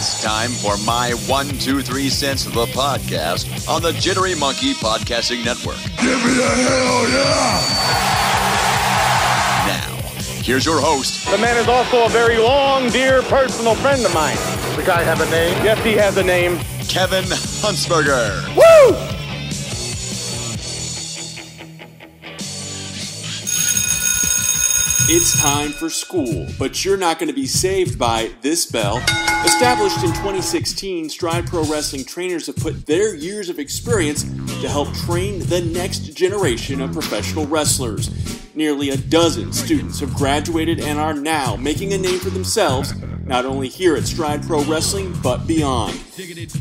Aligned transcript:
It's 0.00 0.22
time 0.22 0.50
for 0.50 0.78
my 0.78 1.10
one, 1.26 1.46
two, 1.58 1.82
three 1.82 2.08
cents 2.08 2.46
of 2.46 2.54
the 2.54 2.64
podcast 2.68 3.68
on 3.68 3.82
the 3.82 3.92
Jittery 3.92 4.34
Monkey 4.34 4.72
Podcasting 4.72 5.44
Network. 5.44 5.76
Give 5.98 6.16
me 6.24 6.40
a 6.40 6.48
hell 6.48 7.06
yeah! 7.10 7.60
Now, 9.66 9.98
here's 10.40 10.64
your 10.64 10.80
host, 10.80 11.30
The 11.30 11.36
man 11.36 11.58
is 11.58 11.68
also 11.68 12.06
a 12.06 12.08
very 12.08 12.38
long, 12.38 12.88
dear 12.88 13.20
personal 13.24 13.74
friend 13.74 14.02
of 14.06 14.14
mine. 14.14 14.38
The 14.76 14.84
guy 14.86 15.02
have 15.02 15.20
a 15.20 15.30
name? 15.30 15.62
Yes, 15.62 15.84
he 15.84 15.92
has 15.96 16.16
a 16.16 16.22
name. 16.22 16.56
Kevin 16.88 17.24
Huntsberger. 17.60 18.56
Woo! 18.56 18.96
It's 25.12 25.42
time 25.42 25.72
for 25.72 25.90
school, 25.90 26.46
but 26.58 26.86
you're 26.86 26.96
not 26.96 27.18
going 27.18 27.28
to 27.28 27.34
be 27.34 27.46
saved 27.46 27.98
by 27.98 28.30
this 28.40 28.64
bell. 28.64 29.02
Established 29.44 30.04
in 30.04 30.10
2016, 30.10 31.08
Stride 31.08 31.46
Pro 31.46 31.64
Wrestling 31.64 32.04
trainers 32.04 32.46
have 32.46 32.56
put 32.56 32.84
their 32.84 33.14
years 33.14 33.48
of 33.48 33.58
experience 33.58 34.24
to 34.60 34.68
help 34.68 34.92
train 34.92 35.38
the 35.38 35.62
next 35.62 36.14
generation 36.14 36.82
of 36.82 36.92
professional 36.92 37.46
wrestlers. 37.46 38.10
Nearly 38.54 38.90
a 38.90 38.98
dozen 38.98 39.50
students 39.54 39.98
have 40.00 40.12
graduated 40.12 40.80
and 40.80 40.98
are 40.98 41.14
now 41.14 41.56
making 41.56 41.94
a 41.94 41.98
name 41.98 42.18
for 42.18 42.28
themselves, 42.28 42.94
not 43.24 43.46
only 43.46 43.68
here 43.68 43.96
at 43.96 44.04
Stride 44.04 44.42
Pro 44.42 44.62
Wrestling, 44.64 45.14
but 45.22 45.46
beyond. 45.46 45.98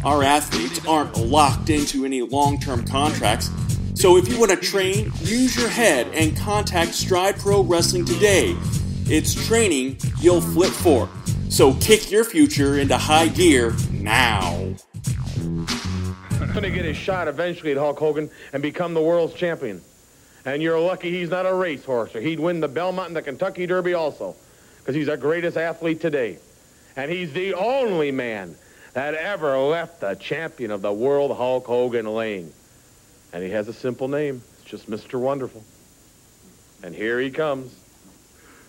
Our 0.06 0.24
athletes 0.24 0.86
aren't 0.88 1.18
locked 1.18 1.70
into 1.70 2.06
any 2.06 2.22
long 2.22 2.62
term 2.62 2.86
contracts. 2.86 3.50
So 3.94 4.16
if 4.16 4.30
you 4.30 4.40
want 4.40 4.52
to 4.52 4.58
train, 4.58 5.12
use 5.20 5.58
your 5.58 5.68
head 5.68 6.08
and 6.14 6.36
contact 6.38 6.94
Stride 6.94 7.40
Pro 7.40 7.62
Wrestling 7.62 8.06
today. 8.06 8.56
It's 9.06 9.34
training 9.48 9.98
you'll 10.22 10.40
flip 10.40 10.72
for. 10.72 11.10
So 11.50 11.74
kick 11.74 12.12
your 12.12 12.24
future 12.24 12.78
into 12.78 12.96
high 12.96 13.28
gear 13.28 13.74
now. 13.92 14.52
He's 14.54 14.86
Going 16.40 16.64
to 16.64 16.70
get 16.72 16.86
his 16.86 16.96
shot 16.96 17.28
eventually 17.28 17.72
at 17.72 17.78
Hulk 17.78 17.98
Hogan 17.98 18.30
and 18.54 18.62
become 18.62 18.94
the 18.94 19.02
world's 19.02 19.34
champion. 19.34 19.82
And 20.46 20.62
you're 20.62 20.80
lucky 20.80 21.12
he's 21.12 21.30
not 21.30 21.46
a 21.46 21.54
racehorse, 21.54 22.16
or 22.16 22.22
he'd 22.22 22.40
win 22.40 22.60
the 22.60 22.68
Belmont 22.68 23.08
and 23.08 23.16
the 23.16 23.22
Kentucky 23.22 23.66
Derby 23.66 23.94
also, 23.94 24.36
because 24.80 24.96
he's 24.96 25.10
our 25.10 25.18
greatest 25.18 25.58
athlete 25.58 26.00
today. 26.00 26.38
And 26.96 27.12
he's 27.12 27.34
the 27.34 27.56
only 27.56 28.12
man 28.12 28.56
that 28.94 29.16
ever 29.16 29.58
left 29.58 30.02
the 30.02 30.16
champion 30.16 30.72
of 30.72 30.82
the 30.82 30.94
world, 30.94 31.36
Hulk 31.36 31.66
Hogan, 31.66 32.06
laying. 32.06 32.54
And 33.34 33.44
he 33.44 33.50
has 33.50 33.68
a 33.68 33.74
simple 33.74 34.08
name. 34.08 34.42
It's 34.60 34.70
just 34.70 34.90
Mr. 34.90 35.20
Wonderful. 35.20 35.64
And 36.84 36.96
here 36.96 37.20
he 37.20 37.32
comes. 37.32 37.76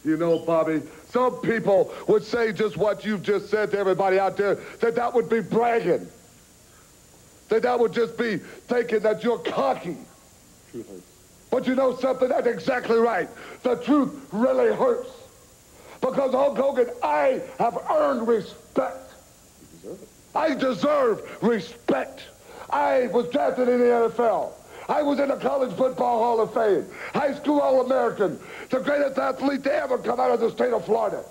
You 0.04 0.16
know, 0.16 0.38
Bobby, 0.38 0.82
some 1.12 1.40
people 1.40 1.92
would 2.06 2.24
say 2.24 2.52
just 2.52 2.76
what 2.76 3.04
you've 3.04 3.22
just 3.22 3.50
said 3.50 3.72
to 3.72 3.78
everybody 3.78 4.18
out 4.18 4.36
there, 4.36 4.56
that 4.80 4.94
that 4.94 5.14
would 5.14 5.28
be 5.28 5.40
bragging. 5.40 6.06
That 7.48 7.62
that 7.62 7.78
would 7.80 7.92
just 7.92 8.16
be 8.16 8.36
thinking 8.36 9.00
that 9.00 9.24
you're 9.24 9.38
cocky. 9.38 9.96
But 11.50 11.66
you 11.66 11.74
know 11.74 11.96
something? 11.96 12.28
That's 12.28 12.46
exactly 12.46 12.98
right. 12.98 13.28
The 13.64 13.74
truth 13.76 14.28
really 14.32 14.74
hurts. 14.74 15.10
Because 16.00 16.32
Hulk 16.32 16.56
Hogan, 16.56 16.88
I 17.02 17.42
have 17.58 17.76
earned 17.90 18.26
respect. 18.26 19.12
You 19.82 19.90
deserve 19.90 20.08
I 20.34 20.54
deserve 20.54 21.42
respect. 21.42 22.22
I 22.70 23.08
was 23.08 23.28
drafted 23.30 23.68
in 23.68 23.80
the 23.80 23.86
NFL. 23.86 24.52
I 24.90 25.02
was 25.02 25.20
in 25.20 25.28
the 25.28 25.36
College 25.36 25.72
Football 25.76 26.18
Hall 26.18 26.40
of 26.40 26.52
Fame. 26.52 26.84
High 27.14 27.32
school 27.34 27.60
All-American. 27.60 28.40
The 28.70 28.80
greatest 28.80 29.18
athlete 29.18 29.62
to 29.62 29.72
ever 29.72 29.98
come 29.98 30.18
out 30.18 30.32
of 30.32 30.40
the 30.40 30.50
state 30.50 30.72
of 30.72 30.84
Florida. 30.84 31.24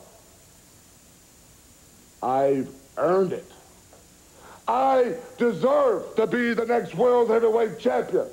I've 2.23 2.69
earned 2.97 3.33
it. 3.33 3.51
I 4.65 5.15
deserve 5.37 6.15
to 6.15 6.25
be 6.25 6.53
the 6.53 6.65
next 6.65 6.95
world 6.95 7.29
heavyweight 7.29 7.79
champion. 7.79 8.27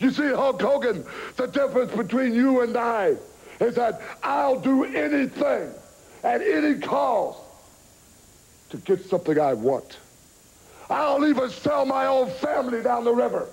You 0.00 0.10
see, 0.10 0.26
Hulk 0.26 0.60
Hogan, 0.60 1.04
the 1.36 1.46
difference 1.46 1.92
between 1.92 2.34
you 2.34 2.62
and 2.62 2.76
I 2.76 3.14
is 3.60 3.76
that 3.76 4.02
I'll 4.24 4.58
do 4.58 4.84
anything 4.86 5.72
at 6.24 6.42
any 6.42 6.80
cost 6.80 7.38
to 8.70 8.76
get 8.78 9.04
something 9.04 9.38
I 9.38 9.54
want. 9.54 9.98
I'll 10.90 11.26
even 11.26 11.50
sell 11.50 11.84
my 11.84 12.06
own 12.06 12.30
family 12.30 12.82
down 12.82 13.04
the 13.04 13.12
river 13.12 13.46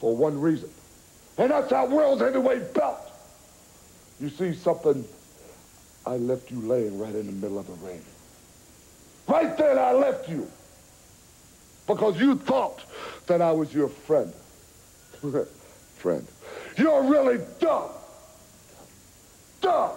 for 0.00 0.16
one 0.16 0.40
reason. 0.40 0.70
And 1.38 1.50
that's 1.50 1.70
that 1.70 1.90
world's 1.90 2.22
heavyweight 2.22 2.74
belt. 2.74 3.00
You 4.20 4.30
see 4.30 4.54
something? 4.54 5.04
I 6.06 6.16
left 6.16 6.50
you 6.50 6.60
laying 6.60 6.98
right 6.98 7.14
in 7.14 7.26
the 7.26 7.32
middle 7.32 7.58
of 7.58 7.66
the 7.66 7.86
ring. 7.86 8.02
Right 9.28 9.56
then 9.56 9.78
I 9.78 9.92
left 9.92 10.28
you. 10.28 10.48
Because 11.86 12.18
you 12.20 12.36
thought 12.36 12.82
that 13.26 13.42
I 13.42 13.52
was 13.52 13.72
your 13.72 13.88
friend. 13.88 14.32
friend. 15.96 16.26
You're 16.76 17.02
really 17.04 17.44
dumb. 17.60 17.90
Dumb. 19.60 19.90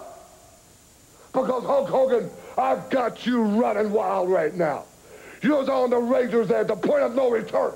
Because 1.32 1.64
Hulk 1.64 1.88
Hogan, 1.88 2.30
I've 2.58 2.90
got 2.90 3.24
you 3.26 3.42
running 3.42 3.92
wild 3.92 4.28
right 4.28 4.54
now. 4.54 4.84
You're 5.42 5.70
on 5.70 5.88
the 5.88 5.96
razor's 5.96 6.50
edge, 6.50 6.66
the 6.66 6.76
point 6.76 7.02
of 7.02 7.14
no 7.14 7.30
return. 7.30 7.72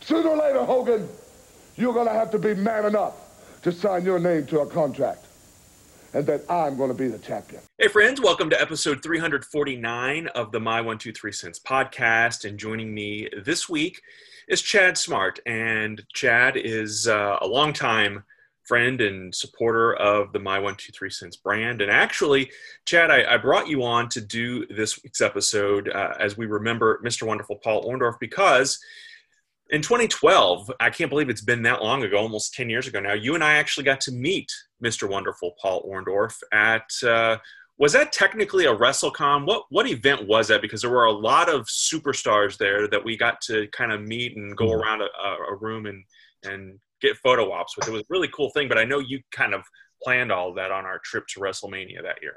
Sooner 0.00 0.28
or 0.28 0.36
later, 0.36 0.64
Hogan, 0.64 1.08
you're 1.74 1.92
going 1.92 2.06
to 2.06 2.12
have 2.12 2.30
to 2.30 2.38
be 2.38 2.54
man 2.54 2.84
enough 2.84 3.14
to 3.62 3.72
sign 3.72 4.04
your 4.04 4.20
name 4.20 4.46
to 4.46 4.60
a 4.60 4.66
contract. 4.66 5.24
And 6.14 6.24
that 6.26 6.42
I'm 6.48 6.76
going 6.76 6.90
to 6.90 6.96
be 6.96 7.08
the 7.08 7.18
champion. 7.18 7.60
Hey, 7.76 7.88
friends, 7.88 8.20
welcome 8.20 8.48
to 8.50 8.60
episode 8.60 9.02
349 9.02 10.28
of 10.28 10.52
the 10.52 10.60
My 10.60 10.80
One 10.80 10.96
Two 10.96 11.12
Three 11.12 11.32
Cents 11.32 11.58
podcast. 11.58 12.48
And 12.48 12.56
joining 12.56 12.94
me 12.94 13.28
this 13.44 13.68
week 13.68 14.00
is 14.46 14.62
Chad 14.62 14.96
Smart. 14.96 15.40
And 15.44 16.04
Chad 16.14 16.56
is 16.56 17.08
uh, 17.08 17.38
a 17.40 17.46
longtime 17.48 18.22
friend 18.66 19.00
and 19.00 19.34
supporter 19.34 19.94
of 19.94 20.32
the 20.32 20.38
My 20.38 20.58
One 20.58 20.74
Two 20.76 20.92
Three 20.92 21.10
Cents 21.10 21.36
brand. 21.36 21.80
And 21.82 21.90
actually, 21.90 22.50
Chad, 22.84 23.10
I, 23.10 23.34
I 23.34 23.36
brought 23.36 23.68
you 23.68 23.84
on 23.84 24.08
to 24.10 24.20
do 24.20 24.66
this 24.66 25.02
week's 25.02 25.20
episode 25.20 25.88
uh, 25.88 26.14
as 26.18 26.36
we 26.36 26.46
remember 26.46 27.00
Mr. 27.04 27.26
Wonderful 27.26 27.56
Paul 27.56 27.84
Orndorff 27.84 28.18
because 28.20 28.78
in 29.70 29.82
2012, 29.82 30.70
I 30.78 30.90
can't 30.90 31.10
believe 31.10 31.28
it's 31.28 31.42
been 31.42 31.62
that 31.62 31.82
long 31.82 32.02
ago, 32.04 32.18
almost 32.18 32.54
10 32.54 32.70
years 32.70 32.86
ago 32.86 33.00
now, 33.00 33.14
you 33.14 33.34
and 33.34 33.42
I 33.42 33.54
actually 33.54 33.84
got 33.84 34.00
to 34.02 34.12
meet 34.12 34.52
Mr. 34.82 35.08
Wonderful 35.08 35.54
Paul 35.60 35.82
Orndorff 35.88 36.36
at. 36.52 36.90
Uh, 37.02 37.38
was 37.78 37.92
that 37.92 38.10
technically 38.10 38.64
a 38.64 38.74
WrestleCon? 38.74 39.44
What 39.44 39.64
what 39.68 39.86
event 39.86 40.26
was 40.26 40.48
that? 40.48 40.62
Because 40.62 40.80
there 40.80 40.90
were 40.90 41.04
a 41.04 41.12
lot 41.12 41.50
of 41.50 41.66
superstars 41.66 42.56
there 42.56 42.88
that 42.88 43.04
we 43.04 43.18
got 43.18 43.40
to 43.42 43.66
kind 43.68 43.92
of 43.92 44.00
meet 44.00 44.34
and 44.36 44.56
go 44.56 44.72
around 44.72 45.02
a, 45.02 45.08
a 45.50 45.54
room 45.54 45.84
and 45.84 46.02
and 46.42 46.78
get 47.00 47.16
photo 47.18 47.52
ops 47.52 47.76
with. 47.76 47.88
It 47.88 47.92
was 47.92 48.02
a 48.02 48.06
really 48.10 48.28
cool 48.28 48.50
thing. 48.50 48.68
But 48.68 48.78
I 48.78 48.84
know 48.84 48.98
you 48.98 49.20
kind 49.32 49.54
of 49.54 49.62
planned 50.02 50.32
all 50.32 50.50
of 50.50 50.56
that 50.56 50.70
on 50.70 50.84
our 50.84 51.00
trip 51.04 51.26
to 51.28 51.40
WrestleMania 51.40 52.02
that 52.02 52.22
year. 52.22 52.36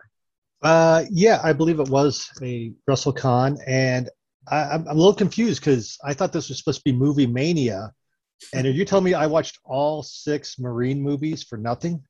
Uh, 0.61 1.05
yeah, 1.09 1.39
I 1.43 1.53
believe 1.53 1.79
it 1.79 1.89
was 1.89 2.29
a 2.41 2.73
WrestleCon, 2.89 3.59
and 3.65 4.09
I, 4.47 4.63
I'm, 4.63 4.81
I'm 4.81 4.87
a 4.87 4.93
little 4.93 5.13
confused 5.13 5.61
because 5.61 5.97
I 6.03 6.13
thought 6.13 6.33
this 6.33 6.49
was 6.49 6.57
supposed 6.57 6.79
to 6.79 6.91
be 6.91 6.91
Movie 6.91 7.27
Mania, 7.27 7.93
and 8.53 8.67
are 8.67 8.71
you 8.71 8.83
telling 8.83 9.05
me 9.05 9.13
I 9.13 9.25
watched 9.25 9.57
all 9.63 10.03
six 10.03 10.59
Marine 10.59 11.01
movies 11.01 11.43
for 11.43 11.57
nothing? 11.57 12.03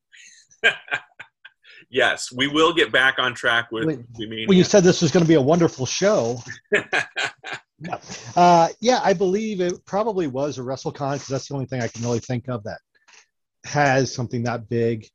yes, 1.91 2.31
we 2.31 2.47
will 2.47 2.73
get 2.73 2.91
back 2.91 3.19
on 3.19 3.35
track 3.35 3.71
with 3.71 3.85
When- 3.85 4.07
Movie 4.13 4.29
Mania. 4.29 4.47
When 4.47 4.57
you 4.57 4.63
said 4.63 4.83
this 4.83 5.01
was 5.01 5.11
going 5.11 5.23
to 5.23 5.27
be 5.29 5.35
a 5.35 5.41
wonderful 5.41 5.85
show, 5.85 6.41
uh, 8.35 8.69
yeah, 8.79 8.99
I 9.03 9.13
believe 9.13 9.61
it 9.61 9.85
probably 9.85 10.27
was 10.27 10.57
a 10.57 10.61
WrestleCon 10.61 11.13
because 11.13 11.27
that's 11.27 11.47
the 11.47 11.53
only 11.53 11.65
thing 11.65 11.81
I 11.81 11.87
can 11.87 12.03
really 12.03 12.19
think 12.19 12.49
of 12.49 12.63
that 12.63 12.79
has 13.65 14.13
something 14.13 14.43
that 14.43 14.69
big. 14.69 15.07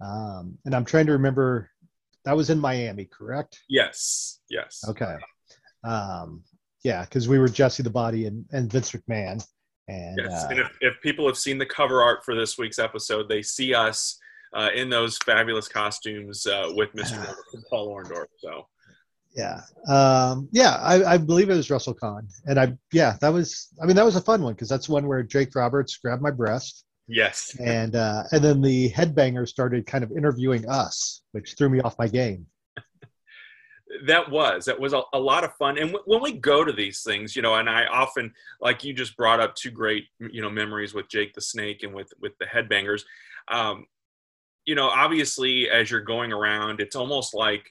Um, 0.00 0.58
and 0.64 0.74
I'm 0.74 0.84
trying 0.84 1.06
to 1.06 1.12
remember. 1.12 1.70
That 2.26 2.36
was 2.36 2.50
in 2.50 2.58
Miami, 2.58 3.06
correct? 3.06 3.60
yes, 3.68 4.40
yes. 4.50 4.84
Okay. 4.86 5.16
Um, 5.84 6.42
yeah, 6.84 7.04
because 7.04 7.28
we 7.28 7.38
were 7.38 7.48
Jesse 7.48 7.82
the 7.82 7.90
Body 7.90 8.26
and, 8.26 8.44
and 8.52 8.70
Vince 8.70 8.92
McMahon. 8.92 9.42
And 9.88 10.18
Yes, 10.18 10.44
uh, 10.44 10.48
and 10.50 10.58
if, 10.60 10.68
if 10.82 11.00
people 11.02 11.26
have 11.26 11.38
seen 11.38 11.56
the 11.56 11.66
cover 11.66 12.02
art 12.02 12.24
for 12.24 12.34
this 12.34 12.58
week's 12.58 12.78
episode, 12.78 13.28
they 13.28 13.40
see 13.42 13.74
us 13.74 14.18
uh, 14.54 14.68
in 14.74 14.90
those 14.90 15.16
fabulous 15.18 15.68
costumes 15.68 16.46
uh, 16.46 16.70
with 16.74 16.92
Mr. 16.92 17.16
Wonderful 17.16 17.62
Paul 17.68 17.94
Orndorff. 17.94 18.26
So 18.38 18.66
Yeah, 19.36 19.60
um, 19.88 20.48
yeah, 20.50 20.74
I, 20.82 21.14
I 21.14 21.16
believe 21.18 21.50
it 21.50 21.54
was 21.54 21.68
WrestleCon, 21.68 22.22
and 22.46 22.58
I 22.58 22.76
yeah, 22.92 23.16
that 23.20 23.32
was 23.32 23.68
I 23.82 23.86
mean 23.86 23.96
that 23.96 24.04
was 24.04 24.16
a 24.16 24.20
fun 24.20 24.42
one 24.42 24.54
because 24.54 24.68
that's 24.68 24.88
one 24.88 25.06
where 25.06 25.22
Jake 25.22 25.54
Roberts 25.54 25.96
grabbed 25.98 26.20
my 26.22 26.32
breast, 26.32 26.84
Yes. 27.10 27.56
and 27.64 27.96
uh, 27.96 28.24
and 28.32 28.42
then 28.42 28.62
the 28.62 28.90
headbanger 28.90 29.46
started 29.46 29.86
kind 29.86 30.04
of 30.04 30.12
interviewing 30.12 30.68
us, 30.68 31.22
which 31.32 31.54
threw 31.58 31.68
me 31.68 31.80
off 31.80 31.98
my 31.98 32.06
game. 32.06 32.46
that 34.06 34.30
was 34.30 34.64
that 34.66 34.78
was 34.78 34.92
a, 34.92 35.02
a 35.12 35.18
lot 35.18 35.44
of 35.44 35.52
fun. 35.56 35.76
And 35.76 35.92
w- 35.92 36.04
when 36.06 36.22
we 36.22 36.32
go 36.32 36.64
to 36.64 36.72
these 36.72 37.02
things 37.02 37.34
you 37.34 37.42
know 37.42 37.56
and 37.56 37.68
i 37.68 37.86
often 37.86 38.32
like 38.60 38.84
you 38.84 38.94
just 38.94 39.16
brought 39.16 39.40
up 39.40 39.56
two 39.56 39.70
great 39.70 40.04
you 40.20 40.40
know 40.40 40.48
memories 40.48 40.94
with 40.94 41.08
jake 41.08 41.34
the 41.34 41.40
snake 41.40 41.82
and 41.82 41.92
with 41.92 42.12
with 42.20 42.32
the 42.38 42.46
headbangers. 42.46 43.02
Um 43.48 43.86
you 44.64 44.76
know 44.76 44.88
obviously 44.88 45.68
as 45.68 45.90
you're 45.90 46.00
going 46.00 46.32
around 46.32 46.80
it's 46.80 46.94
almost 46.94 47.34
like 47.34 47.68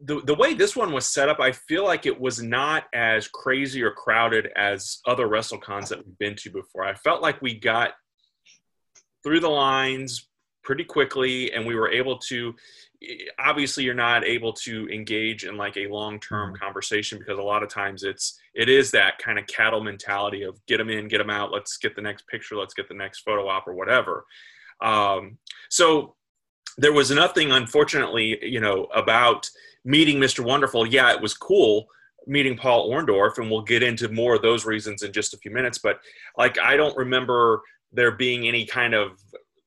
the, 0.00 0.20
the 0.24 0.34
way 0.34 0.54
this 0.54 0.76
one 0.76 0.92
was 0.92 1.06
set 1.06 1.28
up 1.28 1.40
i 1.40 1.50
feel 1.50 1.84
like 1.84 2.06
it 2.06 2.20
was 2.20 2.42
not 2.42 2.84
as 2.94 3.28
crazy 3.28 3.82
or 3.82 3.90
crowded 3.90 4.48
as 4.56 5.00
other 5.06 5.26
wrestlecons 5.26 5.88
that 5.88 6.04
we've 6.04 6.18
been 6.18 6.36
to 6.36 6.50
before. 6.50 6.84
I 6.84 6.94
felt 6.94 7.22
like 7.22 7.42
we 7.42 7.58
got 7.58 7.92
through 9.22 9.40
the 9.40 9.48
lines 9.48 10.28
pretty 10.62 10.84
quickly 10.84 11.52
and 11.52 11.66
we 11.66 11.74
were 11.74 11.90
able 11.90 12.18
to 12.18 12.54
obviously 13.38 13.84
you're 13.84 13.94
not 13.94 14.24
able 14.24 14.52
to 14.52 14.88
engage 14.88 15.44
in 15.44 15.56
like 15.56 15.76
a 15.76 15.86
long-term 15.86 16.54
conversation 16.56 17.18
because 17.18 17.38
a 17.38 17.42
lot 17.42 17.62
of 17.62 17.68
times 17.68 18.02
it's 18.02 18.38
it 18.54 18.68
is 18.68 18.90
that 18.90 19.18
kind 19.18 19.38
of 19.38 19.46
cattle 19.46 19.82
mentality 19.82 20.42
of 20.42 20.58
get 20.66 20.78
them 20.78 20.90
in 20.90 21.08
get 21.08 21.18
them 21.18 21.30
out 21.30 21.52
let's 21.52 21.78
get 21.78 21.94
the 21.94 22.02
next 22.02 22.26
picture 22.26 22.56
let's 22.56 22.74
get 22.74 22.88
the 22.88 22.94
next 22.94 23.20
photo 23.20 23.48
op 23.48 23.66
or 23.66 23.74
whatever. 23.74 24.24
Um, 24.80 25.38
so 25.70 26.16
there 26.76 26.92
was 26.92 27.10
nothing 27.10 27.50
unfortunately 27.52 28.38
you 28.42 28.60
know 28.60 28.84
about 28.94 29.48
meeting 29.84 30.16
mr 30.18 30.44
wonderful 30.44 30.86
yeah 30.86 31.12
it 31.12 31.20
was 31.20 31.34
cool 31.34 31.86
meeting 32.26 32.56
paul 32.56 32.90
orndorff 32.90 33.38
and 33.38 33.50
we'll 33.50 33.62
get 33.62 33.82
into 33.82 34.08
more 34.08 34.34
of 34.34 34.42
those 34.42 34.64
reasons 34.64 35.02
in 35.02 35.12
just 35.12 35.34
a 35.34 35.38
few 35.38 35.50
minutes 35.50 35.78
but 35.78 35.98
like 36.36 36.58
i 36.58 36.76
don't 36.76 36.96
remember 36.96 37.62
there 37.92 38.12
being 38.12 38.46
any 38.46 38.66
kind 38.66 38.94
of 38.94 39.12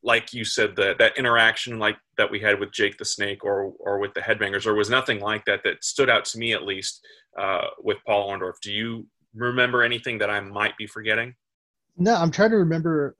like 0.03 0.33
you 0.33 0.43
said 0.43 0.75
that 0.75 0.97
that 0.97 1.17
interaction 1.17 1.79
like 1.79 1.97
that 2.17 2.29
we 2.29 2.39
had 2.39 2.59
with 2.59 2.71
Jake 2.71 2.97
the 2.97 3.05
Snake 3.05 3.43
or 3.43 3.73
or 3.79 3.99
with 3.99 4.13
the 4.13 4.19
Headbangers 4.19 4.63
there 4.63 4.73
was 4.73 4.89
nothing 4.89 5.19
like 5.19 5.45
that 5.45 5.61
that 5.63 5.83
stood 5.83 6.09
out 6.09 6.25
to 6.25 6.39
me 6.39 6.53
at 6.53 6.63
least 6.63 7.05
uh, 7.37 7.67
with 7.79 7.97
Paul 8.05 8.29
Orndorff. 8.29 8.59
Do 8.61 8.71
you 8.71 9.07
remember 9.33 9.83
anything 9.83 10.17
that 10.19 10.29
I 10.29 10.39
might 10.39 10.77
be 10.77 10.87
forgetting? 10.87 11.35
No, 11.97 12.15
I'm 12.15 12.31
trying 12.31 12.51
to 12.51 12.57
remember. 12.57 13.15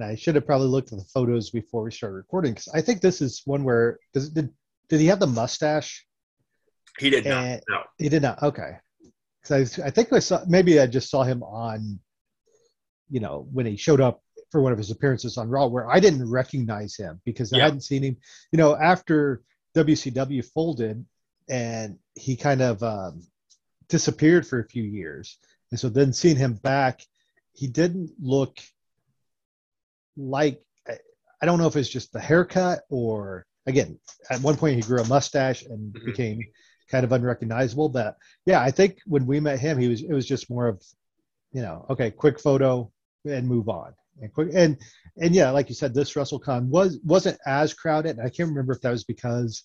I 0.00 0.14
should 0.14 0.34
have 0.34 0.46
probably 0.46 0.68
looked 0.68 0.92
at 0.92 0.98
the 0.98 1.04
photos 1.04 1.50
before 1.50 1.82
we 1.82 1.90
started 1.90 2.16
recording 2.16 2.52
because 2.52 2.68
I 2.68 2.80
think 2.80 3.00
this 3.00 3.20
is 3.20 3.42
one 3.44 3.64
where 3.64 3.98
does 4.14 4.30
did 4.30 4.50
did 4.88 5.00
he 5.00 5.06
have 5.06 5.20
the 5.20 5.26
mustache? 5.26 6.06
He 6.98 7.10
did 7.10 7.26
not. 7.26 7.44
Eh, 7.44 7.60
No. 7.68 7.82
He 7.98 8.08
did 8.08 8.22
not. 8.22 8.42
Okay, 8.42 8.76
because 9.42 9.78
I, 9.78 9.86
I 9.86 9.90
think 9.90 10.12
I 10.12 10.18
saw 10.18 10.42
maybe 10.48 10.80
I 10.80 10.86
just 10.86 11.10
saw 11.10 11.22
him 11.22 11.42
on, 11.42 11.98
you 13.10 13.20
know, 13.20 13.48
when 13.52 13.66
he 13.66 13.76
showed 13.76 14.00
up 14.00 14.22
for 14.50 14.62
one 14.62 14.72
of 14.72 14.78
his 14.78 14.90
appearances 14.90 15.36
on 15.36 15.48
Raw, 15.48 15.66
where 15.66 15.90
I 15.90 16.00
didn't 16.00 16.28
recognize 16.28 16.96
him 16.96 17.20
because 17.24 17.52
I 17.52 17.58
hadn't 17.58 17.82
seen 17.82 18.02
him. 18.02 18.16
You 18.52 18.56
know, 18.56 18.76
after 18.76 19.42
WCW 19.76 20.44
folded 20.44 21.04
and 21.48 21.98
he 22.14 22.36
kind 22.36 22.62
of 22.62 22.82
um, 22.82 23.22
disappeared 23.88 24.46
for 24.46 24.60
a 24.60 24.68
few 24.68 24.82
years, 24.82 25.38
and 25.70 25.78
so 25.78 25.88
then 25.88 26.12
seeing 26.12 26.36
him 26.36 26.54
back, 26.54 27.00
he 27.52 27.66
didn't 27.66 28.10
look 28.20 28.58
like 30.18 30.60
I, 31.40 31.46
don't 31.46 31.58
know 31.58 31.68
if 31.68 31.76
it's 31.76 31.88
just 31.88 32.12
the 32.12 32.20
haircut 32.20 32.80
or 32.90 33.46
again 33.66 33.98
at 34.30 34.40
one 34.42 34.56
point 34.56 34.76
he 34.76 34.82
grew 34.82 35.00
a 35.00 35.06
mustache 35.06 35.62
and 35.62 35.94
Mhm. 35.94 36.04
became 36.06 36.46
kind 36.90 37.04
of 37.04 37.12
unrecognizable 37.12 37.88
but 37.88 38.16
yeah 38.44 38.60
i 38.60 38.70
think 38.70 38.98
when 39.06 39.24
we 39.26 39.38
met 39.40 39.60
him 39.60 39.78
he 39.78 39.88
was 39.88 40.02
it 40.02 40.12
was 40.12 40.26
just 40.26 40.50
more 40.50 40.66
of 40.66 40.82
you 41.52 41.62
know 41.62 41.86
okay 41.88 42.10
quick 42.10 42.40
photo 42.40 42.90
and 43.24 43.46
move 43.46 43.68
on. 43.68 43.92
And 44.20 44.32
quick 44.32 44.48
and 44.52 44.76
and 45.16 45.34
yeah 45.34 45.50
like 45.50 45.68
you 45.68 45.74
said 45.76 45.94
this 45.94 46.16
Russell 46.16 46.40
wrestlecon 46.40 46.66
was 46.68 46.98
wasn't 47.04 47.38
as 47.46 47.72
crowded. 47.72 48.16
And 48.16 48.26
i 48.26 48.30
can't 48.30 48.48
remember 48.48 48.72
if 48.72 48.80
that 48.80 48.90
was 48.90 49.04
because 49.04 49.62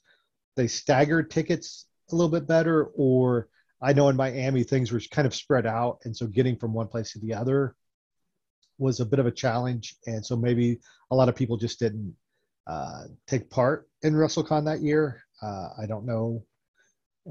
they 0.56 0.68
staggered 0.68 1.32
tickets 1.32 1.88
a 2.12 2.16
little 2.16 2.30
bit 2.30 2.46
better 2.46 2.86
or 2.96 3.48
i 3.82 3.94
know 3.94 4.10
in 4.10 4.16
miami 4.16 4.64
things 4.64 4.92
were 4.92 5.02
kind 5.12 5.26
of 5.26 5.34
spread 5.34 5.66
out. 5.66 6.00
And 6.04 6.16
so 6.16 6.28
getting 6.28 6.58
from 6.58 6.74
one 6.74 6.88
place 6.88 7.14
to 7.14 7.20
the 7.20 7.34
other 7.34 7.76
was 8.78 9.00
a 9.00 9.06
bit 9.06 9.20
of 9.20 9.25
a 9.25 9.31
challenge 9.31 9.96
and 10.08 10.25
so 10.25 10.36
maybe 10.36 10.80
a 11.12 11.16
lot 11.16 11.30
of 11.30 11.36
people 11.36 11.58
just 11.58 11.80
didn't 11.80 12.16
uh, 12.68 13.04
take 13.28 13.50
part 13.50 13.90
in 14.04 14.14
wrestlecon 14.14 14.66
that 14.66 14.81
year 14.81 15.24
uh, 15.42 15.70
i 15.81 15.86
don't 15.86 16.06
know 16.06 16.44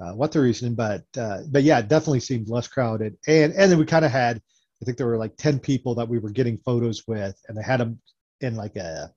uh, 0.00 0.12
what 0.12 0.32
the 0.32 0.40
reason, 0.40 0.74
but 0.74 1.04
uh, 1.18 1.42
but 1.50 1.62
yeah, 1.62 1.78
it 1.78 1.88
definitely 1.88 2.20
seemed 2.20 2.48
less 2.48 2.66
crowded. 2.66 3.16
And 3.26 3.52
and 3.52 3.70
then 3.70 3.78
we 3.78 3.84
kind 3.84 4.04
of 4.04 4.10
had, 4.10 4.40
I 4.80 4.84
think 4.84 4.96
there 4.96 5.06
were 5.06 5.18
like 5.18 5.36
ten 5.36 5.58
people 5.58 5.94
that 5.96 6.08
we 6.08 6.18
were 6.18 6.30
getting 6.30 6.56
photos 6.58 7.06
with, 7.06 7.38
and 7.48 7.56
they 7.56 7.62
had 7.62 7.80
them 7.80 8.00
in 8.40 8.56
like 8.56 8.76
a 8.76 9.12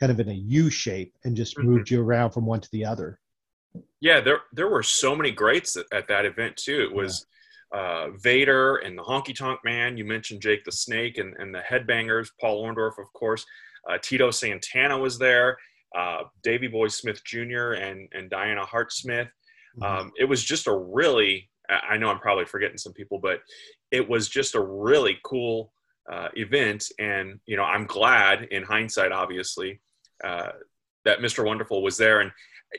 kind 0.00 0.10
of 0.10 0.20
in 0.20 0.28
a 0.28 0.34
U 0.34 0.70
shape 0.70 1.12
and 1.24 1.36
just 1.36 1.56
Mhm. 1.56 1.64
moved 1.64 1.90
you 1.90 2.00
around 2.00 2.30
from 2.30 2.46
one 2.46 2.60
to 2.60 2.70
the 2.72 2.84
other. 2.84 3.20
Yeah, 4.00 4.20
there 4.20 4.40
there 4.52 4.68
were 4.68 4.82
so 4.82 5.14
many 5.14 5.30
greats 5.30 5.76
at, 5.76 5.86
at 5.92 6.08
that 6.08 6.24
event 6.24 6.56
too. 6.56 6.80
It 6.80 6.94
was 6.94 7.26
uh, 7.72 8.10
Vader 8.16 8.76
and 8.76 8.96
the 8.96 9.02
Honky 9.02 9.34
Tonk 9.34 9.60
Man. 9.64 9.96
You 9.96 10.04
mentioned 10.04 10.42
Jake 10.42 10.64
the 10.64 10.72
Snake 10.72 11.18
and, 11.18 11.34
and 11.38 11.54
the 11.54 11.60
Headbangers. 11.60 12.30
Paul 12.40 12.64
Orndorff, 12.64 12.98
of 12.98 13.12
course. 13.12 13.44
Uh, 13.88 13.98
Tito 14.02 14.30
Santana 14.30 14.98
was 14.98 15.18
there. 15.18 15.56
Uh, 15.96 16.24
Davy 16.42 16.66
Boy 16.66 16.88
Smith 16.88 17.22
Jr. 17.24 17.72
and 17.72 18.08
and 18.12 18.28
Diana 18.28 18.64
Hart 18.64 18.92
Smith. 18.92 19.28
Um, 19.80 20.12
it 20.18 20.24
was 20.24 20.44
just 20.44 20.66
a 20.66 20.74
really. 20.74 21.48
I 21.70 21.80
I 21.90 21.96
know 21.96 22.10
I'm 22.10 22.18
probably 22.18 22.44
forgetting 22.44 22.78
some 22.78 22.92
people, 22.92 23.18
but 23.18 23.40
it 23.90 24.06
was 24.06 24.28
just 24.28 24.54
a 24.54 24.60
really 24.60 25.18
cool 25.24 25.72
uh, 26.10 26.28
event. 26.34 26.84
And 26.98 27.40
you 27.46 27.56
know, 27.56 27.64
I'm 27.64 27.86
glad 27.86 28.44
in 28.50 28.62
hindsight, 28.62 29.12
obviously, 29.12 29.80
uh, 30.24 30.50
that 31.04 31.20
Mr. 31.20 31.44
Wonderful 31.44 31.82
was 31.82 31.96
there. 31.96 32.20
And 32.20 32.30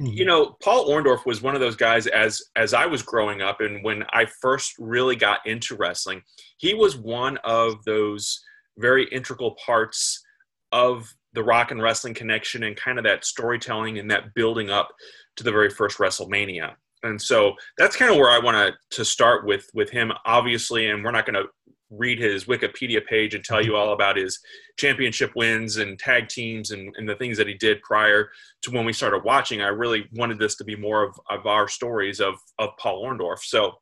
Mm-hmm. 0.01 0.13
you 0.13 0.25
know, 0.25 0.55
Paul 0.61 0.87
Orndorff 0.87 1.25
was 1.25 1.41
one 1.41 1.55
of 1.55 1.61
those 1.61 1.75
guys 1.75 2.05
as 2.07 2.41
as 2.55 2.73
I 2.73 2.85
was 2.85 3.01
growing 3.01 3.41
up 3.41 3.59
and 3.59 3.83
when 3.83 4.03
I 4.13 4.27
first 4.39 4.73
really 4.77 5.15
got 5.15 5.39
into 5.45 5.75
wrestling, 5.75 6.21
he 6.57 6.75
was 6.75 6.95
one 6.95 7.37
of 7.43 7.83
those 7.85 8.39
very 8.77 9.05
integral 9.05 9.55
parts 9.65 10.23
of 10.71 11.11
the 11.33 11.43
rock 11.43 11.71
and 11.71 11.81
wrestling 11.81 12.13
connection 12.13 12.63
and 12.63 12.75
kind 12.75 12.99
of 12.99 13.03
that 13.05 13.25
storytelling 13.25 13.97
and 13.97 14.09
that 14.11 14.33
building 14.35 14.69
up 14.69 14.89
to 15.35 15.43
the 15.43 15.51
very 15.51 15.69
first 15.69 15.97
WrestleMania. 15.97 16.73
And 17.03 17.19
so 17.19 17.53
that's 17.77 17.95
kind 17.95 18.11
of 18.11 18.17
where 18.17 18.29
I 18.29 18.39
want 18.39 18.57
to 18.57 18.97
to 18.97 19.05
start 19.05 19.45
with 19.45 19.67
with 19.73 19.89
him 19.89 20.11
obviously 20.25 20.89
and 20.89 21.03
we're 21.03 21.11
not 21.11 21.25
going 21.25 21.41
to 21.41 21.49
read 21.89 22.19
his 22.19 22.45
Wikipedia 22.45 23.05
page 23.05 23.33
and 23.33 23.43
tell 23.43 23.63
you 23.63 23.75
all 23.75 23.93
about 23.93 24.17
his 24.17 24.39
championship 24.77 25.31
wins 25.35 25.77
and 25.77 25.97
tag 25.97 26.27
teams 26.27 26.71
and, 26.71 26.93
and 26.97 27.09
the 27.09 27.15
things 27.15 27.37
that 27.37 27.47
he 27.47 27.55
did 27.55 27.81
prior 27.81 28.29
to 28.61 28.71
when 28.71 28.85
we 28.85 28.93
started 28.93 29.23
watching. 29.23 29.61
I 29.61 29.67
really 29.67 30.07
wanted 30.13 30.39
this 30.39 30.55
to 30.57 30.63
be 30.63 30.75
more 30.75 31.03
of, 31.03 31.19
of 31.29 31.47
our 31.47 31.67
stories 31.67 32.19
of, 32.19 32.35
of 32.59 32.69
Paul 32.77 33.03
Orndorff. 33.05 33.39
So 33.39 33.73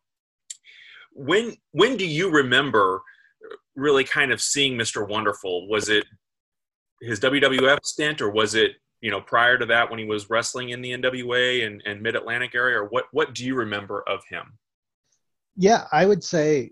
when 1.12 1.56
when 1.72 1.98
do 1.98 2.06
you 2.06 2.30
remember 2.30 3.02
really 3.76 4.04
kind 4.04 4.32
of 4.32 4.42
seeing 4.42 4.78
Mr. 4.78 5.08
Wonderful? 5.08 5.68
Was 5.68 5.90
it 5.90 6.06
his 7.02 7.20
WWF 7.20 7.84
stint 7.84 8.22
or 8.22 8.30
was 8.30 8.56
it, 8.56 8.72
you 9.02 9.12
know, 9.12 9.22
prior 9.22 9.58
to 9.58 9.66
that 9.66 9.90
when 9.90 10.00
he 10.00 10.06
was 10.06 10.30
wrestling 10.30 10.70
in 10.70 10.82
the 10.82 10.92
NWA 10.92 11.66
and, 11.66 11.82
and 11.86 12.02
mid 12.02 12.16
Atlantic 12.16 12.56
area? 12.56 12.80
Or 12.80 12.86
what 12.86 13.06
what 13.12 13.34
do 13.34 13.46
you 13.46 13.56
remember 13.56 14.04
of 14.08 14.22
him? 14.30 14.58
Yeah, 15.58 15.86
I 15.92 16.06
would 16.06 16.24
say, 16.24 16.72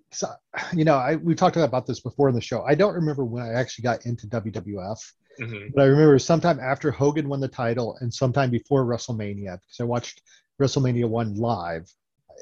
you 0.74 0.86
know, 0.86 0.96
I 0.96 1.15
we 1.15 1.34
talked 1.34 1.58
about 1.58 1.88
this 1.88 2.00
before 2.00 2.30
in 2.30 2.36
the 2.36 2.42
show. 2.42 2.63
I 2.63 2.75
don't 2.75 2.94
remember 2.94 3.25
when 3.25 3.44
I 3.44 3.54
actually 3.54 3.84
got 3.84 4.06
into 4.06 4.27
WWF. 4.27 5.00
Mhm. 5.39 5.74
But 5.74 5.82
I 5.82 5.86
remember 5.86 6.18
sometime 6.20 6.60
after 6.60 6.92
Hogan 6.92 7.27
won 7.27 7.39
the 7.39 7.48
title 7.48 7.98
and 8.00 8.13
sometime 8.13 8.50
before 8.50 8.86
WrestleMania 8.86 9.60
because 9.60 9.80
I 9.80 9.84
watched 9.84 10.22
WrestleMania 10.62 11.10
one 11.10 11.36
live, 11.36 11.92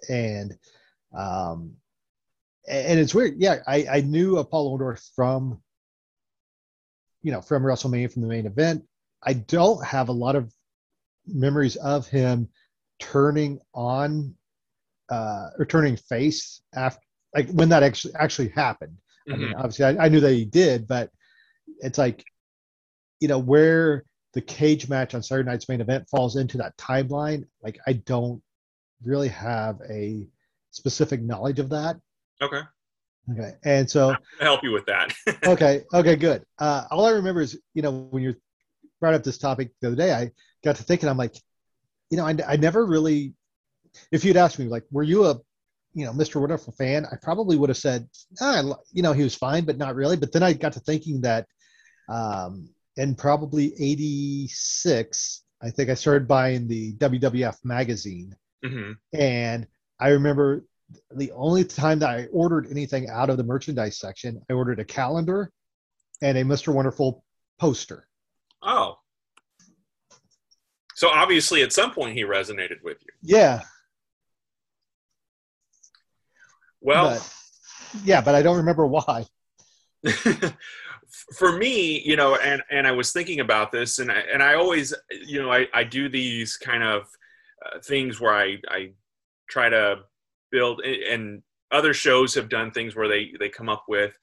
and 0.10 0.58
um, 1.14 1.76
and 2.68 3.00
it's 3.00 3.16
weird. 3.16 3.36
Yeah, 3.38 3.64
I 3.66 3.86
I 3.90 4.02
knew 4.02 4.38
Apollo 4.38 4.78
Orndorff 4.78 5.10
from, 5.16 5.62
you 7.22 7.32
know, 7.32 7.42
from 7.42 7.64
WrestleMania 7.64 8.12
from 8.12 8.22
the 8.22 8.28
main 8.28 8.46
event. 8.46 8.86
I 9.24 9.34
don't 9.34 9.84
have 9.86 10.10
a 10.10 10.14
lot 10.14 10.36
of 10.36 10.54
memories 11.26 11.78
of 11.78 12.08
him 12.08 12.50
turning 13.00 13.60
on 13.74 14.36
uh, 15.14 15.50
or 15.60 15.66
turning 15.66 15.96
face 15.96 16.62
after 16.74 17.02
like 17.36 17.50
when 17.52 17.70
that 17.70 17.84
actually 17.84 18.14
actually 18.16 18.50
happened. 18.50 18.96
I 19.32 19.38
mean, 19.38 19.52
Mhm. 19.52 19.58
obviously, 19.60 19.86
I, 19.86 20.06
I 20.06 20.10
knew 20.10 20.20
that 20.20 20.34
he 20.34 20.46
did, 20.46 20.88
but 20.88 21.10
it's 21.80 21.98
like, 21.98 22.24
you 23.20 23.28
know, 23.28 23.40
where 23.40 24.04
the 24.34 24.42
cage 24.42 24.90
match 24.90 25.14
on 25.16 25.24
Saturday 25.24 25.50
night's 25.50 25.70
main 25.70 25.82
event 25.82 26.10
falls 26.10 26.36
into 26.36 26.58
that 26.58 26.76
timeline. 26.78 27.46
Like, 27.62 27.78
I 27.88 27.94
don't 27.94 28.42
really 29.04 29.30
have 29.30 29.80
a 29.90 30.28
specific 30.72 31.22
knowledge 31.22 31.60
of 31.60 31.70
that. 31.70 31.96
Okay. 32.42 32.62
Okay, 33.32 33.54
and 33.64 33.90
so 33.90 34.16
help 34.42 34.64
you 34.64 34.72
with 34.72 34.86
that. 34.88 35.14
okay, 35.46 35.84
okay, 35.94 36.16
good. 36.18 36.44
Uh, 36.60 36.84
all 36.92 37.06
I 37.06 37.12
remember 37.12 37.42
is, 37.42 37.58
you 37.74 37.82
know, 37.82 38.08
when 38.12 38.22
you're 38.24 38.38
brought 39.00 39.14
up 39.14 39.24
this 39.24 39.38
topic 39.38 39.72
the 39.80 39.88
other 39.88 39.96
day, 39.96 40.12
I 40.14 40.32
got 40.66 40.76
to 40.76 40.84
thinking, 40.84 41.08
I'm 41.08 41.18
like, 41.18 41.36
you 42.10 42.18
know, 42.18 42.26
I, 42.26 42.36
I 42.48 42.56
never 42.58 42.86
really 42.86 43.34
if 44.12 44.24
you'd 44.24 44.38
asked 44.38 44.60
me, 44.60 44.66
like, 44.66 44.84
were 44.92 45.04
you 45.04 45.26
a, 45.26 45.40
you 45.94 46.06
know, 46.06 46.12
Mr. 46.12 46.40
Wonderful 46.40 46.74
fan? 46.74 47.06
I 47.12 47.16
probably 47.22 47.58
would 47.58 47.70
have 47.70 47.78
said, 47.78 48.08
ah, 48.42 48.76
you 48.92 49.04
know, 49.04 49.14
he 49.14 49.24
was 49.24 49.36
fine, 49.36 49.66
but 49.66 49.78
not 49.78 49.96
really. 49.96 50.18
But 50.18 50.32
then 50.32 50.44
I 50.44 50.54
got 50.54 50.74
to 50.74 50.80
thinking 50.80 51.22
that, 51.22 51.48
um, 52.10 52.70
in 52.98 53.16
probably 53.16 53.74
'86, 53.80 55.44
I 55.62 55.70
think 55.72 55.90
I 55.90 55.96
started 55.96 56.28
buying 56.28 56.68
the 56.68 56.94
WWF 56.94 57.58
magazine, 57.64 58.36
hmm 58.64 58.92
and 59.14 59.68
I 60.00 60.10
remember 60.10 60.64
the 61.16 61.32
only 61.32 61.64
time 61.64 62.00
that 62.00 62.10
I 62.10 62.26
ordered 62.32 62.68
anything 62.70 63.10
out 63.10 63.30
of 63.30 63.38
the 63.38 63.44
merchandise 63.44 63.98
section, 64.00 64.42
I 64.50 64.54
ordered 64.54 64.80
a 64.80 64.86
calendar 64.86 65.52
and 66.22 66.38
a 66.38 66.44
Mr. 66.44 66.74
Wonderful 66.74 67.24
poster. 67.60 68.08
Oh. 68.62 68.98
So 70.96 71.10
obviously, 71.10 71.64
at 71.64 71.74
some 71.74 71.92
point, 71.92 72.16
he 72.16 72.24
resonated 72.24 72.84
with 72.84 72.98
you. 73.02 73.14
Yeah, 73.22 73.62
Well, 76.84 77.10
but 77.10 77.34
yeah, 78.04 78.22
but 78.22 78.36
I 78.36 78.42
don't 78.42 78.58
remember 78.58 78.86
why. 78.86 79.26
for 81.36 81.58
me, 81.58 82.02
you 82.02 82.16
know, 82.16 82.36
and 82.36 82.62
and 82.70 82.88
I 82.88 82.92
was 82.92 83.12
thinking 83.12 83.40
about 83.40 83.72
this, 83.72 84.00
and 84.00 84.12
I, 84.12 84.20
and 84.34 84.44
I 84.44 84.56
always, 84.56 84.94
you 85.26 85.42
know, 85.42 85.52
I, 85.52 85.68
I 85.74 85.84
do 85.84 86.10
these 86.10 86.58
kind 86.58 86.84
of 86.84 87.04
uh, 87.66 87.80
things 87.84 88.20
where 88.20 88.34
I 88.34 88.58
I 88.68 88.92
try 89.50 89.70
to 89.70 90.00
build, 90.52 90.82
and 90.82 91.42
other 91.72 91.94
shows 91.94 92.36
have 92.36 92.50
done 92.50 92.72
things 92.72 92.96
where 92.96 93.08
they 93.08 93.32
they 93.40 93.50
come 93.50 93.70
up 93.70 93.86
with 93.88 94.14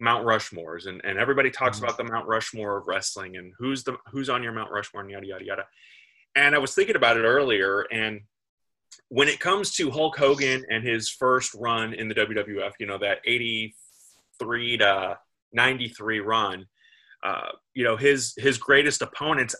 Mount 0.00 0.24
Rushmores, 0.26 0.86
and 0.86 1.00
and 1.04 1.18
everybody 1.18 1.50
talks 1.50 1.78
Mhm. 1.78 1.84
about 1.84 1.96
the 1.98 2.04
Mount 2.04 2.26
Rushmore 2.26 2.78
of 2.78 2.86
wrestling, 2.86 3.36
and 3.36 3.52
who's 3.58 3.84
the 3.84 3.96
who's 4.10 4.30
on 4.30 4.42
your 4.42 4.52
Mount 4.52 4.70
Rushmore, 4.70 5.02
and 5.02 5.10
yada 5.10 5.26
yada 5.26 5.44
yada. 5.44 5.66
And 6.34 6.54
I 6.54 6.58
was 6.58 6.74
thinking 6.74 6.96
about 6.96 7.16
it 7.16 7.24
earlier, 7.24 7.82
and 7.92 8.20
when 9.08 9.28
it 9.28 9.40
comes 9.40 9.72
to 9.74 9.90
Hulk 9.90 10.16
Hogan 10.16 10.64
and 10.70 10.84
his 10.84 11.08
first 11.08 11.54
run 11.54 11.94
in 11.94 12.08
the 12.08 12.14
WWF, 12.14 12.72
you 12.80 12.86
know, 12.86 12.98
that 12.98 13.18
83 13.24 14.78
to 14.78 15.18
93 15.52 16.20
run, 16.20 16.66
uh, 17.24 17.48
you 17.74 17.84
know, 17.84 17.96
his 17.96 18.34
his 18.36 18.58
greatest 18.58 19.02
opponents, 19.02 19.54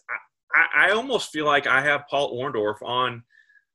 I, 0.55 0.88
I, 0.88 0.91
almost 0.93 1.31
feel 1.31 1.47
like 1.47 1.67
I 1.67 1.83
have 1.83 2.05
Paul 2.09 2.38
Orndorff 2.38 2.83
on 2.83 3.23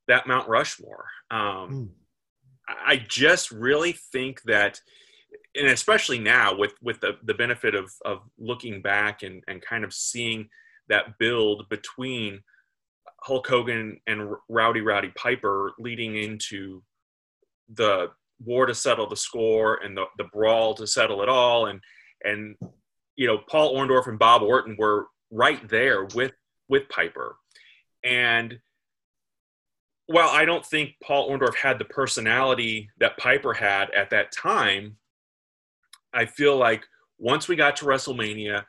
that 0.07 0.27
Mount 0.27 0.47
Rushmore. 0.47 1.05
Um, 1.29 1.69
Hmm. 1.69 1.85
I 2.67 3.03
just 3.07 3.51
really 3.51 3.93
think 4.11 4.41
that, 4.43 4.79
and 5.55 5.67
especially 5.67 6.19
now 6.19 6.55
with 6.55 6.73
with 6.81 6.99
the, 7.01 7.17
the 7.23 7.33
benefit 7.33 7.75
of 7.75 7.91
of 8.05 8.21
looking 8.37 8.81
back 8.81 9.23
and 9.23 9.43
and 9.47 9.61
kind 9.61 9.83
of 9.83 9.93
seeing 9.93 10.47
that 10.89 11.17
build 11.17 11.67
between 11.69 12.41
Hulk 13.23 13.47
Hogan 13.47 13.99
and 14.07 14.33
Rowdy 14.49 14.81
Roddy 14.81 15.11
Piper 15.15 15.73
leading 15.77 16.15
into 16.15 16.81
the 17.73 18.09
war 18.43 18.65
to 18.65 18.73
settle 18.73 19.07
the 19.07 19.15
score 19.15 19.75
and 19.83 19.95
the, 19.95 20.05
the 20.17 20.25
brawl 20.25 20.73
to 20.75 20.87
settle 20.87 21.21
it 21.21 21.29
all. 21.29 21.67
And 21.67 21.79
and 22.23 22.55
you 23.15 23.27
know 23.27 23.37
Paul 23.37 23.75
Orndorff 23.75 24.07
and 24.07 24.19
Bob 24.19 24.41
Orton 24.41 24.75
were 24.77 25.07
right 25.31 25.67
there 25.69 26.05
with 26.05 26.33
with 26.67 26.89
Piper. 26.89 27.35
And 28.03 28.59
while 30.07 30.29
I 30.29 30.45
don't 30.45 30.65
think 30.65 30.95
Paul 31.03 31.29
Orndorff 31.29 31.55
had 31.55 31.79
the 31.79 31.85
personality 31.85 32.89
that 32.99 33.17
Piper 33.17 33.53
had 33.53 33.91
at 33.91 34.09
that 34.09 34.31
time, 34.31 34.97
I 36.13 36.25
feel 36.25 36.57
like 36.57 36.83
once 37.17 37.47
we 37.47 37.55
got 37.55 37.75
to 37.77 37.85
WrestleMania, 37.85 38.65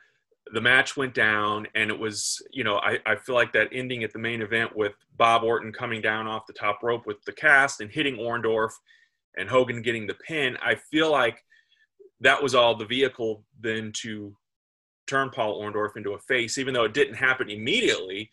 the 0.53 0.61
match 0.61 0.95
went 0.95 1.13
down, 1.13 1.67
and 1.75 1.89
it 1.89 1.97
was, 1.97 2.41
you 2.51 2.63
know, 2.63 2.77
I, 2.77 2.99
I 3.05 3.15
feel 3.15 3.35
like 3.35 3.53
that 3.53 3.69
ending 3.71 4.03
at 4.03 4.13
the 4.13 4.19
main 4.19 4.41
event 4.41 4.75
with 4.75 4.93
Bob 5.17 5.43
Orton 5.43 5.71
coming 5.71 6.01
down 6.01 6.27
off 6.27 6.47
the 6.47 6.53
top 6.53 6.83
rope 6.83 7.05
with 7.05 7.23
the 7.25 7.33
cast 7.33 7.81
and 7.81 7.91
hitting 7.91 8.17
Orndorff 8.17 8.71
and 9.37 9.49
Hogan 9.49 9.81
getting 9.81 10.07
the 10.07 10.13
pin. 10.13 10.57
I 10.61 10.75
feel 10.75 11.11
like 11.11 11.43
that 12.21 12.41
was 12.41 12.55
all 12.55 12.75
the 12.75 12.85
vehicle 12.85 13.43
then 13.59 13.91
to 14.01 14.35
turn 15.07 15.29
Paul 15.29 15.61
Orndorff 15.61 15.97
into 15.97 16.13
a 16.13 16.19
face, 16.19 16.57
even 16.57 16.73
though 16.73 16.85
it 16.85 16.93
didn't 16.93 17.15
happen 17.15 17.49
immediately 17.49 18.29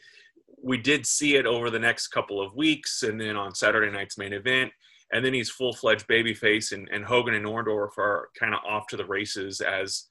we 0.63 0.77
did 0.77 1.07
see 1.07 1.37
it 1.37 1.47
over 1.47 1.71
the 1.71 1.79
next 1.79 2.09
couple 2.09 2.41
of 2.41 2.55
weeks, 2.55 3.03
and 3.03 3.21
then 3.21 3.37
on 3.37 3.55
Saturday 3.55 3.91
night's 3.91 4.19
main 4.19 4.33
event, 4.33 4.73
and 5.13 5.25
then 5.25 5.35
he's 5.35 5.51
full 5.51 5.73
fledged 5.73 6.07
babyface, 6.07 6.73
and, 6.73 6.89
and 6.91 7.05
Hogan 7.05 7.35
and 7.35 7.47
Orndorff 7.47 7.99
are 7.99 8.29
kind 8.39 8.55
of 8.55 8.61
off 8.67 8.87
to 8.89 8.97
the 8.97 9.05
races 9.05 9.61
as 9.61 10.07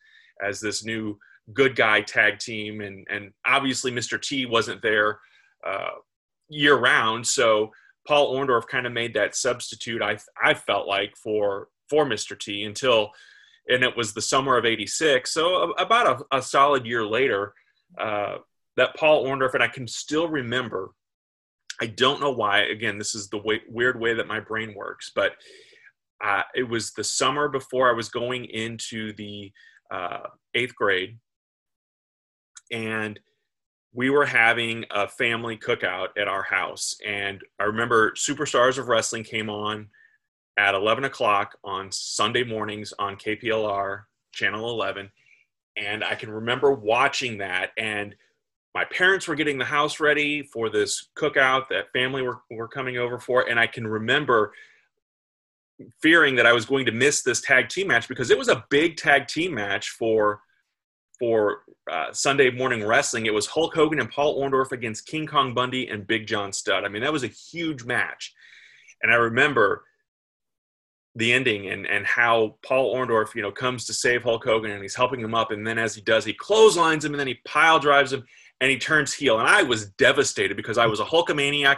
as 0.46 0.60
this 0.60 0.86
new 0.86 1.20
good 1.53 1.75
guy 1.75 2.01
tag 2.01 2.39
team, 2.39 2.82
and 2.82 3.06
and 3.10 3.32
obviously 3.46 3.91
Mr. 3.91 4.22
T 4.22 4.46
wasn't 4.46 4.82
there 4.82 5.20
uh, 5.65 5.91
year 6.50 6.75
round, 6.75 7.25
so 7.25 7.72
Paul 8.08 8.36
Orndorff 8.36 8.68
kind 8.68 8.86
of 8.86 8.94
made 8.94 9.13
that 9.13 9.36
substitute. 9.36 10.01
I 10.01 10.18
I 10.41 10.53
felt 10.53 10.88
like 10.88 11.15
for 11.15 11.68
for 11.89 12.06
Mr. 12.06 12.38
T 12.39 12.63
until, 12.63 13.12
and 13.68 13.84
it 13.84 13.96
was 13.96 14.13
the 14.13 14.22
summer 14.22 14.58
of 14.58 14.65
'86, 14.65 15.32
so 15.32 15.72
about 15.74 16.25
a, 16.32 16.38
a 16.38 16.41
solid 16.41 16.86
year 16.86 17.06
later. 17.06 17.53
Uh, 17.98 18.38
that 18.77 18.96
Paul 18.96 19.25
Orndorff, 19.25 19.56
and 19.56 19.63
I 19.63 19.68
can 19.68 19.88
still 19.88 20.29
remember. 20.29 20.91
I 21.82 21.88
don't 21.88 22.22
know 22.22 22.32
why. 22.32 22.60
Again, 22.60 22.98
this 22.98 23.13
is 23.13 23.27
the 23.27 23.38
way, 23.38 23.62
weird 23.68 24.00
way 24.00 24.13
that 24.13 24.27
my 24.27 24.39
brain 24.39 24.74
works, 24.74 25.12
but 25.13 25.34
uh, 26.24 26.44
it 26.56 26.63
was 26.63 26.91
the 26.91 27.03
summer 27.03 27.50
before 27.50 27.89
I 27.89 27.94
was 27.94 28.10
going 28.10 28.46
into 28.46 29.13
the 29.13 29.51
uh, 29.91 30.27
eighth 30.53 30.75
grade, 30.75 31.18
and 32.71 33.19
we 33.93 34.09
were 34.09 34.25
having 34.25 34.85
a 34.91 35.07
family 35.07 35.57
cookout 35.57 36.09
at 36.17 36.27
our 36.27 36.43
house. 36.43 36.95
And 37.05 37.41
I 37.59 37.63
remember 37.63 38.11
Superstars 38.11 38.77
of 38.77 38.88
Wrestling 38.88 39.23
came 39.23 39.49
on 39.49 39.88
at 40.57 40.75
11 40.75 41.05
o'clock 41.05 41.57
on 41.63 41.91
Sunday 41.91 42.43
mornings 42.43 42.93
on 42.99 43.15
KPLR 43.15 44.03
channel 44.31 44.69
11, 44.69 45.09
and 45.75 46.03
I 46.03 46.15
can 46.15 46.29
remember 46.29 46.71
watching 46.71 47.39
that. 47.39 47.71
And 47.77 48.15
my 48.75 48.85
parents 48.85 49.27
were 49.27 49.35
getting 49.35 49.57
the 49.57 49.65
house 49.65 49.99
ready 49.99 50.43
for 50.43 50.69
this 50.69 51.09
cookout 51.17 51.69
that 51.69 51.91
family 51.91 52.21
were, 52.21 52.41
were 52.51 52.67
coming 52.67 52.97
over 52.97 53.19
for. 53.19 53.49
And 53.49 53.59
i 53.59 53.65
can 53.65 53.88
remember 53.88 54.53
fearing 56.01 56.35
that 56.35 56.45
i 56.45 56.51
was 56.51 56.65
going 56.65 56.85
to 56.85 56.91
miss 56.91 57.21
this 57.23 57.39
tag 57.39 57.69
team 57.69 57.88
match 57.88 58.09
because 58.09 58.29
it 58.29 58.38
was 58.38 58.49
a 58.49 58.65
big 58.69 58.97
tag 58.97 59.27
team 59.27 59.55
match 59.55 59.91
for 59.91 60.41
for 61.19 61.63
uh, 61.91 62.11
sunday 62.11 62.49
morning 62.49 62.85
wrestling 62.85 63.25
it 63.25 63.33
was 63.33 63.47
hulk 63.47 63.75
hogan 63.75 63.99
and 63.99 64.09
paul 64.09 64.41
orndorff 64.41 64.71
against 64.71 65.05
king 65.05 65.27
kong 65.27 65.53
bundy 65.53 65.88
and 65.88 66.07
big 66.07 66.25
john 66.25 66.51
studd 66.51 66.85
i 66.85 66.88
mean 66.88 67.01
that 67.01 67.13
was 67.13 67.23
a 67.23 67.27
huge 67.27 67.83
match 67.83 68.33
and 69.03 69.11
i 69.11 69.15
remember 69.15 69.83
the 71.15 71.33
ending 71.33 71.69
and 71.69 71.85
and 71.88 72.05
how 72.05 72.55
Paul 72.63 72.95
Orndorff, 72.95 73.35
you 73.35 73.41
know, 73.41 73.51
comes 73.51 73.85
to 73.85 73.93
save 73.93 74.23
Hulk 74.23 74.43
Hogan 74.45 74.71
and 74.71 74.81
he's 74.81 74.95
helping 74.95 75.19
him 75.19 75.35
up, 75.35 75.51
and 75.51 75.65
then 75.65 75.77
as 75.77 75.95
he 75.95 76.01
does, 76.01 76.23
he 76.23 76.33
clotheslines 76.33 77.03
him 77.03 77.13
and 77.13 77.19
then 77.19 77.27
he 77.27 77.39
pile 77.45 77.79
drives 77.79 78.13
him 78.13 78.23
and 78.61 78.69
he 78.71 78.77
turns 78.77 79.13
heel. 79.13 79.39
And 79.39 79.47
I 79.47 79.63
was 79.63 79.89
devastated 79.91 80.57
because 80.57 80.77
I 80.77 80.85
was 80.85 80.99
a 80.99 81.05
Hulkamaniac. 81.05 81.77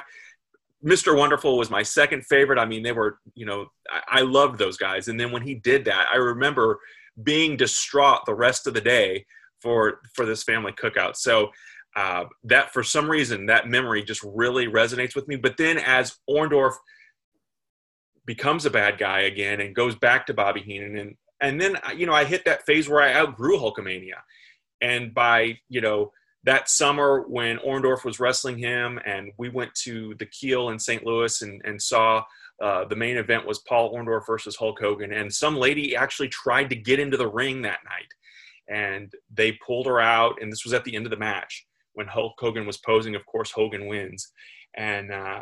Mr. 0.83 1.15
Wonderful 1.15 1.57
was 1.57 1.69
my 1.69 1.83
second 1.83 2.25
favorite. 2.25 2.57
I 2.57 2.65
mean, 2.65 2.81
they 2.81 2.91
were, 2.91 3.19
you 3.36 3.45
know, 3.45 3.67
I, 3.89 4.19
I 4.19 4.21
loved 4.21 4.57
those 4.57 4.77
guys. 4.77 5.07
And 5.07 5.19
then 5.19 5.31
when 5.31 5.43
he 5.43 5.55
did 5.55 5.86
that, 5.86 6.07
I 6.12 6.17
remember 6.17 6.79
being 7.22 7.58
distraught 7.58 8.25
the 8.25 8.34
rest 8.34 8.68
of 8.68 8.74
the 8.74 8.82
day 8.82 9.25
for 9.62 10.01
for 10.13 10.25
this 10.25 10.44
family 10.44 10.72
cookout. 10.72 11.15
So 11.15 11.51
uh, 11.96 12.25
that 12.46 12.72
for 12.72 12.84
some 12.84 13.10
reason 13.10 13.48
that 13.48 13.68
memory 13.68 14.03
just 14.03 14.24
really 14.24 14.68
resonates 14.68 15.15
with 15.15 15.27
me. 15.27 15.36
But 15.36 15.58
then 15.58 15.77
as 15.77 16.18
Orndorff 16.30 16.75
becomes 18.25 18.65
a 18.65 18.72
bad 18.72 18.98
guy 18.98 19.22
again 19.22 19.60
and 19.62 19.75
goes 19.75 19.96
back 19.96 20.25
to 20.27 20.34
Bobby 20.34 20.62
Heenan 20.62 20.98
and 20.98 21.15
and 21.41 21.60
then 21.60 21.77
you 21.98 22.06
know 22.06 22.13
I 22.13 22.24
hit 22.24 22.46
that 22.46 22.65
phase 22.65 22.88
where 22.88 23.01
I 23.01 23.13
outgrew 23.13 23.58
Hulkamania, 23.58 24.20
and 24.80 25.13
by 25.13 25.58
you 25.70 25.82
know 25.82 26.12
that 26.44 26.70
summer 26.70 27.25
when 27.27 27.58
Orndorff 27.58 28.06
was 28.06 28.20
wrestling 28.20 28.58
him 28.58 29.00
and 29.06 29.32
we 29.38 29.50
went 29.50 29.74
to 29.84 30.15
the 30.20 30.25
Kiel 30.25 30.70
in 30.70 30.80
St. 30.80 31.06
Louis 31.06 31.41
and 31.41 31.62
and 31.65 31.82
saw. 31.82 32.24
Uh, 32.62 32.86
the 32.86 32.96
main 32.96 33.18
event 33.18 33.46
was 33.46 33.60
Paul 33.60 33.94
Orndorff 33.94 34.27
versus 34.27 34.56
Hulk 34.56 34.80
Hogan, 34.80 35.12
and 35.12 35.34
some 35.34 35.56
lady 35.56 35.96
actually 35.96 36.30
tried 36.30 36.70
to 36.70 36.75
get 36.75 37.00
into 37.00 37.18
the 37.18 37.27
ring 37.27 37.63
that 37.63 37.80
night, 37.84 38.13
and 38.70 39.12
they 39.34 39.53
pulled 39.53 39.88
her 39.88 40.00
out. 40.00 40.41
And 40.41 40.51
this 40.51 40.63
was 40.63 40.74
at 40.74 40.84
the 40.84 40.96
end 40.96 41.06
of 41.06 41.10
the 41.10 41.18
match 41.18 41.65
when 41.94 42.08
Hulk 42.08 42.34
Hogan 42.38 42.68
was 42.68 42.77
posing. 42.77 43.15
Of 43.15 43.25
course, 43.25 43.51
Hogan 43.51 43.88
wins, 43.88 44.32
and 44.75 45.12
uh, 45.12 45.41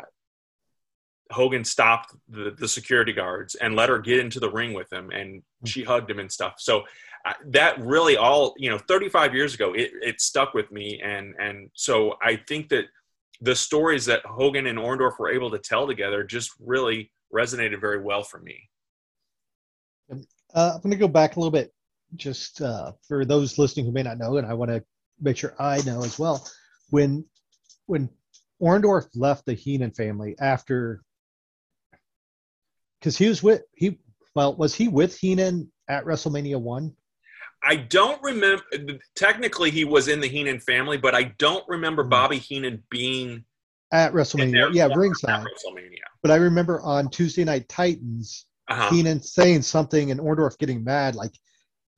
Hogan 1.30 1.64
stopped 1.64 2.14
the, 2.28 2.54
the 2.56 2.68
security 2.68 3.12
guards 3.12 3.54
and 3.54 3.76
let 3.76 3.88
her 3.88 3.98
get 3.98 4.18
into 4.18 4.40
the 4.40 4.50
ring 4.50 4.72
with 4.72 4.92
him, 4.92 5.10
and 5.10 5.42
she 5.64 5.82
hugged 5.82 6.10
him 6.10 6.18
and 6.18 6.30
stuff. 6.30 6.54
So 6.58 6.84
uh, 7.24 7.34
that 7.48 7.78
really 7.80 8.16
all 8.16 8.54
you 8.56 8.70
know, 8.70 8.78
35 8.78 9.34
years 9.34 9.54
ago, 9.54 9.72
it, 9.74 9.90
it 10.02 10.20
stuck 10.20 10.54
with 10.54 10.72
me, 10.72 11.00
and 11.04 11.34
and 11.38 11.70
so 11.74 12.14
I 12.22 12.36
think 12.36 12.70
that 12.70 12.86
the 13.40 13.54
stories 13.54 14.04
that 14.06 14.24
Hogan 14.26 14.66
and 14.66 14.78
Orndorff 14.78 15.18
were 15.18 15.30
able 15.30 15.50
to 15.50 15.58
tell 15.58 15.86
together 15.86 16.22
just 16.24 16.52
really 16.60 17.10
resonated 17.34 17.80
very 17.80 18.02
well 18.02 18.22
for 18.22 18.40
me. 18.40 18.68
Uh, 20.54 20.72
I'm 20.74 20.80
going 20.80 20.90
to 20.90 20.96
go 20.96 21.08
back 21.08 21.36
a 21.36 21.40
little 21.40 21.50
bit, 21.50 21.72
just 22.16 22.60
uh, 22.60 22.92
for 23.06 23.24
those 23.24 23.58
listening 23.58 23.86
who 23.86 23.92
may 23.92 24.02
not 24.02 24.18
know, 24.18 24.36
and 24.36 24.46
I 24.46 24.54
want 24.54 24.70
to 24.70 24.82
make 25.20 25.36
sure 25.36 25.54
I 25.58 25.80
know 25.82 26.02
as 26.02 26.18
well. 26.18 26.46
When 26.90 27.24
when 27.86 28.08
Orndorff 28.60 29.06
left 29.14 29.46
the 29.46 29.54
Heenan 29.54 29.92
family 29.92 30.34
after 30.40 31.02
because 32.98 33.16
he 33.16 33.28
was 33.28 33.42
with 33.42 33.62
he. 33.74 33.98
Well, 34.34 34.54
was 34.54 34.74
he 34.74 34.86
with 34.88 35.16
Heenan 35.18 35.72
at 35.88 36.04
WrestleMania 36.04 36.60
one? 36.60 36.94
I 37.62 37.76
don't 37.76 38.22
remember. 38.22 38.62
Technically, 39.14 39.70
he 39.70 39.84
was 39.84 40.08
in 40.08 40.20
the 40.20 40.26
Heenan 40.28 40.60
family, 40.60 40.96
but 40.96 41.14
I 41.14 41.24
don't 41.38 41.64
remember 41.68 42.02
Hmm. 42.04 42.08
Bobby 42.10 42.38
Heenan 42.38 42.82
being 42.90 43.44
At 43.92 44.12
WrestleMania, 44.12 44.72
yeah, 44.72 44.88
ringside. 44.94 45.44
WrestleMania. 45.44 45.98
But 46.22 46.30
I 46.30 46.36
remember 46.36 46.80
on 46.80 47.10
Tuesday 47.10 47.44
Night 47.44 47.68
Titans, 47.68 48.46
Uh-huh. 48.68 48.88
Heenan 48.90 49.20
saying 49.22 49.62
something 49.62 50.10
and 50.10 50.20
Orndorff 50.20 50.56
getting 50.58 50.84
mad, 50.84 51.14
like 51.16 51.32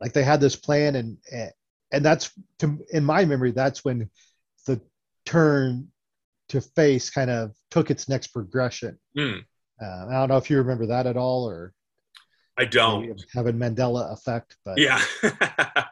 like 0.01 0.13
they 0.15 0.25
had 0.25 0.41
this 0.41 0.57
plan, 0.57 0.97
and 0.97 1.19
and 1.93 2.05
that's 2.05 2.33
to, 2.59 2.79
in 2.93 3.05
my 3.05 3.25
memory, 3.25 3.53
that's 3.53 3.85
when 3.85 4.09
the 4.67 4.81
turn 5.27 5.89
to 6.49 6.61
face 6.61 7.09
kind 7.11 7.31
of 7.31 7.55
took 7.71 7.91
its 7.91 8.09
next 8.09 8.29
progression. 8.29 8.99
Hmm. 9.17 9.39
Uh, 9.81 10.07
I 10.09 10.13
don't 10.13 10.29
know 10.29 10.37
if 10.39 10.49
you 10.51 10.59
remember 10.59 10.87
that 10.87 11.07
at 11.07 11.17
all, 11.17 11.49
or 11.49 11.73
I 12.59 12.65
don't. 12.67 13.25
having 13.35 13.57
Mandela 13.57 14.13
effect, 14.13 14.57
but 14.65 14.79
Yeah. 14.79 15.01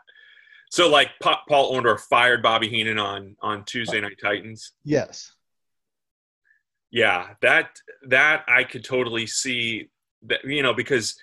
so, 0.71 0.89
like, 0.91 1.11
Pa- 1.23 1.43
Paul 1.49 1.75
Orndorff 1.75 2.01
fired 2.01 2.43
Bobby 2.43 2.69
Heenan 2.69 2.99
on 2.99 3.37
on 3.41 3.65
Tuesday 3.65 4.01
Night 4.01 4.19
Titans. 4.23 4.73
yes, 4.85 5.33
Yeah, 6.91 7.35
that 7.41 7.71
that 8.09 8.45
I 8.49 8.65
could 8.65 8.85
totally 8.85 9.27
see 9.27 9.89
that 10.25 10.45
you 10.45 10.63
know 10.63 10.75
because 10.75 11.17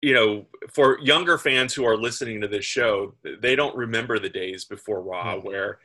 you 0.00 0.14
know 0.14 0.46
for 0.72 0.98
younger 1.00 1.36
fans 1.36 1.74
who 1.74 1.84
are 1.84 1.96
listening 1.96 2.40
to 2.40 2.48
this 2.48 2.64
show, 2.64 3.14
they 3.42 3.54
don't 3.54 3.76
remember 3.76 4.18
the 4.18 4.30
days 4.30 4.64
before 4.64 5.02
Raw 5.02 5.36
Mhm. 5.36 5.44
where 5.44 5.78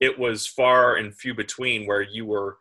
it 0.00 0.18
was 0.18 0.46
far 0.46 0.96
and 0.96 1.14
few 1.14 1.34
between 1.34 1.86
where 1.86 2.02
you 2.02 2.26
were 2.26 2.58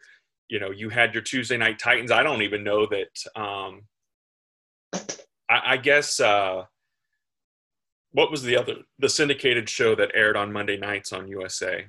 you 0.47 0.59
know 0.59 0.69
you 0.69 0.89
had 0.89 1.13
your 1.15 1.23
Tuesday 1.23 1.57
Night 1.57 1.79
Titans. 1.79 2.11
I 2.11 2.21
don't 2.21 2.43
even 2.43 2.63
know 2.63 2.85
that. 2.85 3.13
Um, 3.35 3.87
I, 5.49 5.73
I 5.73 5.77
guess 5.77 6.19
uh, 6.19 6.63
what 8.11 8.31
was 8.31 8.43
the 8.43 8.57
other 8.57 8.75
the 8.99 9.09
syndicated 9.09 9.69
show 9.69 9.95
that 9.95 10.11
aired 10.13 10.37
on 10.37 10.51
Monday 10.51 10.77
nights 10.77 11.13
on 11.13 11.27
USA? 11.27 11.87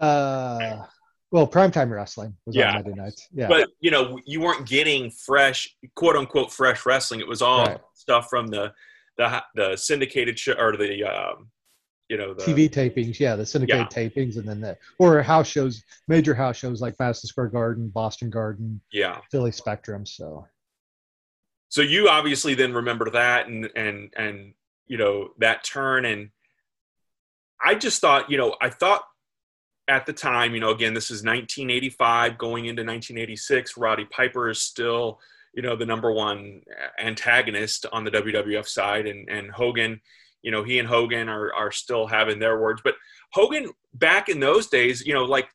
uh, 0.00 0.84
well, 1.30 1.46
primetime 1.48 1.90
wrestling 1.90 2.34
was 2.46 2.56
Yeah. 2.56 2.68
on 2.68 2.74
Monday 2.84 2.92
nights. 2.94 3.28
Yeah, 3.32 3.48
but 3.48 3.70
you 3.80 3.90
know 3.90 4.18
you 4.26 4.40
weren't 4.40 4.66
getting 4.66 5.10
fresh 5.10 5.68
quote 5.94 6.16
unquote 6.16 6.52
fresh 6.52 6.84
wrestling 6.86 7.20
it 7.20 7.26
was 7.28 7.42
all 7.42 7.66
Right. 7.66 7.80
stuff 7.94 8.28
from 8.28 8.46
the 8.48 8.72
the 9.16 9.42
the 9.54 9.76
syndicated 9.76 10.38
show 10.38 10.52
or 10.54 10.76
the 10.76 11.02
um 11.04 11.50
you 12.08 12.16
know 12.16 12.34
the 12.34 12.44
TV 12.44 12.68
tapings, 12.70 13.18
yeah, 13.18 13.34
the 13.34 13.44
syndicated 13.44 13.88
tapings, 13.90 14.36
and 14.36 14.46
then 14.46 14.60
the 14.60 14.76
or 14.98 15.20
house 15.22 15.48
shows, 15.48 15.82
major 16.06 16.34
house 16.34 16.56
shows 16.56 16.80
like 16.80 16.94
Madison 17.00 17.26
Square 17.28 17.48
Garden, 17.48 17.88
Boston 17.88 18.30
Garden, 18.30 18.80
yeah 18.92 19.18
Philly 19.30 19.50
Spectrum. 19.52 20.06
So 20.06 20.46
so 21.68 21.82
you 21.82 22.08
obviously 22.08 22.54
then 22.54 22.72
remember 22.72 23.10
that 23.10 23.48
and 23.48 23.70
and 23.76 24.12
and 24.16 24.54
you 24.86 24.98
know 24.98 25.30
that 25.38 25.64
turn. 25.64 26.04
And 26.04 26.30
i 27.64 27.74
just 27.74 28.00
thought 28.00 28.30
you 28.30 28.36
know 28.36 28.54
i 28.60 28.68
thought 28.68 29.02
at 29.88 30.04
the 30.04 30.12
time 30.12 30.52
you 30.52 30.60
know 30.60 30.70
again 30.70 30.92
this 30.92 31.10
is 31.10 31.22
1985 31.22 32.36
going 32.36 32.66
into 32.66 32.82
1986 32.82 33.78
roddy 33.78 34.04
piper 34.04 34.50
is 34.50 34.60
still 34.60 35.20
you 35.56 35.62
know 35.62 35.74
the 35.74 35.86
number 35.86 36.12
one 36.12 36.60
antagonist 36.98 37.86
on 37.90 38.04
the 38.04 38.10
wwf 38.10 38.68
side. 38.68 39.06
And 39.06 39.28
and 39.28 39.50
hogan 39.50 40.00
you 40.42 40.52
know 40.52 40.62
he 40.62 40.78
and 40.78 40.86
hogan 40.86 41.28
are 41.28 41.52
are 41.52 41.72
still 41.72 42.06
having 42.06 42.38
their 42.38 42.60
words. 42.60 42.82
But 42.84 42.94
hogan 43.32 43.72
back 43.94 44.28
in 44.28 44.38
those 44.38 44.68
days 44.68 45.04
you 45.04 45.14
know 45.14 45.24
like 45.24 45.48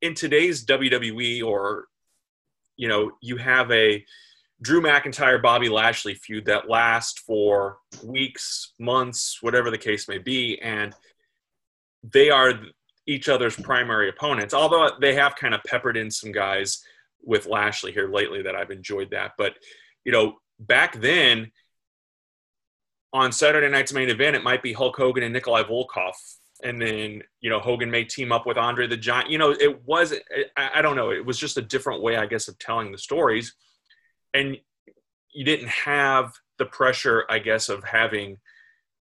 in 0.00 0.14
today's 0.14 0.64
wwe 0.64 1.44
or 1.44 1.86
you 2.76 2.88
know 2.88 3.12
you 3.20 3.36
have 3.36 3.70
a 3.72 4.04
Drew 4.62 4.80
McIntyre, 4.80 5.42
Bobby 5.42 5.68
Lashley 5.68 6.14
feud 6.14 6.46
that 6.46 6.68
lasts 6.68 7.20
for 7.20 7.78
weeks, 8.02 8.72
months, 8.78 9.38
whatever 9.42 9.70
the 9.70 9.78
case 9.78 10.08
may 10.08 10.18
be, 10.18 10.58
and 10.60 10.94
they 12.02 12.30
are 12.30 12.54
each 13.06 13.28
other's 13.28 13.56
primary 13.56 14.08
opponents. 14.08 14.54
Although 14.54 14.90
they 15.00 15.14
have 15.14 15.36
kind 15.36 15.54
of 15.54 15.60
peppered 15.66 15.96
in 15.96 16.10
some 16.10 16.32
guys 16.32 16.82
with 17.22 17.46
Lashley 17.46 17.92
here 17.92 18.08
lately 18.08 18.42
that 18.42 18.54
I've 18.54 18.70
enjoyed 18.70 19.10
that, 19.10 19.32
but 19.36 19.54
you 20.04 20.12
know, 20.12 20.38
back 20.58 21.00
then 21.00 21.50
on 23.12 23.32
Saturday 23.32 23.68
night's 23.68 23.92
main 23.92 24.08
event, 24.08 24.36
it 24.36 24.44
might 24.44 24.62
be 24.62 24.72
Hulk 24.72 24.96
Hogan 24.96 25.24
and 25.24 25.32
Nikolai 25.32 25.64
Volkov. 25.64 26.12
And 26.62 26.80
then, 26.80 27.22
you 27.40 27.50
know, 27.50 27.60
Hogan 27.60 27.90
may 27.90 28.04
team 28.04 28.32
up 28.32 28.46
with 28.46 28.56
Andre 28.56 28.86
the 28.86 28.96
Giant. 28.96 29.28
You 29.28 29.36
know, 29.36 29.50
it 29.50 29.84
was, 29.84 30.14
I 30.56 30.80
don't 30.80 30.96
know, 30.96 31.10
it 31.10 31.24
was 31.24 31.38
just 31.38 31.58
a 31.58 31.62
different 31.62 32.02
way, 32.02 32.16
I 32.16 32.24
guess, 32.24 32.48
of 32.48 32.58
telling 32.58 32.92
the 32.92 32.98
stories 32.98 33.54
and 34.34 34.56
you 35.32 35.44
didn't 35.44 35.68
have 35.68 36.32
the 36.58 36.66
pressure 36.66 37.24
i 37.28 37.38
guess 37.38 37.68
of 37.68 37.84
having 37.84 38.36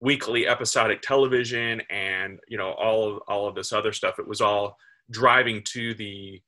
weekly 0.02 0.48
episodic 0.48 1.02
television 1.02 1.82
and 1.90 2.40
you 2.48 2.58
know 2.58 2.72
all 2.72 3.16
of 3.16 3.22
all 3.28 3.48
of 3.48 3.56
this 3.56 3.74
other 3.74 3.92
stuff. 3.92 4.20
It 4.20 4.28
was 4.28 4.42
all 4.42 4.78
driving 5.12 5.62
to 5.74 5.94
the 5.96 6.42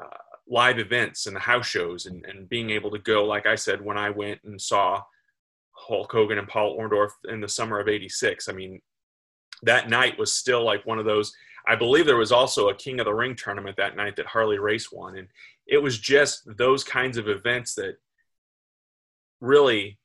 uh, 0.00 0.16
live 0.48 0.78
events 0.78 1.26
and 1.26 1.36
the 1.36 1.40
house 1.40 1.66
shows 1.66 2.06
and, 2.06 2.24
and 2.24 2.48
being 2.48 2.70
able 2.70 2.90
to 2.92 2.98
go 2.98 3.24
like 3.24 3.44
i 3.44 3.56
said 3.56 3.84
when 3.84 3.98
i 3.98 4.08
went 4.08 4.40
and 4.44 4.60
saw 4.60 5.02
hulk 5.72 6.12
hogan 6.12 6.38
and 6.38 6.48
paul 6.48 6.78
orndorff 6.78 7.10
in 7.28 7.40
the 7.40 7.48
summer 7.48 7.80
of 7.80 7.88
86 7.88 8.48
i 8.48 8.52
mean 8.52 8.80
that 9.62 9.90
night 9.90 10.16
was 10.18 10.32
still 10.32 10.64
like 10.64 10.86
one 10.86 11.00
of 11.00 11.04
those 11.04 11.32
i 11.68 11.76
believe 11.76 12.06
there 12.06 12.16
was 12.16 12.32
also 12.32 12.68
a 12.68 12.74
king 12.74 12.98
of 13.00 13.04
the 13.06 13.14
ring 13.14 13.34
tournament 13.36 13.76
that 13.76 13.96
night 13.96 14.16
that 14.16 14.26
harley 14.26 14.58
race 14.58 14.90
won 14.90 15.16
and 15.18 15.28
it 15.66 15.78
was 15.78 15.98
just 15.98 16.42
those 16.56 16.82
kinds 16.82 17.16
of 17.18 17.28
events 17.28 17.74
that 17.74 17.96
really 19.40 19.98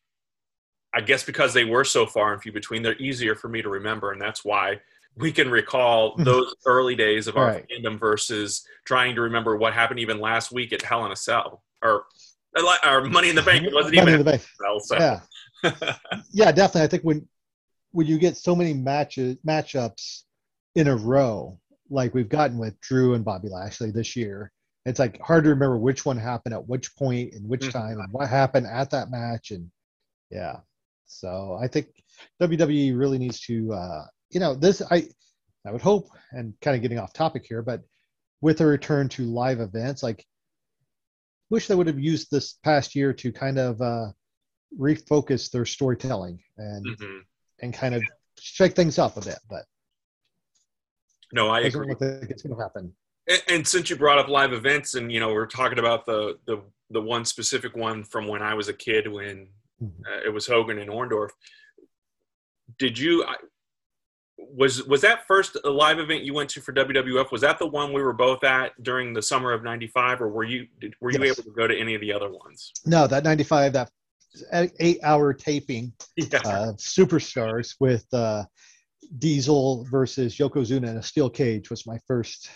i 0.93 1.01
guess 1.01 1.23
because 1.23 1.53
they 1.53 1.65
were 1.65 1.83
so 1.83 2.05
far 2.05 2.33
and 2.33 2.41
few 2.41 2.51
between 2.51 2.83
they're 2.83 2.97
easier 3.01 3.35
for 3.35 3.47
me 3.47 3.61
to 3.61 3.69
remember 3.69 4.11
and 4.11 4.21
that's 4.21 4.43
why 4.45 4.79
we 5.15 5.31
can 5.31 5.49
recall 5.49 6.15
those 6.23 6.53
early 6.65 6.95
days 6.95 7.27
of 7.27 7.37
our 7.37 7.47
Right. 7.47 7.65
fandom 7.69 7.99
versus 7.99 8.65
trying 8.85 9.15
to 9.15 9.21
remember 9.21 9.55
what 9.57 9.73
happened 9.73 9.99
even 9.99 10.19
last 10.19 10.51
week 10.51 10.73
at 10.73 10.81
hell 10.81 11.05
in 11.05 11.11
a 11.11 11.15
cell 11.15 11.63
or 11.83 12.05
uh, 12.55 12.75
or 12.85 13.03
money 13.05 13.29
in 13.29 13.35
the 13.35 13.41
bank 13.41 13.63
it 13.65 13.73
wasn't 13.73 13.95
Money 13.95 14.07
even 14.11 14.19
in 14.19 14.25
the 14.25 14.31
Bank. 14.31 14.41
cell 14.61 14.79
so 14.79 14.97
Yeah, 14.97 15.19
yeah, 16.31 16.51
definitely. 16.51 16.83
I 16.83 16.87
think 16.87 17.03
when 17.03 17.27
when 17.91 18.05
you 18.07 18.17
get 18.19 18.37
so 18.37 18.55
many 18.55 18.73
matches 18.73 19.37
matchups 19.47 20.23
in 20.75 20.87
a 20.87 20.95
row, 20.95 21.59
like 21.89 22.13
we've 22.13 22.29
gotten 22.29 22.57
with 22.57 22.79
Drew 22.79 23.13
and 23.13 23.23
Bobby 23.25 23.49
Lashley 23.49 23.91
this 23.91 24.15
year, 24.15 24.51
it's 24.85 24.99
like 24.99 25.19
hard 25.21 25.43
to 25.45 25.51
remember 25.51 25.77
which 25.77 26.05
one 26.05 26.17
happened 26.17 26.53
at 26.53 26.67
which 26.67 26.95
point 26.95 27.33
and 27.33 27.47
which 27.47 27.67
Mhm. 27.67 27.71
time 27.71 27.99
and 27.99 28.11
what 28.11 28.27
happened 28.29 28.67
at 28.67 28.89
that 28.91 29.11
match. 29.11 29.51
And 29.51 29.71
yeah, 30.29 30.61
so 31.05 31.57
I 31.61 31.67
think 31.67 31.87
WWE 32.41 32.91
really 32.93 33.17
needs 33.17 33.39
to, 33.41 33.71
uh, 33.73 34.05
you 34.31 34.39
know, 34.39 34.55
this 34.55 34.81
I 34.81 35.09
I 35.65 35.71
would 35.71 35.81
hope, 35.81 36.09
and 36.31 36.53
kind 36.59 36.75
of 36.75 36.81
getting 36.81 36.99
off 36.99 37.13
topic 37.13 37.45
here, 37.47 37.61
but 37.61 37.81
with 38.41 38.59
a 38.59 38.65
return 38.65 39.07
to 39.09 39.23
live 39.23 39.61
events, 39.61 40.03
like 40.03 40.25
wish 41.49 41.67
they 41.67 41.75
would 41.75 41.87
have 41.87 41.99
used 41.99 42.29
this 42.31 42.53
past 42.63 42.95
year 42.95 43.13
to 43.13 43.31
kind 43.31 43.57
of 43.57 43.81
uh, 43.81 44.11
refocus 44.77 45.49
their 45.51 45.65
storytelling 45.65 46.43
and 46.57 46.85
Mhm. 46.85 47.21
and 47.61 47.73
kind 47.73 47.95
of 47.95 48.03
shake 48.39 48.75
things 48.75 48.97
up 48.99 49.15
a 49.15 49.21
bit. 49.21 49.39
But 49.49 49.65
no 51.33 51.49
i 51.49 51.59
agree 51.61 51.87
like 51.89 51.97
it's 52.01 52.43
going 52.43 52.55
to 52.55 52.61
happen. 52.61 52.93
And, 53.27 53.41
and 53.49 53.67
since 53.67 53.89
you 53.89 53.95
brought 53.95 54.17
up 54.19 54.27
live 54.27 54.51
events, 54.53 54.95
and 54.95 55.09
you 55.11 55.19
know, 55.21 55.31
we're 55.33 55.45
talking 55.47 55.79
about 55.79 56.05
the 56.05 56.37
the 56.45 56.61
the 56.89 57.01
one 57.01 57.23
specific 57.25 57.73
one 57.75 58.03
from 58.03 58.27
when 58.27 58.41
I 58.41 58.53
was 58.53 58.67
a 58.67 58.73
kid, 58.73 59.07
when 59.11 59.47
Mhm. 59.81 59.91
uh, 60.05 60.21
it 60.25 60.29
was 60.29 60.45
Hogan 60.45 60.77
and 60.79 60.89
Orndorff. 60.91 61.29
Did 62.77 62.97
you? 62.99 63.23
I- 63.25 63.35
Was 64.37 64.83
was 64.83 65.01
that 65.01 65.25
first 65.25 65.55
live 65.63 65.99
event 65.99 66.23
you 66.23 66.33
went 66.33 66.49
to 66.51 66.59
for 66.61 66.73
WWF? 66.73 67.31
Was 67.31 67.41
that 67.41 67.59
the 67.59 67.67
one 67.67 67.93
we 67.93 68.01
were 68.03 68.11
both 68.27 68.43
at 68.43 68.71
during 68.83 69.13
the 69.13 69.21
summer 69.21 69.53
of 69.53 69.63
'95, 69.63 70.21
or 70.21 70.27
were 70.29 70.43
you 70.43 70.67
did, 70.81 70.93
were 70.99 71.11
you 71.11 71.19
Yes. 71.23 71.39
able 71.39 71.43
to 71.49 71.55
go 71.55 71.65
to 71.65 71.77
any 71.77 71.95
of 71.95 72.01
the 72.01 72.11
other 72.11 72.29
ones? 72.29 72.73
No, 72.85 73.07
that 73.07 73.23
95, 73.23 73.71
that 73.73 73.89
eight 74.79 74.99
hour 75.03 75.33
taping 75.33 75.93
Yeah, 76.17 76.39
uh, 76.43 76.73
superstars 76.73 77.75
with 77.79 78.05
uh, 78.13 78.43
Diesel 79.17 79.85
versus 79.89 80.37
Yokozuna 80.37 80.89
in 80.89 80.97
a 80.97 81.03
steel 81.03 81.29
cage 81.29 81.69
was 81.69 81.85
my 81.87 81.99
first 82.07 82.49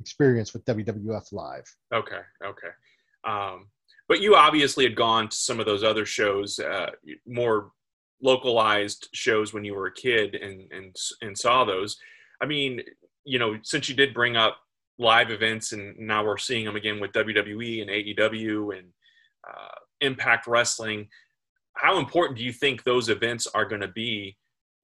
experience 0.00 0.52
with 0.52 0.64
WWF 0.64 1.32
live. 1.32 1.64
Okay, 1.94 2.20
okay. 2.44 2.68
Um, 3.24 3.68
but 4.08 4.20
you 4.20 4.34
obviously 4.34 4.84
had 4.84 4.96
gone 4.96 5.28
to 5.28 5.36
some 5.36 5.60
of 5.60 5.66
those 5.66 5.84
other 5.84 6.04
shows, 6.04 6.58
uh, 6.58 6.90
more 7.26 7.70
localized 8.20 9.08
shows 9.12 9.52
when 9.52 9.64
you 9.64 9.74
were 9.74 9.86
a 9.86 9.94
kid, 9.94 10.34
and 10.34 10.70
and 10.72 10.94
and 11.22 11.38
saw 11.38 11.64
those. 11.64 11.96
I 12.40 12.46
mean, 12.46 12.82
you 13.24 13.38
know, 13.38 13.58
since 13.62 13.88
you 13.88 13.94
did 13.94 14.12
bring 14.12 14.36
up 14.36 14.58
live 14.98 15.30
events, 15.30 15.72
and 15.72 15.96
now 15.98 16.24
we're 16.24 16.38
seeing 16.38 16.64
them 16.64 16.76
again 16.76 17.00
with 17.00 17.12
WWE 17.12 17.82
and 17.82 17.90
AEW 17.90 18.78
and 18.78 18.88
uh, 19.48 19.74
Impact 20.00 20.46
Wrestling. 20.46 21.08
How 21.74 21.98
important 21.98 22.38
do 22.38 22.44
you 22.44 22.52
think 22.52 22.82
those 22.82 23.08
events 23.08 23.46
are 23.46 23.64
going 23.64 23.80
to 23.80 23.88
be 23.88 24.36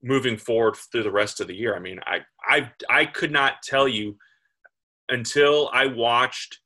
moving 0.03 0.37
forward 0.37 0.77
through 0.77 1.03
the 1.03 1.11
rest 1.11 1.41
of 1.41 1.47
the 1.47 1.57
year? 1.57 1.75
I 1.75 1.79
mean, 1.79 2.01
I 2.05 2.21
I 2.49 2.71
I 2.89 3.07
could 3.07 3.33
not 3.33 3.63
tell 3.63 3.89
you 3.89 4.17
until 5.09 5.71
I 5.73 5.87
watched 5.87 6.59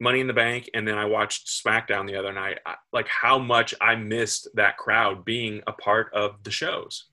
Money 0.00 0.20
in 0.20 0.26
the 0.26 0.32
Bank, 0.32 0.68
and 0.74 0.86
then 0.86 0.98
I 0.98 1.04
watched 1.04 1.46
SmackDown 1.48 2.06
the 2.06 2.16
other 2.16 2.32
night. 2.32 2.58
Like 2.92 3.06
how 3.08 3.38
much 3.38 3.72
I 3.80 3.94
missed 3.94 4.48
that 4.54 4.76
crowd 4.76 5.24
being 5.24 5.62
a 5.66 5.72
part 5.72 6.12
of 6.12 6.42
the 6.42 6.50
shows. 6.50 7.06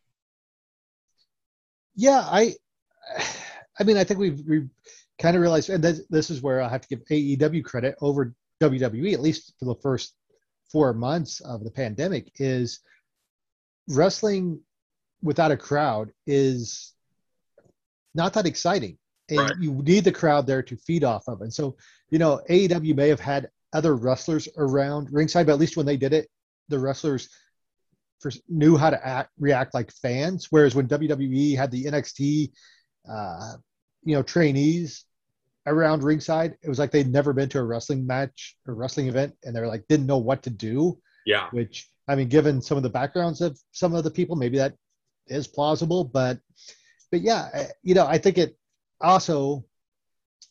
Yeah, 1.95 2.21
I, 2.25 2.55
I 3.79 3.83
mean, 3.83 3.97
I 3.97 4.03
think 4.03 4.19
we've 4.19 4.41
we 4.47 4.67
kind 5.21 5.35
of 5.35 5.41
realized, 5.41 5.69
and 5.69 5.83
this, 5.83 6.01
this 6.09 6.29
is 6.29 6.41
where 6.41 6.61
I 6.61 6.69
have 6.69 6.81
to 6.81 6.87
give 6.87 7.05
AEW 7.05 7.63
credit 7.63 7.95
over 8.01 8.33
WWE, 8.61 9.13
at 9.13 9.21
least 9.21 9.53
for 9.59 9.65
the 9.65 9.75
first 9.81 10.15
four 10.71 10.93
months 10.93 11.41
of 11.41 11.63
the 11.63 11.71
pandemic, 11.71 12.31
is 12.37 12.79
wrestling 13.89 14.59
without 15.21 15.51
a 15.51 15.57
crowd 15.57 16.11
is 16.25 16.93
not 18.15 18.33
that 18.33 18.45
exciting. 18.45 18.97
And 19.29 19.39
Right. 19.39 19.57
you 19.59 19.71
need 19.73 20.03
the 20.05 20.11
crowd 20.11 20.47
there 20.47 20.63
to 20.63 20.75
feed 20.77 21.03
off 21.03 21.27
of. 21.27 21.41
And 21.41 21.53
so, 21.53 21.77
you 22.09 22.17
know, 22.17 22.41
AEW 22.49 22.95
may 22.95 23.09
have 23.09 23.19
had 23.19 23.49
other 23.73 23.95
wrestlers 23.95 24.47
around 24.57 25.09
ringside, 25.11 25.45
but 25.45 25.53
at 25.53 25.59
least 25.59 25.77
when 25.77 25.85
they 25.85 25.97
did 25.97 26.13
it, 26.13 26.27
the 26.69 26.79
wrestlers 26.79 27.29
first 28.19 28.41
knew 28.49 28.75
how 28.75 28.89
to 28.89 29.05
act, 29.05 29.29
react 29.39 29.73
like 29.73 29.91
fans. 29.91 30.47
Whereas 30.49 30.73
when 30.73 30.87
WWE 30.87 31.55
had 31.55 31.69
the 31.69 31.85
NXT, 31.85 32.51
uh, 33.09 33.53
you 34.03 34.15
know, 34.15 34.23
trainees 34.23 35.05
around 35.67 36.03
ringside, 36.03 36.57
it 36.63 36.69
was 36.69 36.79
like 36.79 36.89
they'd 36.91 37.11
never 37.11 37.31
been 37.31 37.49
to 37.49 37.59
a 37.59 37.63
wrestling 37.63 38.07
match 38.07 38.57
or 38.65 38.73
wrestling 38.73 39.07
event, 39.07 39.35
and 39.43 39.55
they're 39.55 39.67
like 39.67 39.87
didn't 39.87 40.07
know 40.07 40.17
what 40.17 40.41
to 40.43 40.49
do 40.49 40.99
Yeah, 41.25 41.49
which 41.51 41.87
I 42.07 42.15
mean, 42.15 42.29
given 42.29 42.61
some 42.61 42.77
of 42.77 42.83
the 42.83 42.89
backgrounds 42.89 43.41
of 43.41 43.59
some 43.71 43.93
of 43.93 44.03
the 44.03 44.11
people, 44.11 44.35
maybe 44.35 44.57
that 44.57 44.73
is 45.29 45.47
plausible. 45.47 46.03
But, 46.03 46.39
but 47.11 47.21
yeah, 47.21 47.67
you 47.83 47.95
know, 47.95 48.05
I 48.05 48.17
think 48.17 48.37
it 48.37 48.57
also 49.01 49.65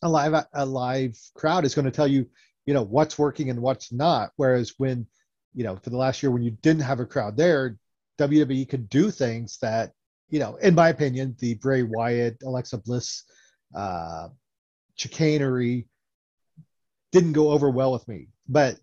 a 0.02 0.08
live 0.08 0.46
a 0.52 0.66
live 0.66 1.18
crowd 1.34 1.64
is 1.64 1.74
going 1.74 1.84
to 1.84 1.90
tell 1.90 2.06
you, 2.06 2.26
you 2.66 2.74
know, 2.74 2.82
what's 2.82 3.18
working 3.18 3.50
and 3.50 3.60
what's 3.60 3.92
not. 3.92 4.30
Whereas 4.36 4.74
when, 4.78 5.06
you 5.54 5.64
know, 5.64 5.76
for 5.76 5.90
the 5.90 5.96
last 5.96 6.22
year 6.22 6.30
when 6.30 6.42
you 6.42 6.52
didn't 6.62 6.82
have 6.82 7.00
a 7.00 7.06
crowd 7.06 7.36
there, 7.36 7.78
WWE 8.18 8.68
could 8.68 8.88
do 8.88 9.10
things 9.10 9.58
that, 9.58 9.92
you 10.28 10.38
know, 10.38 10.56
in 10.56 10.74
my 10.74 10.88
opinion, 10.90 11.36
the 11.38 11.54
Bray 11.54 11.82
Wyatt, 11.82 12.42
Alexa 12.44 12.78
Bliss, 12.78 13.24
uh, 13.74 14.28
chicanery 14.94 15.86
didn't 17.12 17.32
go 17.32 17.50
over 17.50 17.70
well 17.70 17.92
with 17.92 18.06
me. 18.08 18.28
But 18.48 18.76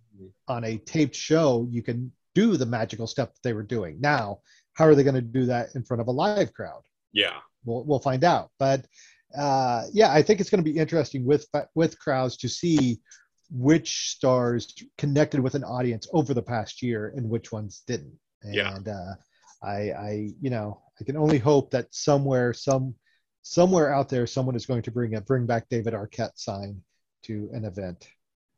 on 0.48 0.64
a 0.64 0.78
taped 0.78 1.16
show, 1.16 1.68
you 1.70 1.82
can 1.84 2.12
do 2.34 2.58
the 2.58 2.66
magical 2.66 3.08
stuff 3.08 3.30
that 3.34 3.44
they 3.44 3.54
were 3.54 3.64
doing. 3.64 4.00
Now, 4.00 4.40
how 4.76 4.86
are 4.86 4.96
they 4.96 5.04
going 5.04 5.16
to 5.16 5.22
do 5.22 5.46
that 5.48 5.70
in 5.76 5.84
front 5.84 6.02
of 6.02 6.08
a 6.08 6.12
live 6.12 6.54
crowd? 6.54 6.84
yeah, 7.12 7.38
We'll, 7.66 7.84
we'll 7.84 8.00
find 8.00 8.24
out. 8.24 8.52
But 8.60 8.86
uh, 9.36 9.86
yeah, 9.92 10.12
I 10.12 10.22
think 10.22 10.40
it's 10.40 10.50
going 10.50 10.64
to 10.64 10.72
be 10.72 10.78
interesting 10.78 11.26
with 11.26 11.48
with 11.74 11.98
crowds 12.00 12.38
to 12.38 12.48
see 12.50 13.00
which 13.52 14.10
stars 14.12 14.74
connected 14.98 15.40
with 15.40 15.56
an 15.56 15.64
audience 15.64 16.08
over 16.14 16.34
the 16.34 16.42
past 16.42 16.82
year 16.82 17.14
and 17.16 17.30
which 17.30 17.52
ones 17.52 17.84
didn't. 17.88 18.18
And 18.44 18.56
Yeah. 18.56 18.78
uh, 18.88 19.16
I, 19.64 19.92
I, 19.92 20.30
you 20.42 20.50
know, 20.50 20.82
I 21.00 21.04
can 21.04 21.18
only 21.18 21.38
hope 21.40 21.72
that 21.72 21.88
somewhere, 21.94 22.54
some 22.54 22.96
somewhere 23.42 23.94
out 23.94 24.10
there, 24.10 24.28
someone 24.28 24.56
is 24.56 24.66
going 24.66 24.82
to 24.84 24.92
bring 24.92 25.16
a 25.16 25.22
bring 25.22 25.46
back 25.46 25.70
David 25.70 25.94
Arquette 25.94 26.38
sign 26.38 26.82
to 27.24 27.50
an 27.54 27.66
event. 27.66 28.08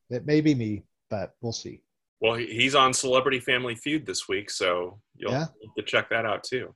It 0.09 0.25
may 0.25 0.41
be 0.41 0.55
me, 0.55 0.83
but 1.09 1.33
we'll 1.41 1.53
see. 1.53 1.81
Well, 2.19 2.33
he's 2.35 2.73
on 2.75 2.93
Celebrity 2.93 3.39
Family 3.39 3.75
Feud 3.75 4.05
this 4.05 4.27
week, 4.27 4.49
so 4.49 4.99
you'll 5.15 5.31
Yeah. 5.33 5.39
have 5.39 5.75
to 5.77 5.83
check 5.83 6.09
that 6.09 6.25
out 6.25 6.43
too. 6.43 6.73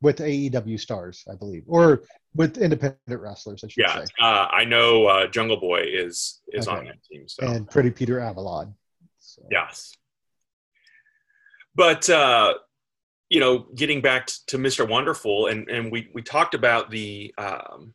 with 0.00 0.18
AEW 0.20 0.78
stars, 0.78 1.24
I 1.28 1.34
believe, 1.34 1.64
or 1.66 2.04
with 2.32 2.56
independent 2.56 3.00
wrestlers, 3.20 3.64
I 3.64 3.66
should 3.68 3.80
Yeah, 3.82 4.04
say, 4.04 4.12
uh, 4.20 4.46
I 4.48 4.64
know 4.64 5.06
uh, 5.06 5.26
Jungle 5.26 5.56
Boy 5.58 5.80
is 5.84 6.40
is 6.52 6.68
on 6.68 6.84
that 6.84 7.02
team. 7.10 7.26
So 7.26 7.44
and 7.44 7.68
Pretty 7.68 7.90
Peter 7.90 8.20
Avalon. 8.20 8.76
So, 9.18 9.42
yes, 9.50 9.92
but 11.74 12.08
uh, 12.08 12.54
you 13.28 13.40
know, 13.40 13.66
getting 13.74 14.00
back 14.00 14.28
to 14.46 14.56
Mr. 14.56 14.88
Wonderful, 14.88 15.48
and 15.48 15.68
and 15.68 15.90
we 15.90 16.08
we 16.14 16.22
talked 16.22 16.54
about 16.54 16.90
the 16.92 17.34
um, 17.36 17.92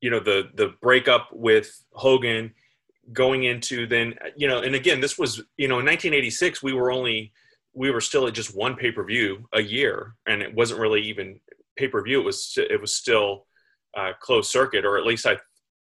you 0.00 0.08
know 0.10 0.20
the 0.20 0.48
the 0.54 0.72
breakup 0.80 1.28
with 1.30 1.70
Hogan 1.92 2.54
going 3.12 3.44
into 3.44 3.86
then 3.86 4.14
you 4.36 4.48
know 4.48 4.60
and 4.60 4.74
again 4.74 5.00
this 5.00 5.18
was 5.18 5.36
you 5.56 5.68
know 5.68 5.78
in 5.78 5.86
1986 5.86 6.62
we 6.62 6.72
were 6.72 6.90
only 6.90 7.32
we 7.72 7.90
were 7.90 8.00
still 8.00 8.26
at 8.26 8.34
just 8.34 8.56
one 8.56 8.74
pay-per-view 8.74 9.46
a 9.54 9.62
year 9.62 10.14
and 10.26 10.42
it 10.42 10.54
wasn't 10.54 10.80
really 10.80 11.02
even 11.02 11.38
pay-per-view 11.76 12.20
it 12.20 12.24
was 12.24 12.52
it 12.56 12.80
was 12.80 12.94
still 12.94 13.46
uh, 13.96 14.12
closed 14.20 14.50
circuit 14.50 14.84
or 14.84 14.98
at 14.98 15.06
least 15.06 15.26
i 15.26 15.36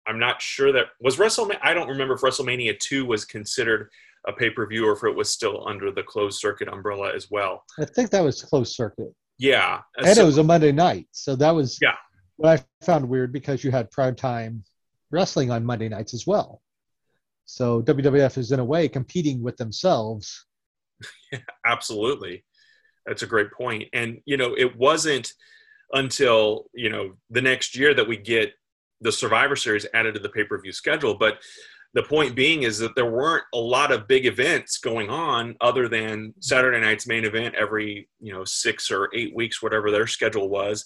i'm 0.07 0.19
not 0.19 0.41
sure 0.41 0.71
that 0.71 0.85
was 1.01 1.17
wrestlemania 1.17 1.57
i 1.63 1.73
don't 1.73 1.89
remember 1.89 2.13
if 2.13 2.21
wrestlemania 2.21 2.77
2 2.79 3.05
was 3.05 3.25
considered 3.25 3.89
a 4.27 4.33
pay-per-view 4.33 4.85
or 4.87 4.91
if 4.93 5.03
it 5.03 5.15
was 5.15 5.31
still 5.31 5.67
under 5.67 5.91
the 5.91 6.03
closed 6.03 6.39
circuit 6.39 6.67
umbrella 6.67 7.11
as 7.15 7.31
well 7.31 7.63
I 7.79 7.85
think 7.85 8.09
that 8.11 8.23
was 8.23 8.43
closed 8.43 8.75
circuit, 8.75 9.13
yeah 9.39 9.81
and 9.97 10.07
So- 10.15 10.23
it 10.23 10.25
was 10.25 10.37
a 10.37 10.43
Monday 10.43 10.71
night, 10.71 11.07
so 11.11 11.35
that 11.37 11.51
was 11.51 11.79
Yeah. 11.81 11.95
What 12.35 12.59
I 12.59 12.85
found 12.85 13.09
weird 13.09 13.33
because 13.33 13.63
you 13.63 13.71
had 13.71 13.89
prime 13.89 14.15
time 14.15 14.63
wrestling 15.09 15.49
on 15.49 15.65
Monday 15.65 15.89
nights 15.89 16.13
as 16.13 16.27
well. 16.27 16.61
So 17.47 17.81
WWF 17.81 18.37
is 18.37 18.51
in 18.51 18.59
a 18.59 18.65
way 18.65 18.87
competing 18.87 19.41
with 19.41 19.57
themselves. 19.57 20.45
absolutely 21.65 22.43
that's 23.07 23.23
a 23.23 23.27
great 23.27 23.51
point. 23.51 23.85
and 23.93 24.19
you 24.25 24.37
know 24.37 24.53
it 24.55 24.77
wasn't 24.77 25.33
until 25.93 26.65
you 26.73 26.89
know 26.89 27.13
the 27.31 27.41
next 27.41 27.75
year 27.75 27.93
that 27.93 28.07
we 28.07 28.17
get 28.17 28.51
the 29.01 29.11
survivor 29.11 29.55
series 29.55 29.85
added 29.93 30.13
to 30.13 30.19
the 30.19 30.29
pay-per-view 30.29 30.71
schedule 30.71 31.15
but 31.15 31.39
the 31.93 32.03
point 32.03 32.35
being 32.35 32.63
is 32.63 32.77
that 32.77 32.93
there 32.95 33.09
weren't 33.09 33.45
a 33.53 33.57
lot 33.57 33.91
of 33.91 34.07
big 34.07 34.25
events 34.25 34.77
going 34.77 35.09
on 35.09 35.55
other 35.61 35.87
than 35.87 36.33
saturday 36.41 36.79
night's 36.79 37.07
main 37.07 37.23
event 37.23 37.55
every 37.55 38.09
you 38.19 38.33
know 38.33 38.43
six 38.43 38.91
or 38.91 39.09
eight 39.15 39.33
weeks 39.33 39.63
whatever 39.63 39.89
their 39.89 40.07
schedule 40.07 40.49
was 40.49 40.85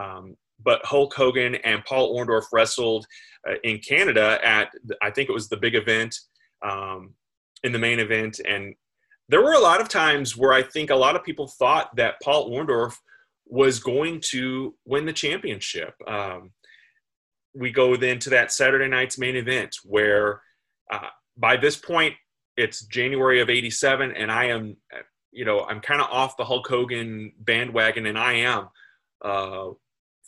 um, 0.00 0.36
but 0.62 0.84
hulk 0.84 1.14
hogan 1.14 1.54
and 1.56 1.84
paul 1.84 2.16
orndorff 2.16 2.46
wrestled 2.52 3.06
uh, 3.48 3.54
in 3.64 3.78
canada 3.78 4.38
at 4.42 4.70
i 5.02 5.10
think 5.10 5.28
it 5.28 5.32
was 5.32 5.48
the 5.48 5.56
big 5.56 5.74
event 5.74 6.14
um, 6.62 7.14
in 7.62 7.72
the 7.72 7.78
main 7.78 7.98
event 8.00 8.40
and 8.48 8.74
there 9.28 9.42
were 9.42 9.54
a 9.54 9.60
lot 9.60 9.80
of 9.80 9.88
times 9.88 10.36
where 10.36 10.52
I 10.52 10.62
think 10.62 10.90
a 10.90 10.96
lot 10.96 11.16
of 11.16 11.24
people 11.24 11.48
thought 11.48 11.94
that 11.96 12.20
Paul 12.22 12.50
Orndorff 12.50 12.94
was 13.46 13.80
going 13.80 14.20
to 14.26 14.74
win 14.84 15.06
the 15.06 15.12
championship. 15.12 15.94
Um, 16.06 16.52
we 17.54 17.72
go 17.72 17.96
then 17.96 18.18
to 18.20 18.30
that 18.30 18.52
Saturday 18.52 18.88
night's 18.88 19.18
main 19.18 19.36
event 19.36 19.76
where 19.84 20.42
uh, 20.92 21.08
by 21.36 21.56
this 21.56 21.76
point 21.76 22.14
it's 22.56 22.84
January 22.86 23.40
of 23.40 23.50
87 23.50 24.12
and 24.12 24.30
I 24.30 24.46
am, 24.46 24.76
uh, 24.94 24.98
you 25.32 25.44
know, 25.44 25.64
I'm 25.64 25.80
kind 25.80 26.00
of 26.00 26.08
off 26.10 26.36
the 26.36 26.44
Hulk 26.44 26.66
Hogan 26.68 27.32
bandwagon 27.38 28.06
and 28.06 28.18
I 28.18 28.32
am 28.34 28.68
uh, 29.24 29.68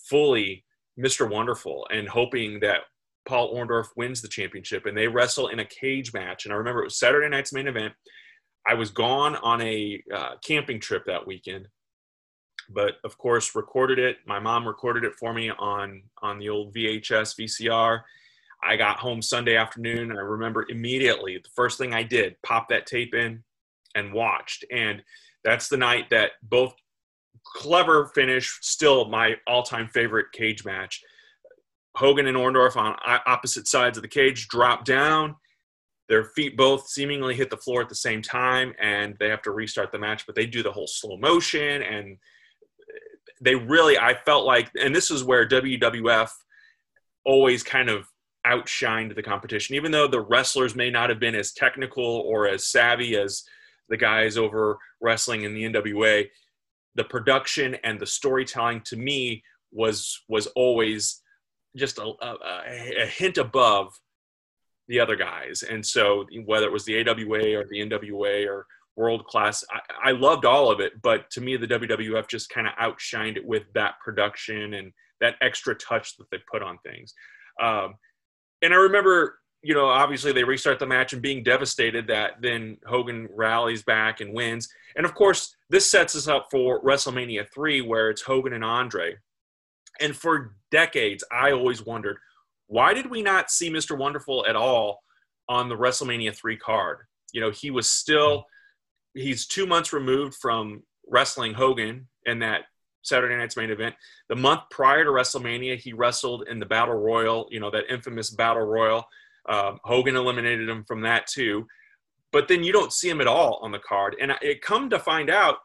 fully 0.08 0.64
Mr. 0.98 1.30
Wonderful 1.30 1.86
and 1.90 2.08
hoping 2.08 2.60
that 2.60 2.80
Paul 3.26 3.54
Orndorff 3.54 3.88
wins 3.96 4.22
the 4.22 4.28
championship 4.28 4.86
and 4.86 4.96
they 4.96 5.06
wrestle 5.06 5.48
in 5.48 5.60
a 5.60 5.64
cage 5.64 6.12
match. 6.12 6.44
And 6.44 6.52
I 6.52 6.56
remember 6.56 6.80
it 6.80 6.84
was 6.84 6.98
Saturday 6.98 7.28
night's 7.28 7.52
main 7.52 7.68
event. 7.68 7.92
I 8.66 8.74
was 8.74 8.90
gone 8.90 9.36
on 9.36 9.60
a 9.62 10.02
uh, 10.14 10.34
camping 10.44 10.80
trip 10.80 11.04
that 11.06 11.26
weekend, 11.26 11.68
but 12.68 12.94
of 13.04 13.16
course 13.18 13.54
recorded 13.54 13.98
it. 13.98 14.16
My 14.26 14.38
mom 14.38 14.66
recorded 14.66 15.04
it 15.04 15.14
for 15.14 15.32
me 15.32 15.50
on 15.50 16.02
on 16.22 16.38
the 16.38 16.48
old 16.48 16.74
VHS 16.74 17.38
VCR. 17.38 18.00
I 18.62 18.76
got 18.76 18.98
home 18.98 19.22
Sunday 19.22 19.56
afternoon. 19.56 20.10
I 20.10 20.20
remember 20.20 20.66
immediately 20.68 21.38
the 21.38 21.50
first 21.54 21.78
thing 21.78 21.94
I 21.94 22.02
did, 22.02 22.36
pop 22.42 22.68
that 22.70 22.86
tape 22.86 23.14
in 23.14 23.44
and 23.94 24.12
watched. 24.12 24.64
And 24.72 25.02
that's 25.44 25.68
the 25.68 25.76
night 25.76 26.10
that 26.10 26.32
both 26.42 26.74
clever 27.54 28.10
finish, 28.14 28.58
still 28.62 29.08
my 29.08 29.36
all-time 29.46 29.88
favorite 29.88 30.26
cage 30.32 30.64
match. 30.64 31.02
Hogan 31.94 32.26
and 32.26 32.36
Orndorff 32.36 32.76
on 32.76 32.96
opposite 33.26 33.66
sides 33.66 33.98
of 33.98 34.02
the 34.02 34.08
cage 34.08 34.48
drop 34.48 34.84
down 34.84 35.36
their 36.08 36.24
feet 36.24 36.56
both 36.56 36.88
seemingly 36.88 37.34
hit 37.34 37.50
the 37.50 37.56
floor 37.56 37.82
at 37.82 37.88
the 37.88 37.94
same 37.94 38.22
time 38.22 38.72
and 38.80 39.14
they 39.18 39.28
have 39.28 39.42
to 39.42 39.50
restart 39.50 39.92
the 39.92 39.98
match 39.98 40.24
but 40.26 40.34
they 40.34 40.46
do 40.46 40.62
the 40.62 40.72
whole 40.72 40.86
slow 40.86 41.16
motion 41.16 41.82
and 41.82 42.16
they 43.40 43.54
really 43.54 43.98
i 43.98 44.14
felt 44.14 44.44
like 44.44 44.70
and 44.80 44.94
this 44.94 45.10
is 45.10 45.22
where 45.22 45.46
wwf 45.46 46.30
always 47.24 47.62
kind 47.62 47.90
of 47.90 48.06
outshined 48.46 49.14
the 49.14 49.22
competition 49.22 49.74
even 49.74 49.92
though 49.92 50.08
the 50.08 50.20
wrestlers 50.20 50.74
may 50.74 50.90
not 50.90 51.10
have 51.10 51.20
been 51.20 51.34
as 51.34 51.52
technical 51.52 52.04
or 52.04 52.48
as 52.48 52.66
savvy 52.66 53.16
as 53.16 53.44
the 53.88 53.96
guys 53.96 54.38
over 54.38 54.78
wrestling 55.00 55.42
in 55.42 55.54
the 55.54 55.64
nwa 55.64 56.26
the 56.98 57.04
production 57.04 57.76
and 57.84 57.98
the 57.98 58.06
storytelling 58.06 58.82
to 58.82 58.96
me 58.96 59.42
was 59.72 60.20
was 60.28 60.48
always 60.48 61.22
just 61.76 61.98
a, 61.98 62.12
a, 62.20 62.36
a 63.02 63.06
hint 63.06 63.38
above 63.38 63.92
the 64.88 64.98
other 64.98 65.14
guys. 65.14 65.62
And 65.62 65.84
so 65.84 66.26
whether 66.44 66.66
it 66.66 66.72
was 66.72 66.84
the 66.84 66.98
AWA 67.00 67.56
or 67.56 67.64
the 67.70 67.80
NWA 67.80 68.48
or 68.48 68.66
world 68.96 69.26
class, 69.26 69.62
I, 69.70 70.08
I 70.08 70.12
loved 70.12 70.44
all 70.44 70.72
of 70.72 70.80
it. 70.80 71.00
But 71.02 71.30
to 71.32 71.40
me, 71.40 71.56
the 71.56 71.68
WWF 71.68 72.26
just 72.28 72.50
kind 72.50 72.66
of 72.66 72.72
outshined 72.74 73.36
it 73.36 73.46
with 73.46 73.64
that 73.74 73.94
production 74.02 74.74
and 74.74 74.92
that 75.20 75.36
extra 75.40 75.74
touch 75.74 76.16
that 76.16 76.28
they 76.30 76.38
put 76.50 76.62
on 76.62 76.78
things. 76.78 77.14
Um, 77.62 77.94
and 78.62 78.72
I 78.72 78.76
remember 78.76 79.38
you 79.62 79.74
know, 79.74 79.86
obviously 79.86 80.32
they 80.32 80.44
restart 80.44 80.78
the 80.78 80.86
match 80.86 81.12
and 81.12 81.22
being 81.22 81.42
devastated 81.42 82.06
that 82.06 82.40
then 82.40 82.78
Hogan 82.86 83.28
rallies 83.34 83.82
back 83.82 84.20
and 84.20 84.32
wins. 84.32 84.68
And 84.96 85.04
of 85.04 85.14
course, 85.14 85.56
this 85.68 85.90
sets 85.90 86.14
us 86.14 86.28
up 86.28 86.48
for 86.50 86.82
WrestleMania 86.82 87.50
3, 87.52 87.82
where 87.82 88.10
it's 88.10 88.22
Hogan 88.22 88.52
and 88.52 88.64
Andre. 88.64 89.16
And 90.00 90.16
for 90.16 90.54
decades, 90.70 91.24
I 91.32 91.52
always 91.52 91.84
wondered 91.84 92.18
why 92.68 92.92
did 92.92 93.10
we 93.10 93.22
not 93.22 93.50
see 93.50 93.70
Mr. 93.70 93.96
Wonderful 93.96 94.44
at 94.46 94.54
all 94.54 95.02
on 95.48 95.68
the 95.68 95.76
WrestleMania 95.76 96.36
3 96.36 96.56
card? 96.58 96.98
You 97.32 97.40
know, 97.40 97.50
he 97.50 97.70
was 97.70 97.88
still, 97.88 98.44
he's 99.14 99.46
two 99.46 99.66
months 99.66 99.92
removed 99.92 100.34
from 100.34 100.82
wrestling 101.08 101.54
Hogan 101.54 102.08
in 102.26 102.40
that 102.40 102.64
Saturday 103.02 103.36
night's 103.36 103.56
main 103.56 103.70
event. 103.70 103.94
The 104.28 104.36
month 104.36 104.62
prior 104.70 105.04
to 105.04 105.10
WrestleMania, 105.10 105.78
he 105.78 105.94
wrestled 105.94 106.46
in 106.48 106.58
the 106.58 106.66
Battle 106.66 106.94
Royal, 106.94 107.48
you 107.50 107.58
know, 107.58 107.70
that 107.70 107.90
infamous 107.90 108.30
Battle 108.30 108.64
Royal. 108.64 109.08
Um, 109.48 109.78
Hogan 109.84 110.16
eliminated 110.16 110.68
him 110.68 110.84
from 110.86 111.00
that 111.02 111.26
too. 111.26 111.66
But 112.30 112.48
then 112.48 112.62
you 112.62 112.72
don't 112.72 112.92
see 112.92 113.08
him 113.08 113.20
at 113.20 113.26
all 113.26 113.58
on 113.62 113.72
the 113.72 113.78
card. 113.78 114.14
And 114.20 114.32
it 114.42 114.60
come 114.60 114.90
to 114.90 114.98
find 114.98 115.30
out, 115.30 115.56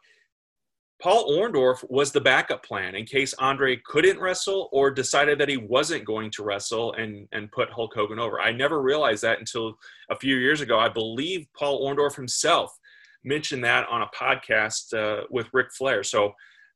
Paul 1.01 1.29
Orndorff 1.37 1.83
was 1.89 2.13
the 2.13 2.21
backup 2.21 2.63
plan 2.63 2.95
in 2.95 3.03
case 3.05 3.33
Andre 3.33 3.75
couldn't 3.85 4.21
wrestle 4.21 4.69
or 4.71 4.89
decided 4.89 5.37
that 5.39 5.49
he 5.49 5.57
wasn't 5.57 6.05
going 6.05 6.31
to 6.31 6.43
wrestle 6.43 6.93
and, 6.93 7.27
and 7.33 7.51
put 7.51 7.69
Hulk 7.71 7.93
Hogan 7.93 8.19
over. 8.19 8.39
I 8.39 8.53
never 8.53 8.81
realized 8.81 9.23
that 9.23 9.39
until 9.39 9.77
a 10.09 10.15
few 10.15 10.37
years 10.37 10.61
ago. 10.61 10.79
I 10.79 10.87
believe 10.87 11.45
Paul 11.59 11.85
Orndorff 11.85 12.15
himself 12.15 12.71
mentioned 13.25 13.65
that 13.65 13.85
on 13.89 14.03
a 14.03 14.09
podcast 14.17 14.93
uh, 14.93 15.25
with 15.29 15.49
Ric 15.51 15.73
Flair. 15.73 16.03
So 16.03 16.31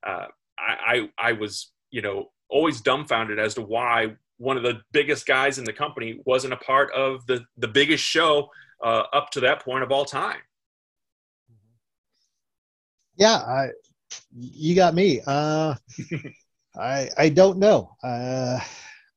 uh, 0.05 0.25
I, 0.59 1.07
I, 1.17 1.29
I 1.29 1.31
was, 1.31 1.71
you 1.91 2.01
know, 2.01 2.31
always 2.49 2.81
dumbfounded 2.81 3.39
as 3.39 3.53
to 3.53 3.61
why 3.61 4.15
one 4.37 4.57
of 4.57 4.63
the 4.63 4.81
biggest 4.91 5.25
guys 5.25 5.57
in 5.57 5.65
the 5.65 5.73
company 5.73 6.19
wasn't 6.25 6.53
a 6.53 6.57
part 6.57 6.91
of 6.93 7.25
the, 7.27 7.43
the 7.57 7.67
biggest 7.67 8.03
show 8.03 8.49
uh, 8.83 9.03
up 9.13 9.31
to 9.31 9.39
that 9.41 9.63
point 9.63 9.83
of 9.83 9.91
all 9.91 10.05
time. 10.05 10.39
Yeah, 13.17 13.35
I, 13.35 13.69
you 14.31 14.75
got 14.75 14.93
me. 14.93 15.21
Uh, 15.25 15.75
I 16.79 17.09
I 17.17 17.29
don't 17.29 17.57
know. 17.57 17.95
Uh, 18.03 18.59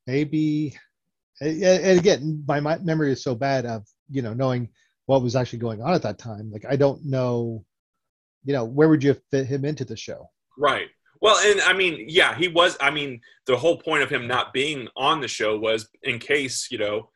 maybe, 0.06 0.76
and 1.40 1.98
again, 1.98 2.42
my, 2.48 2.60
my 2.60 2.78
memory 2.78 3.12
is 3.12 3.22
so 3.22 3.34
bad 3.34 3.66
of 3.66 3.86
you 4.08 4.22
know 4.22 4.32
knowing 4.32 4.70
what 5.06 5.22
was 5.22 5.36
actually 5.36 5.58
going 5.58 5.82
on 5.82 5.92
at 5.92 6.02
that 6.02 6.18
time. 6.18 6.50
Like 6.50 6.64
I 6.68 6.76
don't 6.76 7.04
know, 7.04 7.64
you 8.44 8.54
know, 8.54 8.64
where 8.64 8.88
would 8.88 9.04
you 9.04 9.14
fit 9.30 9.46
him 9.46 9.64
into 9.64 9.84
the 9.84 9.96
show? 9.96 10.30
Right. 10.56 10.88
Well, 11.20 11.36
and 11.44 11.60
I 11.60 11.72
mean, 11.72 12.06
yeah, 12.08 12.34
he 12.34 12.48
was. 12.48 12.76
I 12.80 12.90
mean, 12.90 13.20
the 13.46 13.56
whole 13.56 13.78
point 13.78 14.02
of 14.02 14.10
him 14.10 14.26
not 14.26 14.52
being 14.52 14.88
on 14.96 15.20
the 15.20 15.28
show 15.28 15.58
was 15.58 15.88
in 16.02 16.18
case 16.18 16.68
you 16.70 16.78
know, 16.78 17.10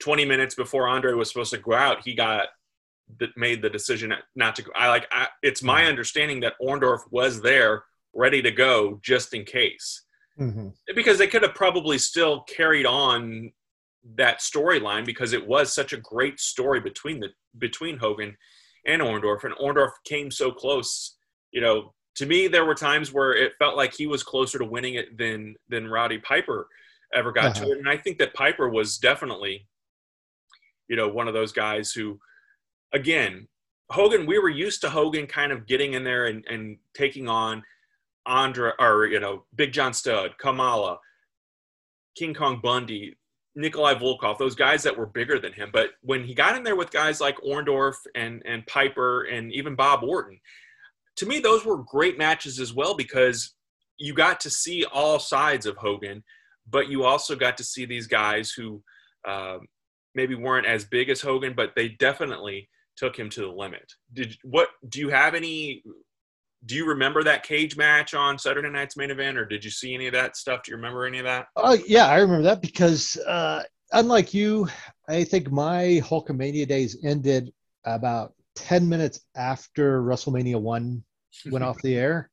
20 0.00 0.24
minutes 0.24 0.54
before 0.54 0.88
Andre 0.88 1.12
was 1.12 1.28
supposed 1.28 1.52
to 1.52 1.58
go 1.58 1.74
out, 1.74 2.02
he 2.04 2.14
got 2.14 2.48
that 3.18 3.36
made 3.36 3.60
the 3.60 3.70
decision 3.70 4.14
not 4.36 4.54
to 4.56 4.62
go. 4.62 4.70
I 4.76 4.88
like. 4.88 5.08
I, 5.10 5.28
it's 5.42 5.62
my 5.62 5.86
understanding 5.86 6.40
that 6.40 6.54
Orndorff 6.62 7.00
was 7.10 7.42
there, 7.42 7.84
ready 8.14 8.40
to 8.42 8.50
go, 8.50 9.00
just 9.02 9.34
in 9.34 9.44
case, 9.44 10.04
mm-hmm. 10.38 10.68
because 10.94 11.18
they 11.18 11.26
could 11.26 11.42
have 11.42 11.54
probably 11.54 11.98
still 11.98 12.42
carried 12.42 12.86
on 12.86 13.52
that 14.16 14.38
storyline 14.38 15.04
because 15.04 15.32
it 15.32 15.46
was 15.46 15.72
such 15.72 15.92
a 15.92 15.98
great 15.98 16.40
story 16.40 16.80
between 16.80 17.20
the 17.20 17.28
between 17.58 17.98
Hogan 17.98 18.36
and 18.86 19.02
Orndorff, 19.02 19.44
and 19.44 19.54
Orndorff 19.54 19.90
came 20.04 20.30
so 20.30 20.50
close. 20.50 21.16
You 21.50 21.60
know, 21.60 21.94
to 22.16 22.26
me, 22.26 22.48
there 22.48 22.64
were 22.64 22.74
times 22.74 23.12
where 23.12 23.34
it 23.34 23.52
felt 23.58 23.76
like 23.76 23.94
he 23.94 24.06
was 24.06 24.22
closer 24.22 24.58
to 24.58 24.64
winning 24.64 24.94
it 24.94 25.16
than 25.16 25.54
than 25.68 25.88
Roddy 25.88 26.18
Piper 26.18 26.68
ever 27.14 27.32
got 27.32 27.56
uh-huh. 27.56 27.64
to 27.64 27.72
it, 27.72 27.78
and 27.78 27.88
I 27.88 27.96
think 27.96 28.18
that 28.18 28.34
Piper 28.34 28.68
was 28.68 28.98
definitely, 28.98 29.66
you 30.88 30.96
know, 30.96 31.08
one 31.08 31.28
of 31.28 31.34
those 31.34 31.52
guys 31.52 31.92
who 31.92 32.18
again, 32.92 33.48
Hogan, 33.90 34.26
we 34.26 34.38
were 34.38 34.48
used 34.48 34.80
to 34.82 34.90
Hogan 34.90 35.26
kind 35.26 35.52
of 35.52 35.66
getting 35.66 35.94
in 35.94 36.04
there 36.04 36.26
and, 36.26 36.44
and 36.48 36.78
taking 36.94 37.28
on 37.28 37.62
Andre 38.26 38.72
or 38.78 39.06
you 39.06 39.20
know 39.20 39.44
Big 39.54 39.72
John 39.72 39.92
Studd, 39.92 40.36
Kamala, 40.38 40.98
King 42.16 42.34
Kong 42.34 42.60
Bundy, 42.62 43.16
Nikolai 43.54 43.94
Volkov, 43.94 44.38
those 44.38 44.54
guys 44.54 44.82
that 44.82 44.96
were 44.96 45.06
bigger 45.06 45.38
than 45.38 45.52
him. 45.52 45.70
But 45.72 45.90
when 46.02 46.24
he 46.24 46.34
got 46.34 46.56
in 46.56 46.62
there 46.62 46.76
with 46.76 46.90
guys 46.90 47.20
like 47.20 47.36
Orndorff 47.38 47.96
and 48.14 48.42
and 48.44 48.66
Piper 48.66 49.22
and 49.24 49.52
even 49.52 49.74
Bob 49.74 50.02
Orton, 50.04 50.38
to 51.20 51.26
me 51.26 51.38
those 51.38 51.66
were 51.66 51.76
great 51.76 52.16
matches 52.16 52.58
as 52.58 52.72
well 52.72 52.94
because 52.94 53.54
you 53.98 54.14
got 54.14 54.40
to 54.40 54.48
see 54.48 54.86
all 54.86 55.18
sides 55.18 55.66
of 55.66 55.76
Hogan, 55.76 56.24
but 56.68 56.88
you 56.88 57.04
also 57.04 57.36
got 57.36 57.58
to 57.58 57.64
see 57.64 57.84
these 57.84 58.06
guys 58.06 58.50
who 58.50 58.82
uh, 59.28 59.58
maybe 60.14 60.34
weren't 60.34 60.66
as 60.66 60.86
big 60.86 61.10
as 61.10 61.20
Hogan, 61.20 61.52
but 61.54 61.72
they 61.76 61.88
definitely 61.88 62.70
took 62.96 63.18
him 63.18 63.28
to 63.30 63.42
the 63.42 63.48
limit. 63.48 63.92
Did 64.14 64.34
what? 64.44 64.68
Do 64.88 64.98
you 64.98 65.10
have 65.10 65.34
any? 65.34 65.84
Do 66.64 66.74
you 66.74 66.86
remember 66.86 67.22
that 67.24 67.42
cage 67.42 67.76
match 67.76 68.14
on 68.14 68.38
Saturday 68.38 68.70
Night's 68.70 68.96
main 68.96 69.10
event, 69.10 69.36
or 69.36 69.44
did 69.44 69.62
you 69.62 69.70
see 69.70 69.94
any 69.94 70.06
of 70.06 70.14
that 70.14 70.38
stuff? 70.38 70.62
Do 70.62 70.70
you 70.70 70.76
remember 70.76 71.04
any 71.04 71.18
of 71.18 71.26
that? 71.26 71.48
Oh 71.54 71.76
yeah, 71.86 72.06
I 72.06 72.20
remember 72.20 72.44
that 72.44 72.62
because 72.62 73.18
uh, 73.26 73.62
unlike 73.92 74.32
you, 74.32 74.68
I 75.06 75.24
think 75.24 75.50
my 75.50 76.00
Hulkamania 76.02 76.66
days 76.66 76.96
ended 77.04 77.52
about 77.84 78.32
ten 78.54 78.88
minutes 78.88 79.20
after 79.36 80.02
WrestleMania 80.02 80.58
one 80.58 81.04
went 81.50 81.64
off 81.64 81.82
the 81.82 81.96
air, 81.96 82.30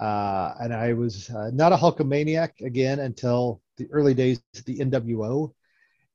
uh, 0.00 0.54
and 0.60 0.72
I 0.74 0.92
was 0.92 1.30
uh, 1.30 1.50
not 1.52 1.72
a 1.72 1.76
Hulkamaniac 1.76 2.60
again 2.60 3.00
until 3.00 3.60
the 3.76 3.88
early 3.92 4.14
days 4.14 4.40
of 4.56 4.64
the 4.64 4.78
NWO 4.78 5.52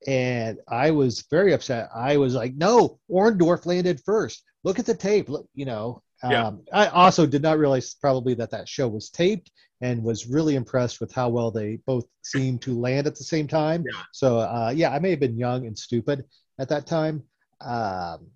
and 0.08 0.60
I 0.68 0.92
was 0.92 1.26
very 1.30 1.54
upset. 1.54 1.90
I 1.94 2.18
was 2.18 2.34
like, 2.34 2.56
"No, 2.56 3.00
Orndorff 3.12 3.66
landed 3.66 4.02
first. 4.06 4.44
Look 4.64 4.80
at 4.80 4.86
the 4.86 4.96
tape. 4.96 5.30
Look, 5.30 5.48
you 5.54 5.66
know." 5.66 6.02
Yeah. 6.24 6.48
Um, 6.48 6.64
I 6.74 6.88
also 6.88 7.26
did 7.26 7.42
not 7.42 7.60
realize 7.60 7.94
probably 7.94 8.34
that 8.36 8.52
that 8.52 8.68
show 8.68 8.88
was 8.88 9.10
taped, 9.10 9.52
and 9.82 10.04
was 10.04 10.28
really 10.28 10.56
impressed 10.56 11.00
with 11.00 11.14
how 11.14 11.30
well 11.30 11.52
they 11.52 11.80
both 11.86 12.06
seemed 12.22 12.62
to 12.64 12.80
land 12.80 13.08
at 13.08 13.16
the 13.16 13.24
same 13.24 13.48
time. 13.48 13.84
Yeah. 13.90 14.02
So 14.14 14.40
uh, 14.40 14.74
yeah, 14.76 14.92
I 14.92 15.00
may 15.00 15.12
have 15.12 15.20
been 15.20 15.38
young 15.38 15.66
and 15.66 15.78
stupid 15.78 16.26
at 16.60 16.70
that 16.70 16.86
time, 16.86 17.24
um, 17.62 18.28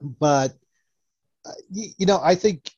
but 0.00 0.54
uh, 1.44 1.52
you, 1.70 1.90
you 1.98 2.06
know, 2.06 2.20
I 2.22 2.34
think 2.34 2.70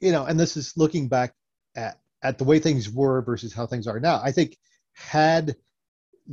you 0.00 0.12
know, 0.12 0.24
and 0.24 0.38
this 0.38 0.56
is 0.56 0.74
looking 0.76 1.08
back 1.08 1.34
at 1.76 1.98
at 2.22 2.38
the 2.38 2.44
way 2.44 2.58
things 2.58 2.90
were 2.90 3.22
versus 3.22 3.52
how 3.52 3.66
things 3.66 3.86
are 3.86 4.00
now. 4.00 4.20
I 4.22 4.32
think 4.32 4.56
had 4.94 5.54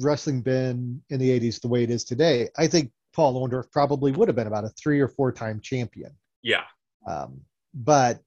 wrestling 0.01 0.41
been 0.41 1.01
in 1.09 1.19
the 1.19 1.39
80s 1.39 1.61
the 1.61 1.67
way 1.67 1.83
it 1.83 1.91
is 1.91 2.03
today, 2.03 2.49
I 2.57 2.67
think 2.67 2.91
Paul 3.13 3.35
Orndorff 3.35 3.71
probably 3.71 4.11
would 4.11 4.27
have 4.27 4.35
been 4.35 4.47
about 4.47 4.65
a 4.65 4.69
three 4.69 4.99
or 4.99 5.07
four 5.07 5.31
time 5.31 5.59
champion. 5.61 6.11
Yeah. 6.41 6.63
Um, 7.07 7.41
but 7.73 8.19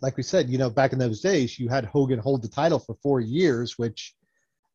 like 0.00 0.16
we 0.16 0.22
said, 0.22 0.50
you 0.50 0.58
know, 0.58 0.70
back 0.70 0.92
in 0.92 0.98
those 0.98 1.20
days, 1.20 1.58
you 1.58 1.68
had 1.68 1.84
Hogan 1.84 2.18
hold 2.18 2.42
the 2.42 2.48
title 2.48 2.78
for 2.78 2.96
four 3.02 3.20
years, 3.20 3.78
which, 3.78 4.14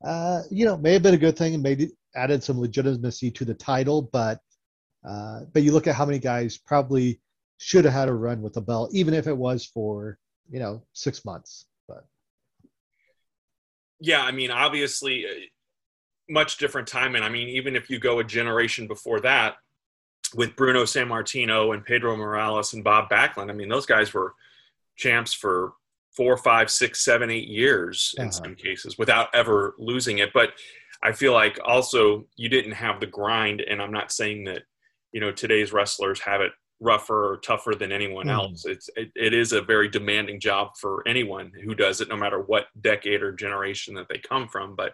uh, 0.06 0.42
you 0.50 0.66
know, 0.66 0.78
may 0.78 0.94
have 0.94 1.04
been 1.04 1.14
a 1.14 1.18
good 1.18 1.38
thing 1.38 1.54
and 1.54 1.64
maybe 1.64 1.92
added 2.16 2.44
some 2.44 2.60
legitimacy 2.60 3.32
to 3.32 3.46
the 3.46 3.54
title. 3.54 4.10
But, 4.14 4.40
uh, 5.08 5.42
but 5.54 5.64
you 5.64 5.72
look 5.72 5.88
at 5.88 5.96
how 5.96 6.06
many 6.06 6.20
guys 6.20 6.58
probably 6.58 7.20
should 7.60 7.84
have 7.84 7.94
had 7.94 8.08
a 8.08 8.14
run 8.14 8.42
with 8.42 8.54
the 8.54 8.62
belt, 8.62 8.90
even 8.94 9.14
if 9.14 9.28
it 9.28 9.38
was 9.38 9.66
for, 9.66 10.18
you 10.50 10.60
know, 10.60 10.82
six 10.94 11.26
months. 11.26 11.66
But 11.88 12.06
yeah, 14.00 14.24
I 14.24 14.32
mean, 14.32 14.50
obviously, 14.50 15.26
much 16.30 16.58
different 16.58 16.88
time. 16.88 17.16
And 17.16 17.24
I 17.24 17.30
mean, 17.30 17.50
even 17.50 17.76
if 17.76 17.90
you 17.90 18.00
go 18.00 18.20
a 18.20 18.24
generation 18.24 18.88
before 18.88 19.20
that, 19.22 19.56
with 20.36 20.56
Bruno 20.56 20.84
Sammartino 20.84 21.74
and 21.74 21.84
Pedro 21.84 22.16
Morales 22.16 22.74
and 22.74 22.84
Bob 22.84 23.10
Backlund, 23.10 23.50
I 23.50 23.54
mean, 23.54 23.68
those 23.68 23.86
guys 23.86 24.14
were 24.14 24.34
champs 24.96 25.34
for 25.34 25.74
four, 26.16 26.38
five, 26.38 26.70
six, 26.70 27.04
seven, 27.04 27.30
eight 27.30 27.48
years 27.48 28.16
in 28.18 28.24
uh-huh. 28.28 28.32
some 28.32 28.56
cases 28.56 28.98
without 28.98 29.28
ever 29.34 29.76
losing 29.78 30.20
it. 30.20 30.32
But 30.34 30.52
I 31.04 31.12
feel 31.12 31.34
like 31.34 31.60
also 31.66 32.26
you 32.38 32.48
didn't 32.48 32.74
have 32.74 33.00
the 33.00 33.08
grind. 33.08 33.62
And 33.62 33.82
I'm 33.82 33.92
not 33.92 34.12
saying 34.12 34.46
that, 34.46 34.64
you 35.12 35.20
know, 35.20 35.32
today's 35.32 35.74
wrestlers 35.74 36.22
have 36.22 36.42
it 36.42 36.52
rougher 36.80 37.34
or 37.34 37.38
tougher 37.38 37.76
than 37.76 37.92
anyone 37.92 38.28
mm. 38.28 38.34
else. 38.34 38.66
It's 38.66 38.90
it, 38.96 39.12
it 39.16 39.34
is 39.34 39.52
a 39.52 39.62
very 39.62 39.90
demanding 39.90 40.40
job 40.40 40.72
for 40.80 41.08
anyone 41.08 41.52
who 41.64 41.76
does 41.76 42.02
it, 42.02 42.10
no 42.10 42.16
matter 42.16 42.42
what 42.42 42.68
decade 42.82 43.22
or 43.22 43.32
generation 43.32 43.94
that 43.96 44.08
they 44.10 44.18
come 44.18 44.48
from. 44.48 44.76
But 44.76 44.94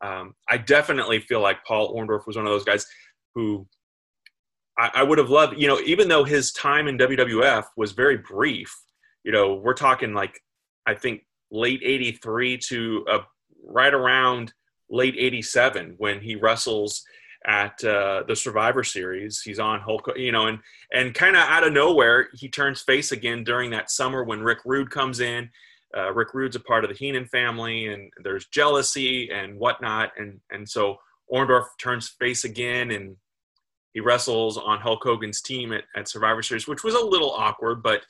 um, 0.00 0.34
I 0.48 0.58
definitely 0.58 1.20
feel 1.20 1.40
like 1.40 1.64
Paul 1.64 1.94
Orndorff 1.94 2.26
was 2.26 2.36
one 2.36 2.46
of 2.46 2.52
those 2.52 2.64
guys 2.64 2.86
who 3.34 3.66
I, 4.78 4.90
I, 4.96 5.02
would 5.02 5.18
have 5.18 5.30
loved, 5.30 5.58
you 5.58 5.68
know, 5.68 5.80
even 5.80 6.08
though 6.08 6.24
his 6.24 6.52
time 6.52 6.88
in 6.88 6.98
WWF 6.98 7.64
was 7.76 7.92
very 7.92 8.18
brief, 8.18 8.74
you 9.22 9.32
know, 9.32 9.54
we're 9.54 9.74
talking 9.74 10.12
like, 10.12 10.40
I 10.86 10.94
think 10.94 11.24
late 11.50 11.80
83 11.82 12.58
to 12.58 13.06
uh, 13.10 13.18
right 13.64 13.94
around 13.94 14.52
late 14.90 15.14
87 15.16 15.94
when 15.98 16.20
he 16.20 16.36
wrestles 16.36 17.02
at 17.46 17.82
uh, 17.84 18.22
the 18.26 18.34
Survivor 18.34 18.82
Series. 18.82 19.42
He's 19.42 19.58
on 19.58 19.80
Hulk, 19.80 20.10
you 20.16 20.32
know, 20.32 20.46
and 20.46 20.58
and 20.92 21.14
kind 21.14 21.36
of 21.36 21.42
out 21.42 21.66
of 21.66 21.72
nowhere, 21.72 22.28
he 22.34 22.48
turns 22.48 22.80
face 22.82 23.12
again 23.12 23.44
during 23.44 23.70
that 23.70 23.90
summer 23.90 24.24
when 24.24 24.42
Rick 24.42 24.60
Rude 24.64 24.90
comes 24.90 25.20
in 25.20 25.50
uh, 25.96 26.12
Rick 26.12 26.34
Rude's 26.34 26.56
a 26.56 26.60
part 26.60 26.84
of 26.84 26.90
the 26.90 26.96
Heenan 26.96 27.26
family, 27.26 27.86
and 27.86 28.12
there's 28.22 28.46
jealousy 28.46 29.30
and 29.30 29.58
whatnot, 29.58 30.12
and 30.16 30.40
and 30.50 30.68
so 30.68 30.96
Orndorff 31.32 31.66
turns 31.80 32.08
face 32.08 32.44
again 32.44 32.90
and 32.90 33.16
he 33.94 34.00
wrestles 34.00 34.58
on 34.58 34.80
Hulk 34.80 35.02
Hogan's 35.04 35.40
team 35.40 35.72
at, 35.72 35.84
at 35.94 36.08
Survivor 36.08 36.42
Series, 36.42 36.66
which 36.66 36.82
was 36.82 36.94
a 36.94 37.04
little 37.04 37.30
awkward, 37.30 37.82
but 37.82 38.02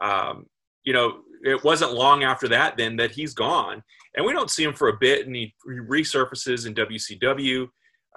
um, 0.00 0.46
you 0.82 0.94
know, 0.94 1.20
it 1.44 1.62
wasn't 1.62 1.92
long 1.92 2.24
after 2.24 2.48
that 2.48 2.76
then 2.76 2.96
that 2.96 3.10
he's 3.10 3.34
gone, 3.34 3.82
and 4.16 4.24
we 4.24 4.32
don't 4.32 4.50
see 4.50 4.64
him 4.64 4.72
for 4.72 4.88
a 4.88 4.96
bit, 4.96 5.26
and 5.26 5.36
he, 5.36 5.54
he 5.66 5.72
resurfaces 5.72 6.66
in 6.66 6.74
WCW. 6.74 7.68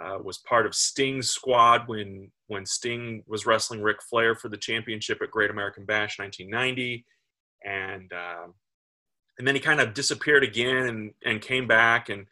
Uh, 0.01 0.17
was 0.23 0.37
part 0.37 0.65
of 0.65 0.73
Sting's 0.73 1.29
squad 1.29 1.87
when 1.87 2.31
when 2.47 2.65
Sting 2.65 3.21
was 3.27 3.45
wrestling 3.45 3.81
Ric 3.81 4.01
Flair 4.01 4.33
for 4.33 4.47
the 4.47 4.57
championship 4.57 5.21
at 5.21 5.29
Great 5.29 5.49
American 5.49 5.83
Bash 5.85 6.17
1990, 6.17 7.05
and 7.65 8.13
uh, 8.13 8.47
and 9.37 9.47
then 9.47 9.55
he 9.55 9.61
kind 9.61 9.81
of 9.81 9.93
disappeared 9.93 10.43
again 10.43 10.87
and 10.87 11.11
and 11.25 11.41
came 11.41 11.67
back 11.67 12.07
and 12.07 12.27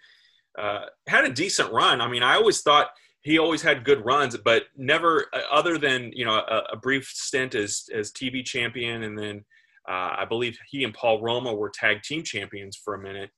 uh, 0.57 0.85
had 1.07 1.25
a 1.25 1.31
decent 1.31 1.71
run. 1.73 1.99
I 1.99 2.07
mean, 2.07 2.23
I 2.23 2.35
always 2.35 2.61
thought 2.61 2.91
he 3.21 3.37
always 3.37 3.61
had 3.61 3.83
good 3.83 4.05
runs, 4.05 4.37
but 4.37 4.63
never 4.77 5.27
uh, 5.33 5.41
other 5.51 5.77
than 5.77 6.11
you 6.13 6.23
know 6.23 6.35
a, 6.35 6.63
a 6.73 6.77
brief 6.77 7.11
stint 7.13 7.53
as 7.53 7.89
as 7.93 8.11
TV 8.11 8.45
champion, 8.45 9.03
and 9.03 9.17
then 9.17 9.45
uh, 9.89 10.15
I 10.17 10.25
believe 10.25 10.57
he 10.69 10.83
and 10.83 10.93
Paul 10.93 11.21
Roma 11.21 11.53
were 11.53 11.69
tag 11.69 12.01
team 12.03 12.23
champions 12.23 12.77
for 12.77 12.93
a 12.93 13.01
minute. 13.01 13.29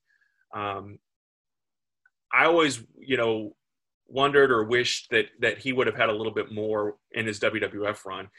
Um, 0.55 0.99
I 2.31 2.45
always 2.45 2.83
you 2.99 3.17
know 3.17 3.55
wondered 4.09 4.51
or 4.51 4.63
wished 4.63 5.09
that 5.11 5.25
that 5.39 5.59
he 5.59 5.73
would 5.73 5.87
have 5.87 5.95
had 5.95 6.09
a 6.09 6.13
little 6.13 6.33
bit 6.33 6.51
more 6.51 6.95
in 7.11 7.25
his 7.25 7.39
WWF 7.39 8.05
run. 8.05 8.29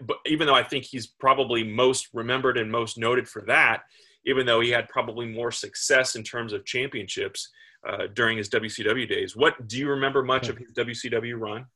But 0.00 0.18
even 0.26 0.46
though 0.46 0.54
I 0.54 0.62
think 0.62 0.84
he's 0.84 1.06
probably 1.06 1.62
most 1.62 2.08
remembered 2.12 2.56
and 2.56 2.70
most 2.70 2.96
noted 2.96 3.28
for 3.28 3.42
that, 3.42 3.82
even 4.24 4.46
though 4.46 4.60
he 4.60 4.70
had 4.70 4.88
probably 4.88 5.26
more 5.26 5.50
success 5.50 6.16
in 6.16 6.22
terms 6.22 6.52
of 6.52 6.64
championships, 6.64 7.50
uh, 7.86 8.06
during 8.14 8.38
his 8.38 8.48
WCW 8.48 9.08
days. 9.08 9.36
What 9.36 9.68
do 9.68 9.78
you 9.78 9.90
remember 9.90 10.22
much 10.22 10.48
of 10.48 10.56
his 10.56 10.72
WCW 10.72 11.38
run? 11.38 11.66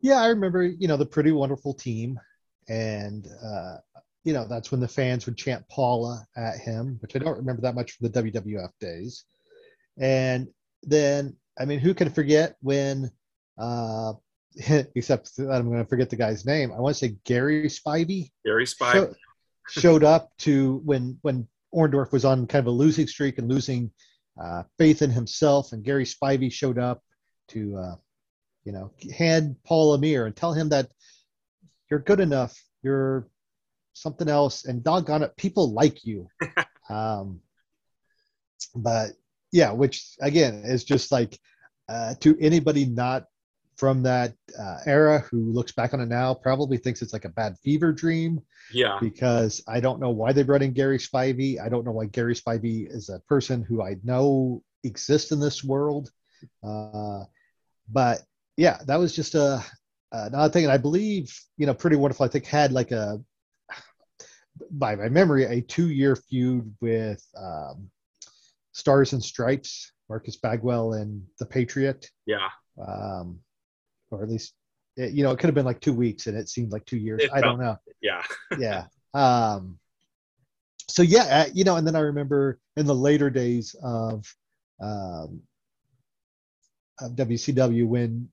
Yeah, 0.00 0.20
I 0.20 0.26
remember, 0.26 0.64
you 0.64 0.88
know, 0.88 0.96
the 0.96 1.06
pretty 1.06 1.32
wonderful 1.32 1.72
team. 1.72 2.20
And, 2.68 3.26
uh, 3.42 3.76
you 4.24 4.32
know, 4.32 4.46
that's 4.46 4.70
when 4.70 4.80
the 4.80 4.88
fans 4.88 5.26
would 5.26 5.36
chant 5.36 5.66
Paula 5.68 6.26
at 6.36 6.58
him, 6.58 6.98
which 7.00 7.16
I 7.16 7.18
don't 7.18 7.36
remember 7.36 7.62
that 7.62 7.74
much 7.74 7.92
from 7.92 8.08
the 8.08 8.22
WWF 8.22 8.70
days. 8.80 9.24
And 9.98 10.48
then, 10.82 11.36
I 11.58 11.64
mean, 11.64 11.78
who 11.78 11.94
can 11.94 12.10
forget 12.10 12.56
when, 12.60 13.10
uh, 13.58 14.14
except 14.94 15.36
that 15.36 15.50
I'm 15.50 15.68
going 15.68 15.82
to 15.82 15.88
forget 15.88 16.10
the 16.10 16.16
guy's 16.16 16.46
name. 16.46 16.72
I 16.72 16.80
want 16.80 16.96
to 16.96 17.08
say 17.08 17.16
Gary 17.24 17.66
Spivey. 17.66 18.30
Gary 18.44 18.66
Spivey 18.66 19.14
showed 19.68 20.04
up 20.04 20.30
to 20.38 20.80
when 20.84 21.18
when 21.22 21.48
Orndorff 21.74 22.12
was 22.12 22.24
on 22.24 22.46
kind 22.46 22.60
of 22.60 22.72
a 22.72 22.76
losing 22.76 23.06
streak 23.06 23.38
and 23.38 23.48
losing 23.48 23.90
uh, 24.40 24.62
faith 24.78 25.02
in 25.02 25.10
himself. 25.10 25.72
And 25.72 25.84
Gary 25.84 26.04
Spivey 26.04 26.52
showed 26.52 26.78
up 26.78 27.02
to, 27.48 27.76
uh, 27.76 27.94
you 28.64 28.72
know, 28.72 28.92
hand 29.16 29.56
Paul 29.64 29.94
Amir 29.94 30.26
and 30.26 30.36
tell 30.36 30.52
him 30.52 30.68
that 30.70 30.90
you're 31.90 32.00
good 32.00 32.20
enough. 32.20 32.56
You're 32.82 33.28
something 33.92 34.28
else. 34.28 34.64
And 34.64 34.82
doggone 34.82 35.22
it, 35.22 35.36
people 35.36 35.72
like 35.72 36.04
you. 36.04 36.28
um, 36.90 37.40
but 38.74 39.10
yeah, 39.54 39.70
which 39.70 40.16
again 40.20 40.64
is 40.64 40.82
just 40.82 41.12
like 41.12 41.38
uh, 41.88 42.14
to 42.20 42.36
anybody 42.40 42.86
not 42.86 43.26
from 43.76 44.02
that 44.02 44.34
uh, 44.58 44.78
era 44.84 45.20
who 45.30 45.52
looks 45.52 45.70
back 45.70 45.94
on 45.94 46.00
it 46.00 46.08
now 46.08 46.34
probably 46.34 46.76
thinks 46.76 47.02
it's 47.02 47.12
like 47.12 47.24
a 47.24 47.28
bad 47.28 47.56
fever 47.62 47.92
dream. 47.92 48.40
Yeah. 48.72 48.98
Because 49.00 49.62
I 49.68 49.78
don't 49.78 50.00
know 50.00 50.10
why 50.10 50.32
they 50.32 50.42
brought 50.42 50.62
in 50.62 50.72
Gary 50.72 50.98
Spivey. 50.98 51.60
I 51.60 51.68
don't 51.68 51.84
know 51.84 51.92
why 51.92 52.06
Gary 52.06 52.34
Spivey 52.34 52.90
is 52.90 53.08
a 53.10 53.20
person 53.28 53.62
who 53.62 53.80
I 53.80 53.94
know 54.02 54.60
exists 54.82 55.30
in 55.30 55.38
this 55.38 55.62
world. 55.62 56.10
Uh, 56.66 57.22
but 57.88 58.22
yeah, 58.56 58.78
that 58.86 58.98
was 58.98 59.14
just 59.14 59.36
a 59.36 59.64
another 60.10 60.52
thing. 60.52 60.64
And 60.64 60.72
I 60.72 60.78
believe, 60.78 61.32
you 61.58 61.66
know, 61.66 61.74
Pretty 61.74 61.96
Wonderful, 61.96 62.26
I 62.26 62.28
think 62.28 62.46
had 62.46 62.72
like 62.72 62.90
a, 62.90 63.20
by 64.72 64.96
my 64.96 65.08
memory, 65.08 65.44
a 65.44 65.60
two 65.60 65.90
year 65.90 66.16
feud 66.16 66.74
with 66.80 67.24
um, 67.36 67.90
Stars 68.74 69.14
and 69.14 69.22
Stripes, 69.22 69.92
Marcus 70.08 70.36
Bagwell 70.36 70.92
and 70.94 71.22
the 71.38 71.46
Patriot. 71.46 72.10
Yeah. 72.26 72.48
Um, 72.78 73.40
or 74.10 74.22
at 74.22 74.28
least 74.28 74.54
it, 74.96 75.12
you 75.12 75.24
know 75.24 75.30
it 75.30 75.38
could 75.38 75.48
have 75.48 75.54
been 75.54 75.64
like 75.64 75.80
two 75.80 75.92
weeks 75.92 76.26
and 76.26 76.36
it 76.36 76.48
seemed 76.48 76.72
like 76.72 76.84
two 76.84 76.96
years 76.96 77.22
i 77.32 77.40
don't 77.40 77.58
know 77.58 77.76
yeah 78.00 78.22
yeah 78.58 78.84
um 79.12 79.78
so 80.88 81.02
yeah 81.02 81.46
uh, 81.46 81.50
you 81.52 81.64
know 81.64 81.76
and 81.76 81.86
then 81.86 81.96
i 81.96 82.00
remember 82.00 82.58
in 82.76 82.86
the 82.86 82.94
later 82.94 83.30
days 83.30 83.74
of 83.82 84.24
um 84.80 85.40
of 87.00 87.12
wcw 87.12 87.86
when 87.86 88.28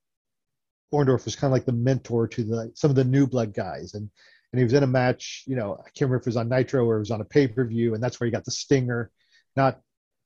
orndorff 0.94 1.26
was 1.26 1.36
kind 1.36 1.50
of 1.50 1.54
like 1.54 1.66
the 1.66 1.72
mentor 1.72 2.28
to 2.28 2.44
the 2.44 2.72
some 2.76 2.90
of 2.90 2.96
the 2.96 3.04
new 3.04 3.26
blood 3.26 3.54
guys 3.54 3.94
and 3.94 4.10
and 4.54 4.60
he 4.60 4.64
was 4.64 4.74
in 4.74 4.84
a 4.84 4.88
match 4.88 5.44
you 5.48 5.56
know 5.56 5.74
i 5.74 5.84
can't 5.84 6.02
remember 6.02 6.18
if 6.18 6.24
it 6.24 6.28
was 6.28 6.38
on 6.38 6.50
nitro 6.50 6.86
or 6.86 6.98
it 6.98 7.00
was 7.00 7.12
on 7.12 7.22
a 7.22 7.26
pay-per-view 7.26 7.94
and 7.94 8.04
that's 8.04 8.20
where 8.20 8.26
he 8.26 8.32
got 8.32 8.46
the 8.46 8.52
stinger 8.52 9.10
not 9.56 9.80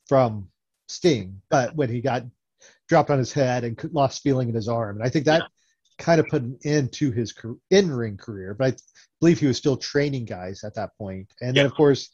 from 0.07 0.47
sting 0.87 1.41
but 1.49 1.75
when 1.75 1.89
he 1.89 1.99
got 1.99 2.23
dropped 2.87 3.09
on 3.09 3.17
his 3.17 3.33
head 3.33 3.63
and 3.63 3.79
lost 3.91 4.21
feeling 4.21 4.49
in 4.49 4.55
his 4.55 4.67
arm. 4.67 4.97
And 4.97 5.05
I 5.05 5.09
think 5.09 5.25
that 5.25 5.41
yeah. 5.41 5.47
kind 6.03 6.19
of 6.19 6.27
put 6.27 6.43
an 6.43 6.57
end 6.63 6.91
to 6.93 7.11
his 7.11 7.33
in-ring 7.71 8.17
career. 8.17 8.53
But 8.53 8.73
I 8.73 8.77
believe 9.19 9.39
he 9.39 9.47
was 9.47 9.57
still 9.57 9.77
training 9.77 10.25
guys 10.25 10.63
at 10.63 10.75
that 10.75 10.91
point. 10.97 11.33
And 11.41 11.55
yeah. 11.55 11.63
then, 11.63 11.71
of 11.71 11.75
course, 11.75 12.09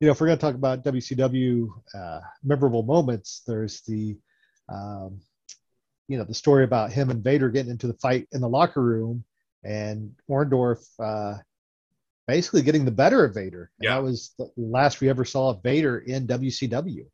you 0.00 0.06
know, 0.06 0.12
if 0.12 0.20
we're 0.20 0.28
going 0.28 0.38
to 0.38 0.44
talk 0.44 0.54
about 0.54 0.84
WCW 0.84 1.68
uh, 1.94 2.20
memorable 2.42 2.82
moments, 2.82 3.42
there's 3.46 3.82
the, 3.82 4.16
um, 4.68 5.20
you 6.08 6.18
know, 6.18 6.24
the 6.24 6.34
story 6.34 6.64
about 6.64 6.92
him 6.92 7.10
and 7.10 7.22
Vader 7.22 7.50
getting 7.50 7.70
into 7.70 7.86
the 7.86 7.94
fight 7.94 8.26
in 8.32 8.40
the 8.40 8.48
locker 8.48 8.82
room, 8.82 9.24
and 9.62 10.12
Orndorff 10.28 10.84
uh, 10.98 11.36
basically 12.26 12.62
getting 12.62 12.84
the 12.84 12.90
better 12.90 13.24
of 13.24 13.34
Vader. 13.34 13.70
And 13.78 13.84
yeah. 13.84 13.94
that 13.94 14.02
was 14.02 14.32
the 14.38 14.50
last 14.56 15.00
we 15.00 15.08
ever 15.08 15.24
saw 15.24 15.50
of 15.50 15.62
Vader 15.62 15.98
in 15.98 16.26
WCW. 16.26 17.04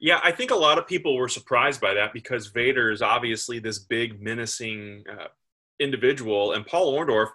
Yeah, 0.00 0.20
I 0.22 0.32
think 0.32 0.50
a 0.50 0.56
lot 0.56 0.78
of 0.78 0.86
people 0.86 1.16
were 1.16 1.28
surprised 1.28 1.80
by 1.80 1.94
that 1.94 2.12
because 2.12 2.48
Vader 2.48 2.90
is 2.90 3.02
obviously 3.02 3.58
this 3.58 3.78
big, 3.78 4.20
menacing 4.20 5.04
uh, 5.10 5.28
individual, 5.78 6.52
and 6.52 6.66
Paul 6.66 6.92
Orndorff, 6.92 7.30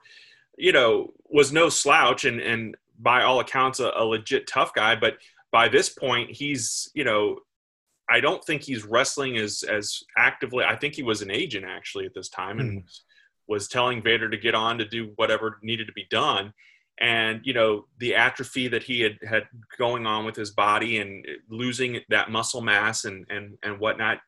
you 0.58 0.72
know, 0.72 1.14
was 1.30 1.52
no 1.52 1.70
slouch 1.70 2.26
and 2.26 2.40
and 2.40 2.76
by 3.00 3.24
all 3.24 3.40
accounts 3.40 3.80
a, 3.80 3.92
a 3.96 4.04
legit 4.04 4.48
tough 4.48 4.74
guy. 4.74 4.96
But 4.96 5.18
by 5.52 5.70
this 5.70 5.90
point, 5.90 6.32
he's 6.32 6.90
you 6.94 7.04
know, 7.04 7.40
I 8.10 8.20
don't 8.20 8.44
think 8.44 8.64
he's 8.64 8.84
wrestling 8.84 9.38
as 9.38 9.64
as 9.64 10.04
actively. 10.18 10.66
I 10.66 10.76
think 10.76 10.96
he 10.96 11.04
was 11.04 11.22
an 11.22 11.32
agent 11.32 11.66
actually 11.66 12.06
at 12.06 12.14
this 12.14 12.30
time 12.30 12.60
and 12.60 12.82
mm. 12.82 13.00
was 13.48 13.68
telling 13.68 14.04
Vader 14.04 14.30
to 14.30 14.38
get 14.38 14.56
on 14.56 14.78
to 14.78 14.86
do 14.86 15.14
whatever 15.16 15.60
needed 15.64 15.88
to 15.88 15.94
be 15.94 16.08
done 16.10 16.54
and 17.00 17.42
you 17.44 17.54
know 17.54 17.86
the 18.00 18.16
atrophy 18.16 18.68
that 18.68 18.84
he 18.84 19.02
had 19.02 19.18
had 19.28 19.44
going 19.78 20.06
on 20.06 20.26
with 20.26 20.36
his 20.36 20.52
body 20.52 21.00
and 21.00 21.26
losing 21.50 22.00
that 22.10 22.30
muscle 22.30 22.62
mass 22.62 23.06
and 23.06 23.26
and 23.30 23.58
and 23.64 23.80
whatnot 23.80 24.20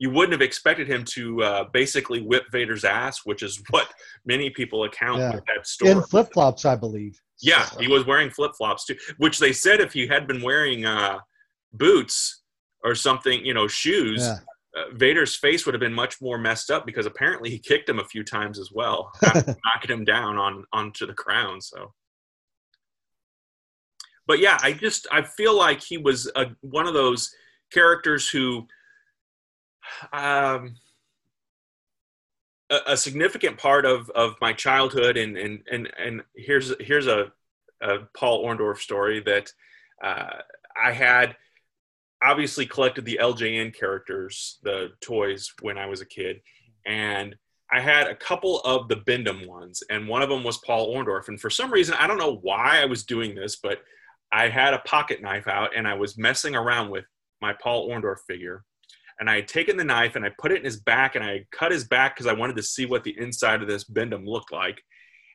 you 0.00 0.08
wouldn't 0.08 0.32
have 0.32 0.40
expected 0.40 0.88
him 0.88 1.04
to 1.04 1.42
uh, 1.42 1.64
basically 1.74 2.22
whip 2.22 2.44
Vader's 2.50 2.84
ass, 2.84 3.20
which 3.24 3.42
is 3.42 3.62
what 3.68 3.86
many 4.24 4.48
people 4.48 4.84
account 4.84 5.18
yeah. 5.18 5.34
with 5.34 5.44
that 5.44 5.66
story. 5.66 5.90
In 5.90 6.02
flip 6.02 6.32
flops, 6.32 6.64
I 6.64 6.74
believe. 6.74 7.20
Yeah, 7.42 7.66
so. 7.66 7.80
he 7.80 7.86
was 7.86 8.06
wearing 8.06 8.30
flip 8.30 8.52
flops 8.56 8.86
too, 8.86 8.96
which 9.18 9.38
they 9.38 9.52
said 9.52 9.78
if 9.78 9.92
he 9.92 10.06
had 10.06 10.26
been 10.26 10.40
wearing 10.40 10.86
uh, 10.86 11.18
boots 11.74 12.42
or 12.82 12.94
something, 12.94 13.44
you 13.44 13.52
know, 13.52 13.68
shoes, 13.68 14.22
yeah. 14.22 14.38
uh, 14.74 14.94
Vader's 14.94 15.36
face 15.36 15.66
would 15.66 15.74
have 15.74 15.80
been 15.80 15.92
much 15.92 16.16
more 16.22 16.38
messed 16.38 16.70
up 16.70 16.86
because 16.86 17.04
apparently 17.04 17.50
he 17.50 17.58
kicked 17.58 17.88
him 17.88 17.98
a 17.98 18.04
few 18.04 18.24
times 18.24 18.58
as 18.58 18.70
well, 18.72 19.12
knocking 19.22 19.90
him 19.90 20.04
down 20.06 20.38
on 20.38 20.64
onto 20.72 21.06
the 21.06 21.14
crown. 21.14 21.60
So 21.60 21.92
but 24.30 24.38
yeah, 24.38 24.58
I 24.62 24.74
just 24.74 25.08
I 25.10 25.22
feel 25.22 25.56
like 25.56 25.82
he 25.82 25.98
was 25.98 26.30
a, 26.36 26.46
one 26.60 26.86
of 26.86 26.94
those 26.94 27.34
characters 27.72 28.28
who, 28.28 28.68
um, 30.12 30.76
a, 32.70 32.78
a, 32.86 32.96
significant 32.96 33.58
part 33.58 33.84
of 33.84 34.08
of 34.10 34.36
my 34.40 34.52
childhood, 34.52 35.16
and 35.16 35.36
and 35.36 35.64
and 35.68 35.92
and 35.98 36.22
here's 36.36 36.72
here's 36.78 37.08
a, 37.08 37.32
a 37.80 37.98
Paul 38.16 38.44
Orndorff 38.44 38.78
story 38.78 39.18
that 39.18 39.52
uh, 40.00 40.36
I 40.80 40.92
had 40.92 41.34
obviously 42.22 42.66
collected 42.66 43.04
the 43.04 43.18
LJN 43.20 43.74
characters, 43.74 44.60
the 44.62 44.92
toys 45.00 45.52
when 45.60 45.76
I 45.76 45.86
was 45.86 46.02
a 46.02 46.06
kid, 46.06 46.40
and 46.86 47.34
I 47.72 47.80
had 47.80 48.06
a 48.06 48.14
couple 48.14 48.60
of 48.60 48.86
the 48.86 48.94
Bend-Em 48.94 49.48
ones, 49.48 49.82
and 49.90 50.06
one 50.06 50.22
of 50.22 50.28
them 50.28 50.44
was 50.44 50.58
Paul 50.58 50.94
Orndorff. 50.94 51.26
And 51.26 51.40
for 51.40 51.50
some 51.50 51.72
reason, 51.72 51.96
I 51.98 52.06
don't 52.06 52.18
know 52.18 52.36
why 52.42 52.80
I 52.80 52.84
was 52.84 53.02
doing 53.02 53.34
this, 53.34 53.56
but 53.56 53.80
I 54.32 54.48
had 54.48 54.74
a 54.74 54.78
pocket 54.80 55.22
knife 55.22 55.48
out 55.48 55.70
and 55.76 55.86
I 55.86 55.94
was 55.94 56.18
messing 56.18 56.54
around 56.54 56.90
with 56.90 57.04
my 57.40 57.52
Paul 57.52 57.88
Orndorff 57.88 58.20
figure. 58.28 58.64
And 59.18 59.28
I 59.28 59.36
had 59.36 59.48
taken 59.48 59.76
the 59.76 59.84
knife 59.84 60.16
and 60.16 60.24
I 60.24 60.30
put 60.38 60.52
it 60.52 60.58
in 60.58 60.64
his 60.64 60.80
back 60.80 61.14
and 61.14 61.24
I 61.24 61.44
cut 61.52 61.72
his 61.72 61.84
back 61.84 62.14
because 62.14 62.26
I 62.26 62.32
wanted 62.32 62.56
to 62.56 62.62
see 62.62 62.86
what 62.86 63.04
the 63.04 63.18
inside 63.18 63.60
of 63.60 63.68
this 63.68 63.84
Bend-Em 63.84 64.24
looked 64.24 64.52
like. 64.52 64.82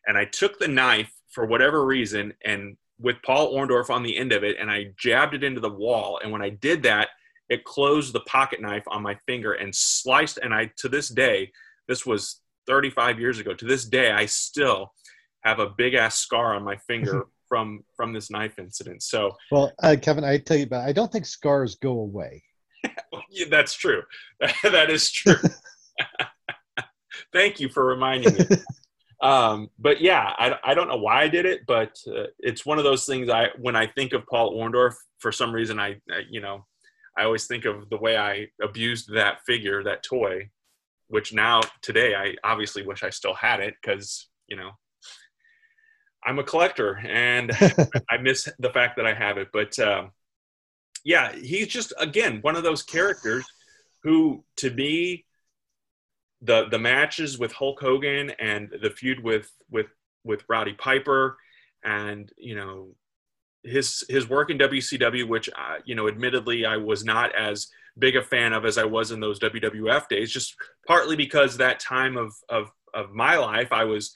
And 0.08 0.18
I 0.18 0.26
took 0.26 0.58
the 0.58 0.68
knife 0.68 1.12
for 1.30 1.46
whatever 1.46 1.86
reason 1.86 2.34
and 2.43 2.78
with 3.00 3.18
Paul 3.24 3.54
Orndorff 3.54 3.89
on 3.89 4.04
the 4.04 4.18
end 4.18 4.32
of 4.32 4.43
it 4.43 4.56
and 4.60 4.72
I 4.72 4.93
jabbed 4.98 5.36
it 5.36 5.43
into 5.43 5.60
the 5.60 5.70
wall. 5.70 6.20
And 6.24 6.32
when 6.32 6.41
I 6.41 6.50
did 6.50 6.84
that, 6.84 7.10
it 7.50 7.64
closed 7.64 8.14
the 8.14 8.22
pocket 8.22 8.62
knife 8.62 8.84
on 8.88 9.04
my 9.04 9.18
finger 9.28 9.54
and 9.54 9.76
sliced. 9.76 10.39
And 10.41 10.54
I, 10.54 10.72
to 10.78 10.89
this 10.89 11.10
day, 11.10 11.52
this 11.88 12.06
was 12.06 12.41
35 12.68 13.20
years 13.20 13.39
ago. 13.39 13.54
To 13.54 13.66
this 13.66 13.86
day, 13.86 14.12
I 14.12 14.26
still 14.26 14.93
have 15.43 15.60
a 15.60 15.70
big 15.70 15.93
ass 15.93 16.16
scar 16.16 16.56
on 16.56 16.64
my 16.64 16.78
finger 16.78 17.28
from 17.48 17.84
from 17.96 18.14
this 18.14 18.30
knife 18.30 18.60
incident. 18.60 19.04
So, 19.04 19.36
well, 19.52 19.72
uh, 19.82 19.96
Kevin, 20.02 20.24
I 20.24 20.38
tell 20.38 20.58
you, 20.58 20.66
but 20.66 20.82
I 20.82 20.91
don't 20.91 21.12
think 21.12 21.26
scars 21.26 21.76
go 21.76 21.91
away. 22.00 22.43
yeah, 23.30 23.46
that's 23.50 23.74
true. 23.74 24.04
that 24.64 24.89
is 24.89 25.12
true. 25.12 25.36
Thank 27.34 27.60
you 27.60 27.70
for 27.70 27.86
reminding 27.86 28.34
me. 28.34 28.46
um, 29.22 29.70
but 29.80 30.02
yeah, 30.02 30.34
I, 30.38 30.58
I 30.64 30.74
don't 30.74 30.88
know 30.88 30.98
why 30.98 31.24
I 31.24 31.28
did 31.28 31.46
it, 31.46 31.62
but 31.68 31.98
uh, 32.08 32.28
it's 32.39 32.66
one 32.66 32.78
of 32.78 32.84
those 32.84 33.06
things. 33.06 33.30
I 33.30 33.50
when 33.60 33.76
I 33.76 33.88
think 33.88 34.14
of 34.14 34.26
Paul 34.28 34.56
Orndorff, 34.56 34.96
for 35.20 35.32
some 35.32 35.54
reason, 35.54 35.80
I, 35.80 35.96
I 36.12 36.22
you 36.30 36.41
know, 36.41 36.66
I 37.18 37.24
always 37.24 37.48
think 37.48 37.66
of 37.66 37.89
the 37.89 37.98
way 37.98 38.18
I 38.18 38.48
abused 38.62 39.14
that 39.14 39.39
figure, 39.46 39.84
that 39.84 40.04
toy, 40.04 40.50
which 41.08 41.34
now 41.34 41.62
today 41.82 42.16
I 42.16 42.36
obviously 42.43 42.86
wish 42.86 43.04
I 43.04 43.10
still 43.10 43.34
had 43.34 43.60
it 43.60 43.76
because 43.82 44.30
you 44.48 44.58
know 44.58 44.72
I'm 46.26 46.39
a 46.39 46.43
collector 46.43 46.97
and 46.97 47.51
I 48.09 48.17
miss 48.21 48.49
the 48.59 48.71
fact 48.71 48.97
that 48.97 49.05
I 49.05 49.13
have 49.13 49.38
it. 49.38 49.49
But 49.53 49.78
um, 49.80 50.11
yeah, 51.03 51.34
he's 51.36 51.67
just 51.67 51.93
again 51.99 52.39
one 52.41 52.55
of 52.55 52.63
those 52.63 52.84
characters 52.84 53.45
who, 54.03 54.43
to 54.57 54.71
me, 54.71 55.26
the 56.41 56.67
the 56.69 56.80
matches 56.80 57.38
with 57.38 57.51
Hulk 57.51 57.80
Hogan 57.80 58.32
and 58.39 58.69
the 58.82 58.89
feud 58.89 59.23
with 59.23 59.51
with 59.69 59.88
with 60.23 60.43
Roddy 60.49 60.73
Piper, 60.73 61.38
and 61.84 62.32
you 62.38 62.55
know 62.55 62.95
his 63.63 64.03
his 64.09 64.30
work 64.30 64.49
in 64.49 64.57
WCW, 64.57 65.28
which 65.28 65.49
uh, 65.49 65.78
you 65.86 65.95
know, 65.95 66.07
admittedly, 66.07 66.65
I 66.65 66.78
was 66.78 67.03
not 67.03 67.36
as 67.36 67.67
big 67.97 68.15
a 68.15 68.21
fan 68.21 68.53
of 68.53 68.65
as 68.65 68.78
I 68.78 68.84
was 68.84 69.11
in 69.11 69.19
those 69.19 69.39
WWF 69.39 70.07
days, 70.07 70.32
just 70.32 70.55
partly 70.88 71.15
because 71.15 71.57
that 71.57 71.80
time 71.80 72.17
of 72.17 72.34
of 72.49 72.71
of 72.93 73.11
my 73.11 73.38
life, 73.38 73.71
I 73.71 73.84
was 73.84 74.13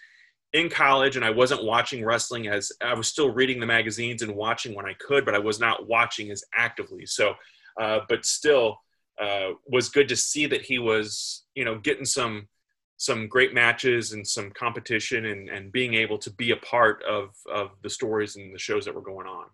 in 0.53 0.69
college 0.69 1.15
and 1.15 1.23
I 1.23 1.29
wasn't 1.29 1.63
watching 1.63 2.03
wrestling 2.03 2.47
as 2.47 2.71
I 2.81 2.93
was 2.93 3.07
still 3.07 3.31
reading 3.31 3.59
the 3.59 3.65
magazines 3.65 4.21
and 4.21 4.35
watching 4.35 4.73
when 4.75 4.85
I 4.85 4.93
could, 4.99 5.25
but 5.25 5.35
I 5.35 5.39
was 5.39 5.59
not 5.59 5.87
watching 5.87 6.31
as 6.31 6.43
actively. 6.55 7.05
So, 7.05 7.33
uh, 7.79 7.99
but 8.09 8.25
still, 8.25 8.79
uh, 9.21 9.49
was 9.67 9.89
good 9.89 10.07
to 10.09 10.15
see 10.15 10.45
that 10.47 10.61
he 10.61 10.79
was, 10.79 11.43
you 11.53 11.65
know, 11.65 11.77
getting 11.77 12.05
some 12.05 12.47
some 12.97 13.27
great 13.27 13.53
matches 13.53 14.11
and 14.11 14.27
some 14.27 14.51
competition 14.51 15.25
and, 15.27 15.47
and 15.49 15.71
being 15.71 15.93
able 15.93 16.17
to 16.17 16.29
be 16.33 16.51
a 16.51 16.57
part 16.57 17.01
of, 17.03 17.29
of 17.49 17.69
the 17.81 17.89
stories 17.89 18.35
and 18.35 18.53
the 18.53 18.59
shows 18.59 18.83
that 18.83 18.93
were 18.93 19.01
going 19.01 19.25
on. 19.25 19.45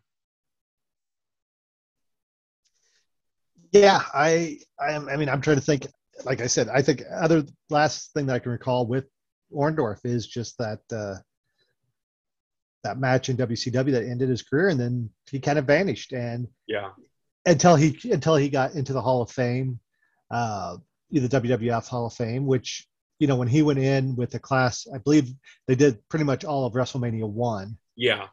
Yeah, 3.71 4.01
I, 4.13 4.57
I. 4.79 4.95
I 4.95 5.17
mean, 5.17 5.29
I'm 5.29 5.41
trying 5.41 5.57
to 5.57 5.61
think. 5.61 5.85
Like 6.23 6.39
I 6.41 6.47
said, 6.47 6.69
I 6.69 6.81
think 6.81 7.03
other 7.13 7.43
last 7.69 8.13
thing 8.13 8.25
that 8.27 8.35
I 8.35 8.39
can 8.39 8.53
recall 8.53 8.87
with 8.87 9.05
Orndorff 9.53 9.99
is 10.03 10.27
just 10.27 10.57
that 10.57 10.79
uh, 10.91 11.15
that 12.83 12.99
match 12.99 13.29
in 13.29 13.37
WCW 13.37 13.91
that 13.91 14.05
ended 14.05 14.29
his 14.29 14.43
career, 14.43 14.69
and 14.69 14.79
then 14.79 15.09
he 15.29 15.39
kind 15.39 15.59
of 15.59 15.65
vanished. 15.65 16.13
And 16.13 16.47
yeah, 16.67 16.89
until 17.45 17.75
he 17.75 17.97
until 18.11 18.35
he 18.35 18.49
got 18.49 18.75
into 18.75 18.93
the 18.93 19.01
Hall 19.01 19.21
of 19.21 19.31
Fame, 19.31 19.79
uh, 20.31 20.77
the 21.11 21.27
WWF 21.27 21.87
Hall 21.87 22.07
of 22.07 22.13
Fame, 22.13 22.45
which 22.45 22.87
you 23.19 23.27
know, 23.27 23.35
when 23.35 23.47
he 23.47 23.61
went 23.61 23.79
in 23.79 24.15
with 24.15 24.31
the 24.31 24.39
class, 24.39 24.87
I 24.93 24.97
believe 24.97 25.31
they 25.67 25.75
did 25.75 26.07
pretty 26.09 26.25
much 26.25 26.43
all 26.43 26.65
of 26.65 26.73
WrestleMania 26.73 27.27
one. 27.29 27.77
Yeah. 27.95 28.27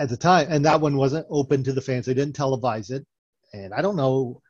At 0.00 0.08
the 0.08 0.16
time, 0.16 0.46
and 0.48 0.64
that 0.64 0.80
one 0.80 0.96
wasn't 0.96 1.26
open 1.28 1.64
to 1.64 1.72
the 1.72 1.80
fans. 1.80 2.06
They 2.06 2.14
didn't 2.14 2.36
televise 2.36 2.92
it, 2.92 3.04
and 3.52 3.74
I 3.74 3.82
don't 3.82 3.96
know 3.96 4.40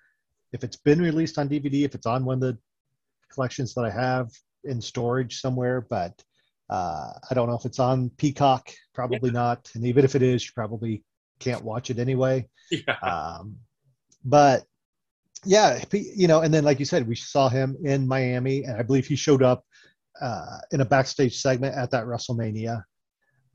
if 0.52 0.62
it's 0.62 0.76
been 0.76 1.00
released 1.00 1.38
on 1.38 1.48
DVD, 1.48 1.84
if 1.84 1.94
it's 1.94 2.06
on 2.06 2.26
one 2.26 2.34
of 2.34 2.40
the 2.40 2.58
collections 3.32 3.72
that 3.74 3.84
I 3.84 3.90
have 3.90 4.28
in 4.68 4.80
storage 4.80 5.40
somewhere, 5.40 5.80
but 5.80 6.22
uh, 6.70 7.12
I 7.30 7.34
don't 7.34 7.48
know 7.48 7.56
if 7.56 7.64
it's 7.64 7.78
on 7.78 8.10
Peacock. 8.10 8.70
Probably 8.94 9.30
yeah. 9.30 9.40
not, 9.40 9.70
and 9.74 9.86
even 9.86 10.04
if 10.04 10.14
it 10.14 10.22
is, 10.22 10.44
you 10.44 10.52
probably 10.54 11.02
can't 11.38 11.64
watch 11.64 11.90
it 11.90 11.98
anyway. 11.98 12.46
Yeah. 12.70 12.98
Um, 13.02 13.56
but 14.24 14.64
yeah, 15.44 15.82
you 15.92 16.26
know, 16.28 16.40
and 16.40 16.52
then 16.52 16.64
like 16.64 16.78
you 16.78 16.84
said, 16.84 17.08
we 17.08 17.14
saw 17.14 17.48
him 17.48 17.76
in 17.82 18.06
Miami, 18.06 18.64
and 18.64 18.76
I 18.76 18.82
believe 18.82 19.06
he 19.06 19.16
showed 19.16 19.42
up 19.42 19.64
uh, 20.20 20.58
in 20.72 20.80
a 20.80 20.84
backstage 20.84 21.40
segment 21.40 21.76
at 21.76 21.92
that 21.92 22.04
WrestleMania. 22.04 22.82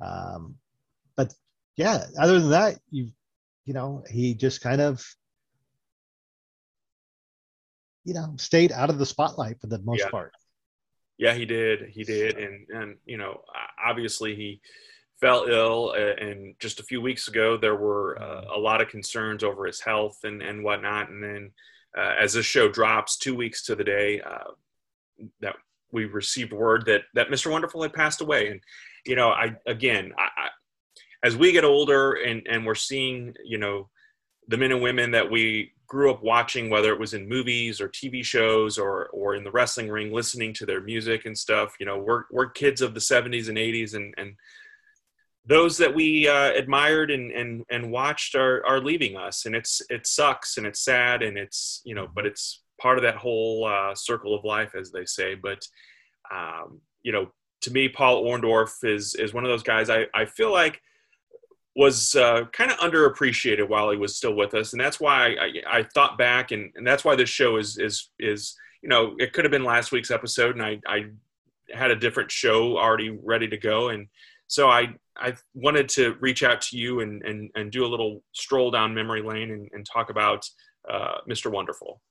Um, 0.02 0.56
but 1.16 1.34
yeah, 1.76 2.06
other 2.20 2.40
than 2.40 2.52
that, 2.52 2.80
you 2.90 3.12
you 3.66 3.74
know, 3.74 4.04
he 4.10 4.34
just 4.34 4.62
kind 4.62 4.82
of 4.82 5.06
you 8.06 8.14
know 8.14 8.34
stayed 8.38 8.72
out 8.72 8.90
of 8.90 8.98
the 8.98 9.06
spotlight 9.06 9.60
for 9.62 9.68
the 9.68 9.80
most 9.80 10.00
yeah. 10.00 10.10
part. 10.10 10.34
Yeah, 11.18 11.34
he 11.34 11.46
did. 11.46 11.90
He 11.90 12.04
did, 12.04 12.38
and 12.38 12.68
and 12.70 12.98
you 13.06 13.18
know, 13.18 13.42
obviously 13.84 14.36
he 14.36 14.62
fell 15.22 15.46
ill, 15.46 15.92
and 15.94 16.56
just 16.60 16.80
a 16.80 16.84
few 16.84 17.02
weeks 17.02 17.28
ago 17.28 17.56
there 17.58 17.76
were 17.76 18.22
uh, 18.22 18.46
a 18.56 18.60
lot 18.60 18.82
of 18.82 18.90
concerns 18.90 19.44
over 19.44 19.66
his 19.66 19.80
health 19.80 20.18
and 20.24 20.42
and 20.42 20.64
whatnot, 20.64 21.10
and 21.10 21.24
then 21.24 21.52
uh, 21.98 22.14
as 22.20 22.34
this 22.34 22.46
show 22.46 22.68
drops 22.68 23.18
two 23.18 23.36
weeks 23.36 23.64
to 23.66 23.76
the 23.76 23.84
day 23.84 24.22
uh, 24.22 24.52
that 25.40 25.56
we 25.92 26.06
received 26.06 26.52
word 26.52 26.86
that 26.88 27.02
that 27.14 27.30
Mr. 27.30 27.52
Wonderful 27.52 27.84
had 27.84 27.94
passed 27.94 28.22
away. 28.22 28.50
And 28.50 28.62
you 29.06 29.16
know, 29.16 29.30
I 29.30 29.56
again, 29.68 30.12
I, 30.18 30.24
I, 30.24 30.48
as 31.24 31.38
we 31.38 31.52
get 31.52 31.64
older 31.64 32.14
and 32.14 32.46
and 32.50 32.66
we're 32.66 32.76
seeing, 32.76 33.36
you 33.46 33.60
know, 33.60 33.90
the 34.48 34.58
men 34.58 34.72
and 34.72 34.82
women 34.82 35.12
that 35.12 35.30
we 35.30 35.74
grew 35.88 36.12
up 36.12 36.24
watching, 36.24 36.70
whether 36.70 36.92
it 36.92 37.00
was 37.00 37.14
in 37.14 37.30
movies 37.30 37.80
or 37.80 37.88
TV 37.88 38.24
shows 38.24 38.78
or 38.78 39.08
or 39.08 39.36
in 39.36 39.44
the 39.44 39.52
wrestling 39.52 39.90
ring, 39.90 40.12
listening 40.12 40.54
to 40.54 40.66
their 40.66 40.82
music 40.82 41.26
and 41.26 41.38
stuff. 41.38 41.76
You 41.80 41.86
know, 41.86 41.98
we're 41.98 42.24
we're 42.32 42.50
kids 42.50 42.82
of 42.82 42.94
the 42.94 43.00
'70s 43.00 43.50
and 43.50 43.58
'80s, 43.58 43.94
and 43.94 44.14
and 44.18 44.36
those 45.46 45.78
that 45.78 45.94
we 45.94 46.28
uh, 46.28 46.52
admired 46.54 47.12
and, 47.12 47.32
and 47.32 47.64
and 47.70 47.92
watched 47.92 48.36
are 48.36 48.66
are 48.66 48.82
leaving 48.82 49.16
us, 49.16 49.46
and 49.46 49.56
it's 49.56 49.82
it 49.90 50.08
sucks 50.08 50.58
and 50.58 50.66
it's 50.66 50.84
sad 50.84 51.22
and 51.22 51.38
it's 51.38 51.82
you 51.86 51.96
know, 51.96 52.08
but 52.14 52.26
it's 52.26 52.64
part 52.82 52.98
of 52.98 53.04
that 53.04 53.16
whole 53.16 53.66
uh, 53.66 53.94
circle 53.96 54.34
of 54.36 54.44
life, 54.44 54.76
as 54.76 54.92
they 54.92 55.06
say. 55.06 55.36
But 55.36 55.66
um, 56.34 56.82
you 57.04 57.12
know, 57.12 57.32
to 57.62 57.72
me, 57.72 57.90
Paul 57.90 58.24
Orndorff 58.24 58.84
is 58.84 59.16
is 59.16 59.34
one 59.34 59.44
of 59.44 59.50
those 59.50 59.64
guys. 59.64 59.90
I 59.90 60.08
I 60.14 60.26
feel 60.26 60.52
like 60.52 60.82
was 61.76 62.16
uh, 62.16 62.46
kind 62.54 62.72
of 62.72 62.78
underappreciated 62.78 63.68
while 63.68 63.90
he 63.90 63.98
was 63.98 64.16
still 64.16 64.36
with 64.36 64.54
us, 64.54 64.74
and 64.74 64.80
that's 64.80 65.00
why 65.00 65.36
I, 65.40 65.80
I 65.80 65.84
thought 65.84 66.18
back, 66.18 66.52
and, 66.52 66.72
and 66.76 66.86
that's 66.86 67.04
why 67.04 67.16
this 67.16 67.30
show 67.30 67.58
is 67.58 67.78
is 67.78 68.10
is 68.20 68.56
you 68.82 68.90
know 68.90 69.16
it 69.18 69.34
could 69.34 69.44
have 69.46 69.52
been 69.52 69.64
last 69.64 69.92
week's 69.92 70.12
episode, 70.12 70.56
and 70.56 70.64
I 70.64 70.80
I 70.88 71.06
had 71.72 71.92
a 71.92 71.96
different 71.96 72.32
show 72.32 72.78
already 72.78 73.10
ready 73.10 73.48
to 73.48 73.58
go, 73.58 73.90
and 73.90 74.08
so 74.48 74.70
I 74.70 74.94
I 75.18 75.34
wanted 75.56 75.90
to 75.90 76.16
reach 76.20 76.44
out 76.44 76.62
to 76.62 76.78
you 76.78 77.00
and 77.00 77.24
and, 77.24 77.50
and 77.56 77.72
do 77.72 77.86
a 77.86 77.88
little 77.88 78.24
stroll 78.34 78.70
down 78.70 78.94
memory 78.94 79.24
lane 79.24 79.52
and, 79.52 79.68
and 79.74 79.86
talk 79.86 80.12
about 80.12 80.48
uh, 80.90 81.16
Mr. 81.28 81.52
Wonderful. 81.52 82.02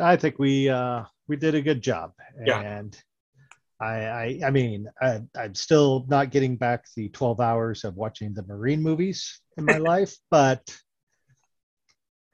I 0.00 0.16
think 0.16 0.38
we 0.38 0.68
uh, 0.68 1.04
we 1.28 1.36
did 1.36 1.54
a 1.54 1.62
good 1.62 1.82
job, 1.82 2.14
yeah. 2.44 2.60
and 2.60 3.00
I 3.80 3.86
I, 3.86 4.40
I 4.46 4.50
mean 4.50 4.88
I, 5.00 5.20
I'm 5.36 5.54
still 5.54 6.06
not 6.08 6.30
getting 6.30 6.56
back 6.56 6.84
the 6.96 7.08
12 7.10 7.40
hours 7.40 7.84
of 7.84 7.96
watching 7.96 8.34
the 8.34 8.42
Marine 8.44 8.82
movies 8.82 9.40
in 9.56 9.64
my 9.64 9.78
life, 9.78 10.16
but 10.30 10.62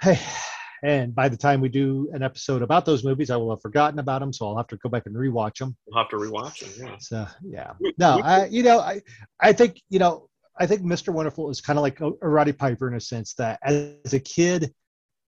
hey, 0.00 0.18
and 0.82 1.14
by 1.14 1.28
the 1.28 1.36
time 1.36 1.60
we 1.60 1.68
do 1.68 2.10
an 2.12 2.22
episode 2.22 2.62
about 2.62 2.84
those 2.84 3.04
movies, 3.04 3.30
I 3.30 3.36
will 3.36 3.50
have 3.50 3.62
forgotten 3.62 3.98
about 3.98 4.20
them, 4.20 4.32
so 4.32 4.46
I'll 4.46 4.56
have 4.56 4.68
to 4.68 4.76
go 4.76 4.88
back 4.88 5.06
and 5.06 5.14
rewatch 5.14 5.58
them. 5.58 5.76
We'll 5.86 5.98
have 5.98 6.10
to 6.10 6.16
rewatch 6.16 6.60
them. 6.60 6.86
Yeah. 6.86 6.96
So 6.98 7.26
yeah, 7.42 7.72
no, 7.98 8.20
I 8.22 8.46
you 8.46 8.62
know 8.62 8.80
I 8.80 9.00
I 9.40 9.52
think 9.52 9.80
you 9.88 9.98
know 9.98 10.28
I 10.58 10.66
think 10.66 10.82
Mr. 10.82 11.12
Wonderful 11.12 11.50
is 11.50 11.60
kind 11.60 11.78
of 11.78 11.82
like 11.82 12.00
a, 12.00 12.10
a 12.22 12.28
Roddy 12.28 12.52
Piper 12.52 12.88
in 12.88 12.94
a 12.94 13.00
sense 13.00 13.34
that 13.34 13.58
as 13.62 14.12
a 14.12 14.20
kid, 14.20 14.72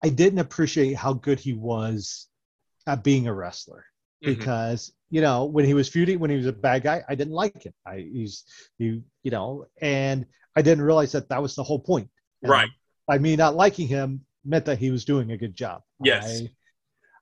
I 0.03 0.09
didn't 0.09 0.39
appreciate 0.39 0.97
how 0.97 1.13
good 1.13 1.39
he 1.39 1.53
was 1.53 2.29
at 2.87 3.05
being 3.05 3.27
a 3.27 3.35
wrestler 3.35 3.85
mm-hmm. 4.23 4.39
because 4.39 4.93
you 5.11 5.21
know 5.21 5.45
when 5.45 5.65
he 5.65 5.75
was 5.75 5.89
feuding 5.89 6.19
when 6.19 6.31
he 6.31 6.37
was 6.37 6.47
a 6.47 6.53
bad 6.53 6.83
guy, 6.83 7.03
I 7.09 7.15
didn't 7.15 7.35
like 7.35 7.63
him. 7.63 7.75
I 7.87 7.99
he's 8.13 8.45
he 8.79 9.03
you 9.23 9.31
know 9.31 9.67
and 9.81 10.27
I 10.57 10.63
didn't 10.63 10.85
realize 10.85 11.13
that 11.13 11.29
that 11.29 11.43
was 11.43 11.55
the 11.55 11.63
whole 11.63 11.79
point. 11.79 12.11
And 12.43 12.51
right. 12.51 12.69
By 13.07 13.19
me 13.19 13.37
not 13.37 13.57
liking 13.57 13.89
him, 13.89 14.25
meant 14.45 14.67
that 14.67 14.79
he 14.79 14.91
was 14.91 15.05
doing 15.05 15.33
a 15.33 15.37
good 15.37 15.55
job. 15.55 15.83
Yes. 16.03 16.43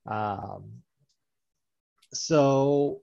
I, 0.06 0.32
um, 0.32 0.64
so 2.12 3.00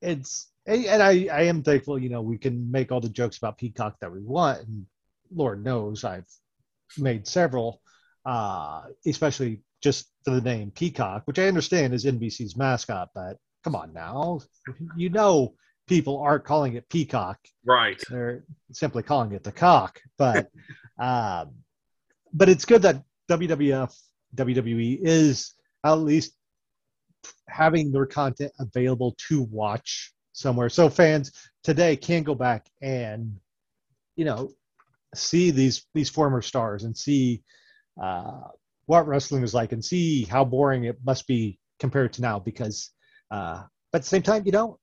it's 0.00 0.48
and 0.66 1.02
I, 1.02 1.28
I 1.32 1.42
am 1.44 1.62
thankful, 1.62 1.98
you 1.98 2.10
know, 2.10 2.20
we 2.20 2.36
can 2.36 2.70
make 2.70 2.92
all 2.92 3.00
the 3.00 3.08
jokes 3.08 3.38
about 3.38 3.56
Peacock 3.56 3.96
that 4.00 4.12
we 4.12 4.20
want, 4.20 4.60
and 4.60 4.86
Lord 5.34 5.64
knows 5.64 6.04
I've 6.04 6.28
made 6.98 7.26
several, 7.26 7.80
uh, 8.26 8.82
especially 9.06 9.62
just 9.82 10.10
for 10.24 10.30
the 10.30 10.40
name 10.40 10.70
Peacock, 10.70 11.22
which 11.26 11.38
I 11.38 11.48
understand 11.48 11.94
is 11.94 12.04
NBC's 12.04 12.56
mascot, 12.56 13.10
but 13.14 13.36
come 13.64 13.76
on 13.76 13.92
now, 13.92 14.40
you 14.96 15.10
know, 15.10 15.54
people 15.86 16.18
aren't 16.18 16.44
calling 16.44 16.74
it 16.74 16.88
Peacock, 16.88 17.38
right? 17.64 18.02
They're 18.10 18.44
simply 18.72 19.02
calling 19.02 19.32
it 19.32 19.44
the 19.44 19.52
cock, 19.52 20.00
but, 20.16 20.48
um, 20.98 21.50
but 22.32 22.48
it's 22.48 22.64
good 22.64 22.82
that 22.82 23.02
WWF 23.30 23.94
WWE 24.34 24.98
is 25.00 25.54
at 25.84 25.94
least 25.94 26.34
having 27.48 27.90
their 27.90 28.06
content 28.06 28.52
available 28.58 29.16
to 29.28 29.42
watch 29.42 30.12
somewhere. 30.32 30.68
So 30.68 30.88
fans 30.88 31.32
today 31.64 31.96
can 31.96 32.22
go 32.22 32.34
back 32.34 32.68
and, 32.82 33.36
you 34.16 34.24
know, 34.24 34.50
see 35.14 35.50
these 35.50 35.86
these 35.94 36.10
former 36.10 36.42
stars 36.42 36.84
and 36.84 36.96
see 36.96 37.42
uh, 38.00 38.48
what 38.88 39.06
wrestling 39.06 39.42
is 39.42 39.52
like 39.52 39.72
and 39.72 39.84
see 39.84 40.24
how 40.24 40.44
boring 40.44 40.84
it 40.84 40.96
must 41.04 41.26
be 41.26 41.58
compared 41.78 42.14
to 42.14 42.22
now. 42.22 42.38
Because, 42.38 42.90
uh, 43.30 43.62
but 43.92 43.98
at 43.98 44.02
the 44.02 44.08
same 44.08 44.22
time, 44.22 44.44
you 44.46 44.52
know, 44.52 44.78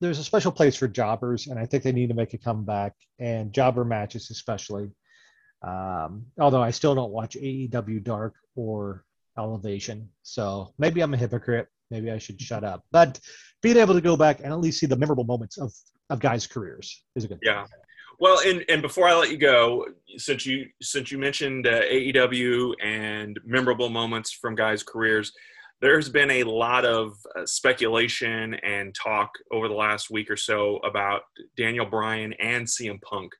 there's 0.00 0.18
a 0.18 0.24
special 0.24 0.50
place 0.50 0.76
for 0.76 0.88
jobbers, 0.88 1.46
and 1.46 1.58
I 1.58 1.66
think 1.66 1.82
they 1.82 1.92
need 1.92 2.08
to 2.08 2.14
make 2.14 2.32
a 2.32 2.38
comeback 2.38 2.94
and 3.20 3.52
jobber 3.52 3.84
matches 3.84 4.30
especially. 4.30 4.90
Um, 5.62 6.26
although 6.40 6.62
I 6.62 6.70
still 6.70 6.94
don't 6.94 7.12
watch 7.12 7.36
AEW 7.36 8.02
Dark 8.02 8.34
or 8.56 9.04
Elevation, 9.38 10.08
so 10.22 10.72
maybe 10.78 11.02
I'm 11.02 11.14
a 11.14 11.18
hypocrite. 11.18 11.68
Maybe 11.90 12.10
I 12.10 12.16
should 12.16 12.40
shut 12.40 12.64
up. 12.64 12.82
But 12.90 13.20
being 13.60 13.76
able 13.76 13.94
to 13.94 14.00
go 14.00 14.16
back 14.16 14.40
and 14.40 14.52
at 14.52 14.58
least 14.58 14.80
see 14.80 14.86
the 14.86 14.96
memorable 14.96 15.24
moments 15.24 15.58
of 15.58 15.70
of 16.08 16.18
guys' 16.18 16.46
careers 16.46 17.04
is 17.14 17.24
a 17.24 17.28
good. 17.28 17.40
Yeah. 17.42 17.66
Well, 18.22 18.38
and 18.46 18.64
and 18.68 18.80
before 18.80 19.08
I 19.08 19.16
let 19.16 19.32
you 19.32 19.36
go, 19.36 19.84
since 20.16 20.46
you 20.46 20.66
since 20.80 21.10
you 21.10 21.18
mentioned 21.18 21.66
uh, 21.66 21.82
AEW 21.82 22.72
and 22.80 23.40
memorable 23.44 23.88
moments 23.88 24.30
from 24.30 24.54
guys' 24.54 24.84
careers, 24.84 25.32
there's 25.80 26.08
been 26.08 26.30
a 26.30 26.44
lot 26.44 26.84
of 26.84 27.16
uh, 27.34 27.44
speculation 27.46 28.54
and 28.62 28.94
talk 28.94 29.32
over 29.50 29.66
the 29.66 29.74
last 29.74 30.08
week 30.08 30.30
or 30.30 30.36
so 30.36 30.76
about 30.84 31.22
Daniel 31.56 31.84
Bryan 31.84 32.32
and 32.34 32.64
CM 32.64 33.02
Punk 33.02 33.32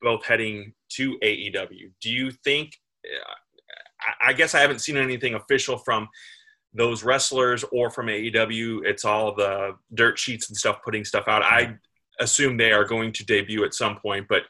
both 0.00 0.24
heading 0.24 0.74
to 0.90 1.18
AEW. 1.18 1.90
Do 2.00 2.08
you 2.08 2.30
think? 2.30 2.70
Uh, 3.04 4.12
I 4.24 4.32
guess 4.32 4.54
I 4.54 4.60
haven't 4.60 4.78
seen 4.78 4.96
anything 4.96 5.34
official 5.34 5.76
from 5.76 6.06
those 6.72 7.02
wrestlers 7.02 7.64
or 7.72 7.90
from 7.90 8.06
AEW. 8.06 8.82
It's 8.84 9.04
all 9.04 9.34
the 9.34 9.72
dirt 9.92 10.20
sheets 10.20 10.50
and 10.50 10.56
stuff 10.56 10.84
putting 10.84 11.04
stuff 11.04 11.26
out. 11.26 11.42
I 11.42 11.78
assume 12.20 12.56
they 12.56 12.72
are 12.72 12.84
going 12.84 13.12
to 13.12 13.24
debut 13.24 13.64
at 13.64 13.74
some 13.74 13.96
point. 13.96 14.26
But 14.28 14.42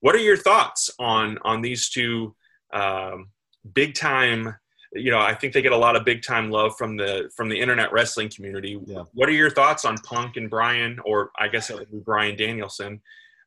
what 0.00 0.14
are 0.14 0.20
your 0.20 0.36
thoughts 0.36 0.90
on 0.98 1.38
on 1.42 1.62
these 1.62 1.88
two 1.88 2.34
um, 2.72 3.28
big 3.72 3.94
time? 3.94 4.54
You 4.94 5.10
know, 5.10 5.20
I 5.20 5.34
think 5.34 5.54
they 5.54 5.62
get 5.62 5.72
a 5.72 5.76
lot 5.76 5.96
of 5.96 6.04
big 6.04 6.22
time 6.22 6.50
love 6.50 6.76
from 6.76 6.96
the 6.96 7.30
from 7.34 7.48
the 7.48 7.58
internet 7.58 7.92
wrestling 7.92 8.30
community. 8.34 8.78
Yeah. 8.84 9.04
What 9.14 9.28
are 9.28 9.32
your 9.32 9.50
thoughts 9.50 9.84
on 9.84 9.96
Punk 9.98 10.36
and 10.36 10.50
Bryan, 10.50 10.98
or 11.04 11.30
I 11.38 11.48
guess 11.48 11.70
it 11.70 11.78
would 11.78 11.90
be 11.90 12.00
Bryan 12.00 12.36
Danielson, 12.36 13.00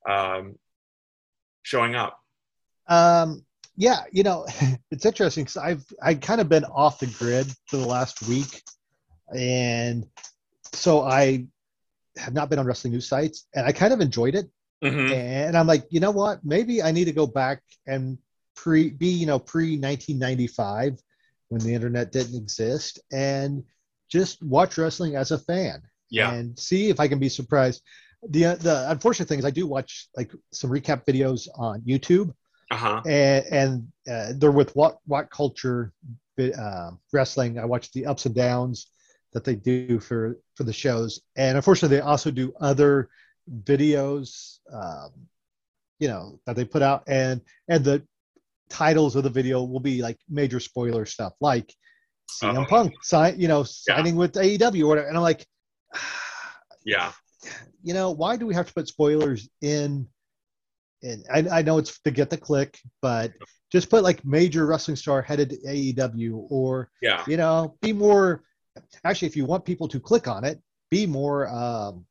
um, 0.10 0.58
showing 1.64 1.96
up? 1.96 2.20
Um, 2.88 3.46
yeah, 3.76 4.04
you 4.12 4.24
know, 4.24 4.46
it's 4.92 5.06
interesting 5.06 5.44
because 5.44 5.58
I've 5.58 5.86
I 6.02 6.16
kind 6.16 6.42
of 6.42 6.50
been 6.50 6.66
off 6.66 7.00
the 7.00 7.08
grid 7.08 7.48
for 7.68 7.78
the 7.78 7.86
last 7.86 8.28
week, 8.28 8.64
and 9.36 10.06
so 10.74 11.02
I 11.02 11.48
have 12.18 12.34
not 12.34 12.50
been 12.50 12.60
on 12.60 12.66
wrestling 12.66 12.94
news 12.94 13.08
sites, 13.08 13.48
and 13.56 13.66
I 13.66 13.72
kind 13.72 13.94
of 13.94 14.02
enjoyed 14.02 14.36
it. 14.36 14.48
Mm-hmm. 14.84 15.14
And 15.14 15.58
I'm 15.58 15.68
like, 15.68 15.86
you 15.90 16.00
know 16.00 16.12
what? 16.12 16.40
Maybe 16.44 16.82
I 16.84 16.92
need 16.92 17.06
to 17.06 17.12
go 17.14 17.26
back 17.28 17.62
and 17.88 18.18
pre 18.56 18.90
be 18.90 19.08
you 19.08 19.26
know 19.26 19.40
pre 19.40 19.78
1995 19.78 21.00
when 21.50 21.62
the 21.62 21.74
internet 21.74 22.12
didn't 22.12 22.36
exist 22.42 23.00
and 23.12 23.64
just 24.10 24.42
watch 24.44 24.78
wrestling 24.78 25.16
as 25.16 25.32
a 25.32 25.38
fan 25.40 25.82
Yeah. 26.10 26.32
and 26.34 26.58
see 26.58 26.90
if 26.90 27.00
I 27.00 27.08
can 27.08 27.20
be 27.20 27.30
surprised. 27.30 27.82
The 28.30 28.56
the 28.56 28.90
unfortunate 28.90 29.28
thing 29.30 29.40
is 29.40 29.46
I 29.46 29.52
do 29.52 29.68
watch 29.68 30.08
like 30.16 30.32
some 30.52 30.70
recap 30.72 31.06
videos 31.06 31.48
on 31.56 31.82
YouTube 31.82 32.34
Uh 32.72 32.78
huh. 32.78 33.02
and 33.06 33.46
and 33.52 33.88
uh, 34.10 34.34
they're 34.38 34.52
with 34.52 34.76
what 34.76 34.98
WhatCulture 35.10 35.92
uh, 36.40 36.92
wrestling. 37.14 37.60
I 37.60 37.66
watch 37.66 37.92
the 37.92 38.06
ups 38.06 38.26
and 38.26 38.36
downs 38.36 38.88
that 39.36 39.44
they 39.44 39.54
do 39.56 40.00
for 40.00 40.40
for 40.56 40.64
the 40.64 40.74
shows, 40.74 41.20
and 41.36 41.58
unfortunately, 41.58 41.98
they 41.98 42.02
also 42.02 42.32
do 42.32 42.54
other 42.60 43.10
videos, 43.64 44.58
um, 44.74 45.12
you 46.00 46.08
know, 46.08 46.40
that 46.46 46.56
they 46.56 46.66
put 46.66 46.82
out, 46.82 47.04
and 47.08 47.42
and 47.68 47.84
the 47.84 48.02
titles 48.70 49.16
of 49.16 49.24
the 49.24 49.30
video 49.30 49.62
will 49.64 49.80
be 49.82 50.02
like 50.02 50.18
major 50.30 50.60
spoiler 50.60 51.06
stuff, 51.06 51.34
like 51.42 51.72
CM 52.32 52.56
Uh-oh. 52.58 52.66
Punk 52.66 52.94
sign, 53.04 53.40
you 53.40 53.48
know, 53.48 53.60
Yeah. 53.60 53.66
signing 53.98 54.16
with 54.16 54.34
AEW 54.34 54.84
or 54.84 54.88
whatever, 54.88 55.08
and 55.08 55.18
I'm 55.18 55.24
like. 55.24 55.46
Yeah. 56.88 57.14
you 57.82 57.96
know, 57.96 58.12
why 58.12 58.38
do 58.38 58.46
we 58.46 58.54
have 58.54 58.68
to 58.68 58.74
put 58.76 58.88
spoilers 58.88 59.50
in? 59.62 60.08
And 61.02 61.26
I, 61.34 61.60
I 61.60 61.62
know 61.64 61.80
it's 61.80 62.00
to 62.02 62.12
get 62.12 62.30
the 62.30 62.38
click, 62.38 62.78
but 63.02 63.34
just 63.72 63.90
put 63.90 64.04
like 64.04 64.24
major 64.24 64.68
wrestling 64.68 64.96
star 64.96 65.24
headed 65.24 65.50
to 65.50 65.58
AEW 65.68 66.46
or, 66.52 66.92
Yeah. 67.02 67.24
you 67.28 67.38
know, 67.38 67.76
be 67.82 67.92
more. 67.92 68.44
Actually, 69.04 69.28
if 69.28 69.36
you 69.38 69.46
want 69.46 69.66
people 69.66 69.88
to 69.88 70.00
click 70.00 70.28
on 70.28 70.44
it, 70.44 70.60
be 70.90 71.06
more. 71.06 71.48
Um, 71.48 72.06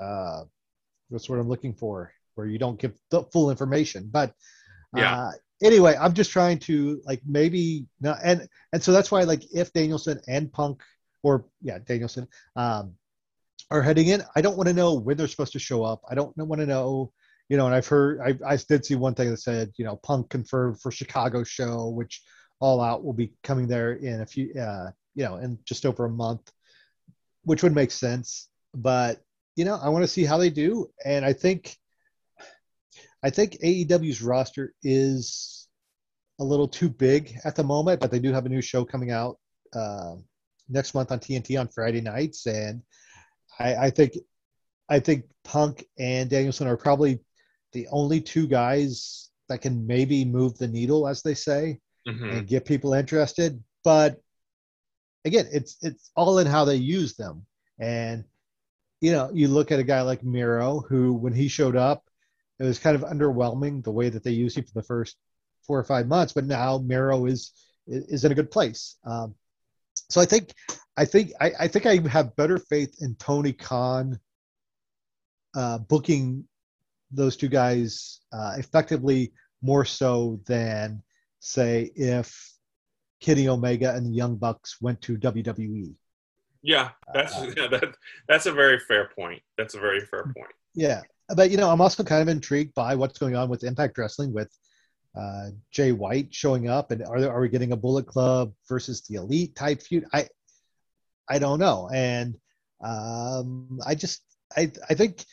uh, 0.00 0.44
that's 1.10 1.28
what 1.28 1.38
I'm 1.38 1.48
looking 1.48 1.74
for, 1.74 2.12
where 2.34 2.46
you 2.46 2.58
don't 2.58 2.78
give 2.80 2.94
the 3.10 3.22
full 3.24 3.50
information. 3.50 4.08
But 4.10 4.34
Yeah. 4.94 5.14
uh, 5.14 5.32
anyway, 5.62 5.96
I'm 5.98 6.12
just 6.12 6.30
trying 6.30 6.58
to 6.60 7.00
like 7.04 7.22
maybe 7.24 7.86
not, 8.00 8.18
and 8.22 8.48
and 8.72 8.82
so 8.82 8.92
that's 8.92 9.10
why 9.10 9.22
like 9.22 9.42
if 9.54 9.72
Danielson 9.72 10.20
and 10.28 10.52
Punk 10.52 10.82
or 11.22 11.46
yeah 11.62 11.78
Danielson 11.78 12.28
um, 12.56 12.94
are 13.70 13.82
heading 13.82 14.08
in, 14.08 14.22
I 14.34 14.40
don't 14.40 14.56
want 14.56 14.68
to 14.68 14.74
know 14.74 14.94
when 14.94 15.16
they're 15.16 15.28
supposed 15.28 15.52
to 15.54 15.58
show 15.58 15.84
up. 15.84 16.02
I 16.08 16.14
don't 16.14 16.36
want 16.36 16.60
to 16.60 16.66
know, 16.66 17.12
you 17.48 17.56
know. 17.56 17.66
And 17.66 17.74
I've 17.74 17.86
heard 17.86 18.20
I 18.20 18.52
I 18.52 18.56
did 18.56 18.84
see 18.84 18.96
one 18.96 19.14
thing 19.14 19.30
that 19.30 19.38
said 19.38 19.72
you 19.78 19.84
know 19.84 19.96
Punk 19.96 20.30
confirmed 20.30 20.80
for 20.80 20.90
Chicago 20.90 21.44
show, 21.44 21.88
which 21.88 22.22
All 22.60 22.80
Out 22.80 23.04
will 23.04 23.12
be 23.12 23.32
coming 23.42 23.66
there 23.68 23.94
in 23.94 24.20
a 24.20 24.26
few 24.26 24.52
uh, 24.54 24.90
you 25.16 25.24
know 25.24 25.36
in 25.36 25.58
just 25.64 25.84
over 25.84 26.04
a 26.04 26.10
month, 26.10 26.52
which 27.42 27.64
would 27.64 27.74
make 27.74 27.90
sense. 27.90 28.48
But 28.74 29.20
you 29.56 29.64
know 29.64 29.80
I 29.82 29.88
want 29.88 30.04
to 30.04 30.08
see 30.08 30.24
how 30.24 30.38
they 30.38 30.50
do, 30.50 30.88
and 31.04 31.24
I 31.24 31.32
think 31.32 31.76
I 33.24 33.30
think 33.30 33.58
AEW's 33.64 34.22
roster 34.22 34.72
is 34.84 35.66
a 36.38 36.44
little 36.44 36.68
too 36.68 36.88
big 36.88 37.36
at 37.44 37.56
the 37.56 37.64
moment, 37.64 38.00
but 38.00 38.10
they 38.10 38.20
do 38.20 38.32
have 38.32 38.46
a 38.46 38.50
new 38.50 38.60
show 38.60 38.84
coming 38.84 39.10
out 39.10 39.38
uh, 39.74 40.14
next 40.68 40.94
month 40.94 41.10
on 41.10 41.18
TNT 41.18 41.58
on 41.58 41.66
Friday 41.68 42.02
nights, 42.02 42.46
and 42.46 42.82
I, 43.58 43.74
I 43.74 43.90
think 43.90 44.12
I 44.88 45.00
think 45.00 45.24
Punk 45.44 45.86
and 45.98 46.30
Danielson 46.30 46.68
are 46.68 46.76
probably 46.76 47.20
the 47.72 47.88
only 47.90 48.20
two 48.20 48.46
guys 48.46 49.30
that 49.48 49.60
can 49.60 49.86
maybe 49.86 50.24
move 50.24 50.56
the 50.58 50.68
needle, 50.68 51.08
as 51.08 51.22
they 51.22 51.34
say, 51.34 51.80
hmm 52.06 52.30
and 52.30 52.46
get 52.46 52.64
people 52.64 52.94
interested. 52.94 53.62
But 53.82 54.20
again, 55.26 55.46
it's 55.52 55.76
it's 55.82 56.10
all 56.16 56.38
in 56.38 56.46
how 56.46 56.64
they 56.64 56.76
use 56.76 57.16
them. 57.16 57.44
And 57.78 58.24
you 59.00 59.12
know, 59.12 59.30
you 59.34 59.48
look 59.48 59.70
at 59.70 59.80
a 59.80 59.84
guy 59.84 60.00
like 60.02 60.24
Miro, 60.24 60.80
who 60.80 61.12
when 61.14 61.34
he 61.34 61.48
showed 61.48 61.76
up, 61.76 62.04
it 62.58 62.64
was 62.64 62.78
kind 62.78 62.96
of 62.96 63.02
underwhelming 63.02 63.84
the 63.84 63.92
way 63.92 64.08
that 64.08 64.24
they 64.24 64.30
used 64.30 64.56
him 64.56 64.64
for 64.64 64.72
the 64.74 64.86
first 64.86 65.16
four 65.66 65.78
or 65.78 65.84
five 65.84 66.06
months. 66.06 66.32
But 66.32 66.46
now 66.46 66.78
Miro 66.78 67.26
is 67.26 67.52
is 67.86 68.24
in 68.24 68.32
a 68.32 68.36
good 68.36 68.50
place. 68.50 68.96
Um, 69.04 69.34
so 70.08 70.20
I 70.20 70.24
think 70.24 70.54
I 70.96 71.04
think 71.04 71.32
I, 71.40 71.52
I 71.60 71.68
think 71.68 71.84
I 71.86 71.96
have 72.08 72.36
better 72.36 72.58
faith 72.58 72.94
in 73.00 73.16
Tony 73.16 73.52
Khan 73.52 74.18
uh, 75.54 75.78
booking 75.78 76.44
those 77.10 77.36
two 77.36 77.48
guys 77.48 78.20
uh, 78.32 78.54
effectively 78.58 79.32
more 79.62 79.84
so 79.84 80.40
than 80.46 81.02
say 81.40 81.90
if 81.94 82.55
Kenny 83.20 83.48
Omega 83.48 83.94
and 83.94 84.06
the 84.06 84.10
Young 84.10 84.36
Bucks 84.36 84.80
went 84.80 85.00
to. 85.02 85.16
WWE. 85.16 85.94
Yeah. 86.62 86.90
That's 87.14 87.34
Uh, 87.34 87.52
yeah, 87.56 87.68
that, 87.68 87.96
that's 88.28 88.46
a 88.46 88.52
very 88.52 88.78
fair 88.78 89.10
point. 89.16 89.42
That's 89.56 89.74
a 89.74 89.80
very 89.80 90.00
fair 90.00 90.24
point. 90.24 90.52
Yeah, 90.74 91.00
but 91.34 91.50
you 91.50 91.56
know, 91.56 91.70
I'm 91.70 91.80
also 91.80 92.04
kind 92.04 92.22
of 92.22 92.28
intrigued 92.28 92.74
by 92.74 92.94
what's 92.94 93.18
going 93.18 93.34
on 93.34 93.48
with 93.48 93.64
Impact 93.64 93.96
Wrestling 93.96 94.32
with 94.32 94.52
uh, 95.16 95.48
Jay 95.70 95.92
White 95.92 96.34
showing 96.34 96.68
up, 96.68 96.90
and 96.90 97.02
are 97.04 97.20
there, 97.20 97.32
are 97.32 97.40
we 97.40 97.48
getting 97.48 97.72
a 97.72 97.76
Bullet 97.76 98.06
Club 98.06 98.52
versus 98.68 99.00
the 99.02 99.14
Elite 99.14 99.56
type 99.56 99.80
feud? 99.80 100.04
I 100.12 100.28
I 101.28 101.38
don't 101.38 101.58
know, 101.58 101.88
and 101.92 102.36
um, 102.84 103.80
I 103.86 103.94
just 103.94 104.22
I 104.54 104.70
I 104.88 104.94
think 104.94 105.24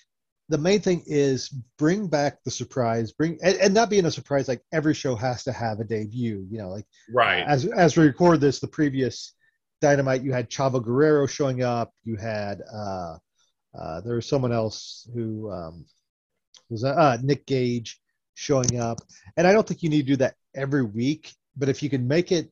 the 0.49 0.57
main 0.57 0.81
thing 0.81 1.03
is 1.05 1.49
bring 1.77 2.07
back 2.07 2.43
the 2.43 2.51
surprise, 2.51 3.11
bring 3.11 3.39
and, 3.43 3.55
and 3.57 3.73
not 3.73 3.89
being 3.89 4.05
a 4.05 4.11
surprise 4.11 4.47
like 4.47 4.61
every 4.71 4.93
show 4.93 5.15
has 5.15 5.43
to 5.45 5.51
have 5.51 5.79
a 5.79 5.83
debut. 5.83 6.45
You 6.49 6.57
know, 6.59 6.69
like 6.69 6.85
Right. 7.11 7.43
as 7.47 7.65
as 7.65 7.95
we 7.97 8.05
record 8.05 8.41
this, 8.41 8.59
the 8.59 8.67
previous 8.67 9.33
Dynamite, 9.81 10.23
you 10.23 10.31
had 10.31 10.49
Chavo 10.49 10.83
Guerrero 10.83 11.27
showing 11.27 11.63
up. 11.63 11.91
You 12.03 12.15
had 12.17 12.61
uh, 12.73 13.17
uh, 13.77 14.01
there 14.01 14.15
was 14.15 14.27
someone 14.27 14.53
else 14.53 15.09
who 15.13 15.51
um, 15.51 15.85
was 16.69 16.83
uh, 16.83 17.17
Nick 17.21 17.45
Gage 17.45 17.99
showing 18.33 18.79
up, 18.79 18.99
and 19.37 19.47
I 19.47 19.53
don't 19.53 19.67
think 19.67 19.83
you 19.83 19.89
need 19.89 20.03
to 20.07 20.13
do 20.13 20.17
that 20.17 20.35
every 20.55 20.83
week. 20.83 21.33
But 21.55 21.69
if 21.69 21.83
you 21.83 21.89
can 21.89 22.07
make 22.07 22.31
it 22.31 22.51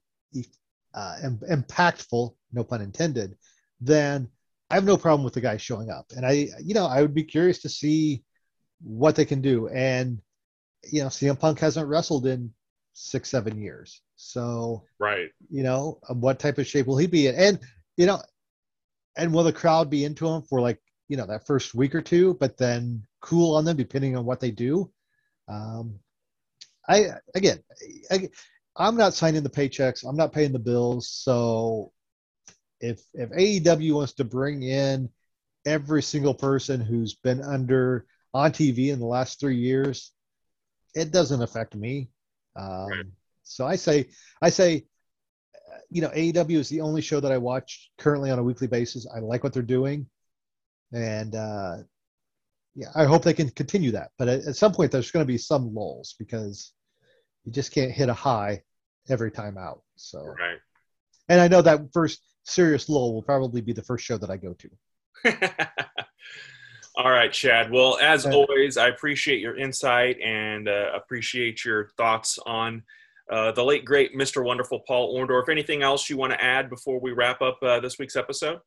uh, 0.94 1.16
impactful, 1.50 2.36
no 2.54 2.64
pun 2.64 2.82
intended, 2.82 3.38
then 3.80 4.30
I 4.72 4.76
have 4.76 4.86
no 4.86 4.98
problem 4.98 5.24
with 5.24 5.34
the 5.34 5.42
guy 5.42 5.58
showing 5.58 5.90
up. 5.90 6.12
And 6.16 6.26
I, 6.26 6.48
you 6.64 6.74
know, 6.74 6.86
I 6.86 7.02
would 7.02 7.14
be 7.14 7.24
curious 7.24 7.60
to 7.60 7.70
see 7.70 8.24
what 8.82 9.16
they 9.16 9.26
can 9.26 9.42
do. 9.42 9.68
And 9.68 10.22
you 10.90 11.02
know, 11.02 11.10
CM 11.10 11.40
Punk 11.40 11.60
hasn't 11.60 11.88
wrestled 11.88 12.26
in 12.26 12.54
six, 12.94 13.30
seven 13.30 13.62
years. 13.62 14.02
So 14.16 14.86
right, 15.00 15.30
you 15.50 15.64
know, 15.64 16.00
what 16.10 16.40
type 16.40 16.58
of 16.58 16.68
shape 16.68 16.88
will 16.88 16.98
he 16.98 17.08
be 17.08 17.28
in? 17.28 17.36
And 17.36 17.60
you 17.98 18.06
know, 18.06 18.22
and 19.18 19.34
will 19.34 19.44
the 19.44 19.54
crowd 19.54 19.90
be 19.90 20.06
into 20.06 20.28
him 20.28 20.42
for 20.44 20.62
like 20.62 20.80
you 21.10 21.18
know 21.18 21.26
that 21.28 21.46
first 21.46 21.76
week 21.76 21.94
or 21.94 22.02
two, 22.02 22.36
but 22.40 22.58
then 22.58 23.04
cool 23.20 23.56
on 23.56 23.66
them 23.66 23.78
depending 23.78 24.16
on 24.16 24.26
what 24.26 24.40
they 24.40 24.52
do? 24.52 24.90
Um, 25.48 26.00
I 26.88 27.08
again, 27.36 27.60
I, 28.10 28.30
I'm 28.76 28.96
not 28.96 29.14
signing 29.14 29.44
the 29.44 29.50
paychecks. 29.50 30.08
I'm 30.08 30.18
not 30.18 30.34
paying 30.34 30.54
the 30.54 30.60
bills. 30.60 31.10
So 31.10 31.92
if 32.82 33.02
if 33.14 33.30
AEW 33.30 33.94
wants 33.96 34.14
to 34.14 34.24
bring 34.24 34.64
in 34.64 35.10
every 35.66 36.02
single 36.02 36.34
person 36.34 36.82
who's 36.82 37.14
been 37.14 37.42
under 37.42 38.06
on 38.34 38.52
TV 38.52 38.92
in 38.92 39.00
the 39.00 39.06
last 39.06 39.40
three 39.40 39.58
years, 39.58 40.12
it 40.96 41.12
doesn't 41.12 41.42
affect 41.42 41.76
me. 41.76 42.10
Um, 42.56 42.88
right. 42.88 43.06
So 43.44 43.66
I 43.66 43.76
say, 43.76 44.10
I 44.42 44.50
say, 44.50 44.86
you 45.90 46.02
know, 46.02 46.10
AEW 46.10 46.58
is 46.58 46.70
the 46.70 46.82
only 46.82 47.02
show 47.02 47.20
that 47.20 47.32
I 47.32 47.38
watch 47.38 47.92
currently 47.98 48.32
on 48.32 48.40
a 48.40 48.44
weekly 48.44 48.68
basis. 48.68 49.08
I 49.14 49.20
like 49.20 49.44
what 49.44 49.54
they're 49.54 49.62
doing, 49.62 50.08
and 50.92 51.36
uh, 51.36 51.78
yeah, 52.76 52.88
I 52.96 53.06
hope 53.06 53.24
they 53.24 53.34
can 53.34 53.50
continue 53.50 53.92
that. 53.92 54.12
But 54.18 54.28
at, 54.28 54.46
at 54.46 54.56
some 54.56 54.74
point, 54.74 54.92
there's 54.92 55.12
going 55.12 55.26
to 55.26 55.32
be 55.32 55.38
some 55.38 55.74
lulls 55.74 56.16
because 56.18 56.74
you 57.46 57.52
just 57.52 57.74
can't 57.74 57.92
hit 57.92 58.10
a 58.10 58.14
high 58.14 58.64
every 59.10 59.32
time 59.32 59.58
out. 59.58 59.82
So, 59.98 60.24
right. 60.24 60.60
And 61.28 61.40
I 61.40 61.48
know 61.48 61.62
that 61.62 61.94
first 61.94 62.22
serious 62.44 62.90
lull 62.90 63.14
will 63.14 63.22
probably 63.22 63.62
be 63.62 63.74
the 63.74 63.84
first 63.84 64.06
show 64.06 64.18
that 64.18 64.30
I 64.30 64.38
go 64.38 64.54
to. 64.54 64.70
All 66.96 67.10
right, 67.10 67.32
Chad. 67.32 67.72
Well, 67.72 67.98
as 68.02 68.26
uh, 68.26 68.32
always, 68.32 68.78
I 68.78 68.90
appreciate 68.90 69.40
your 69.40 69.58
insight 69.58 70.20
and 70.20 70.68
uh, 70.68 70.92
appreciate 70.94 71.64
your 71.64 71.90
thoughts 71.98 72.38
on 72.46 72.84
uh, 73.32 73.52
the 73.54 73.64
late 73.64 73.86
great 73.86 74.16
Mr. 74.16 74.44
Wonderful 74.44 74.82
Paul 74.86 75.18
Orndorff. 75.18 75.48
Anything 75.50 75.84
else 75.84 76.10
you 76.10 76.18
want 76.18 76.34
to 76.34 76.44
add 76.44 76.70
before 76.70 77.00
we 77.00 77.14
wrap 77.14 77.42
up 77.42 77.58
uh, 77.64 77.80
this 77.80 77.98
week's 77.98 78.18
episode? 78.18 78.60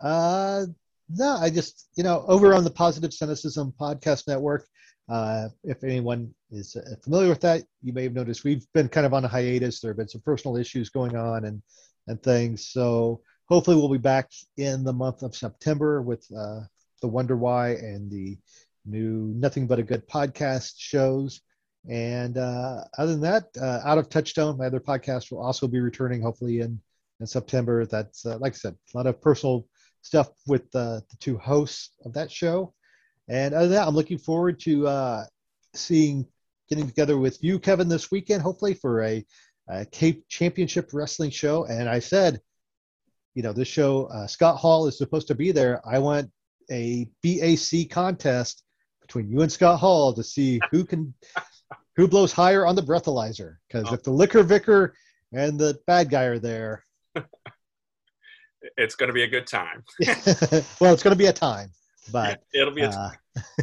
Uh, 0.00 0.66
no, 1.10 1.36
I 1.40 1.50
just 1.50 1.88
you 1.96 2.04
know 2.04 2.24
over 2.28 2.54
on 2.54 2.62
the 2.62 2.70
Positive 2.70 3.12
Cynicism 3.12 3.74
Podcast 3.80 4.28
Network. 4.28 4.66
Uh, 5.08 5.48
if 5.64 5.82
anyone 5.82 6.32
is 6.50 6.76
uh, 6.76 6.94
familiar 7.02 7.30
with 7.30 7.40
that, 7.40 7.64
you 7.82 7.92
may 7.92 8.04
have 8.04 8.12
noticed 8.12 8.44
we've 8.44 8.66
been 8.74 8.88
kind 8.88 9.06
of 9.06 9.14
on 9.14 9.24
a 9.24 9.28
hiatus. 9.28 9.80
There 9.80 9.90
have 9.90 9.96
been 9.96 10.08
some 10.08 10.20
personal 10.20 10.56
issues 10.56 10.90
going 10.90 11.16
on 11.16 11.46
and 11.46 11.62
and 12.08 12.22
things. 12.22 12.66
So 12.68 13.20
hopefully 13.48 13.76
we'll 13.76 13.88
be 13.88 13.98
back 13.98 14.30
in 14.56 14.82
the 14.82 14.92
month 14.92 15.22
of 15.22 15.36
September 15.36 16.02
with 16.02 16.26
uh, 16.36 16.60
the 17.00 17.08
Wonder 17.08 17.36
Why 17.36 17.70
and 17.70 18.10
the 18.10 18.36
new 18.84 19.32
Nothing 19.36 19.66
But 19.66 19.78
a 19.78 19.82
Good 19.82 20.08
podcast 20.08 20.74
shows. 20.78 21.40
And 21.88 22.36
uh, 22.36 22.84
other 22.98 23.12
than 23.12 23.20
that, 23.22 23.44
uh, 23.60 23.80
Out 23.84 23.98
of 23.98 24.08
Touchstone, 24.08 24.58
my 24.58 24.66
other 24.66 24.80
podcast, 24.80 25.30
will 25.30 25.40
also 25.40 25.66
be 25.66 25.80
returning 25.80 26.20
hopefully 26.20 26.60
in, 26.60 26.80
in 27.20 27.26
September. 27.26 27.86
That's, 27.86 28.26
uh, 28.26 28.38
like 28.38 28.54
I 28.54 28.56
said, 28.56 28.76
a 28.92 28.96
lot 28.96 29.06
of 29.06 29.20
personal 29.22 29.66
stuff 30.02 30.28
with 30.46 30.62
uh, 30.74 31.00
the 31.08 31.16
two 31.20 31.38
hosts 31.38 31.90
of 32.04 32.12
that 32.14 32.30
show. 32.30 32.74
And 33.28 33.54
other 33.54 33.68
than 33.68 33.76
that, 33.76 33.86
I'm 33.88 33.94
looking 33.94 34.18
forward 34.18 34.58
to 34.60 34.86
uh, 34.86 35.24
seeing, 35.74 36.26
getting 36.68 36.86
together 36.86 37.18
with 37.18 37.42
you, 37.42 37.58
Kevin, 37.58 37.88
this 37.88 38.10
weekend, 38.10 38.42
hopefully 38.42 38.74
for 38.74 39.02
a, 39.02 39.24
a 39.68 39.84
Cape 39.86 40.24
Championship 40.28 40.90
Wrestling 40.92 41.30
show. 41.30 41.64
And 41.64 41.88
I 41.88 41.98
said, 41.98 42.40
you 43.34 43.42
know, 43.42 43.52
this 43.52 43.68
show, 43.68 44.06
uh, 44.06 44.26
Scott 44.26 44.56
Hall 44.56 44.86
is 44.86 44.98
supposed 44.98 45.28
to 45.28 45.34
be 45.34 45.52
there. 45.52 45.80
I 45.86 45.98
want 45.98 46.30
a 46.70 47.08
BAC 47.22 47.90
contest 47.90 48.62
between 49.00 49.28
you 49.30 49.42
and 49.42 49.50
Scott 49.50 49.78
Hall 49.78 50.12
to 50.12 50.22
see 50.22 50.60
who 50.70 50.84
can 50.84 51.14
who 51.96 52.06
blows 52.06 52.32
higher 52.32 52.66
on 52.66 52.76
the 52.76 52.82
breathalyzer. 52.82 53.56
Because 53.68 53.88
oh. 53.90 53.94
if 53.94 54.02
the 54.02 54.10
liquor 54.10 54.42
vicar 54.42 54.94
and 55.32 55.58
the 55.58 55.78
bad 55.86 56.10
guy 56.10 56.24
are 56.24 56.38
there, 56.38 56.84
it's 58.76 58.94
going 58.94 59.08
to 59.08 59.12
be 59.12 59.22
a 59.22 59.28
good 59.28 59.46
time. 59.46 59.84
well, 60.80 60.94
it's 60.94 61.02
going 61.02 61.14
to 61.14 61.16
be 61.16 61.26
a 61.26 61.32
time, 61.32 61.70
but 62.12 62.42
it'll 62.54 62.74
be 62.74 62.82
a 62.82 62.88
uh, 62.88 62.92
time. 62.92 63.16
Uh, 63.36 63.62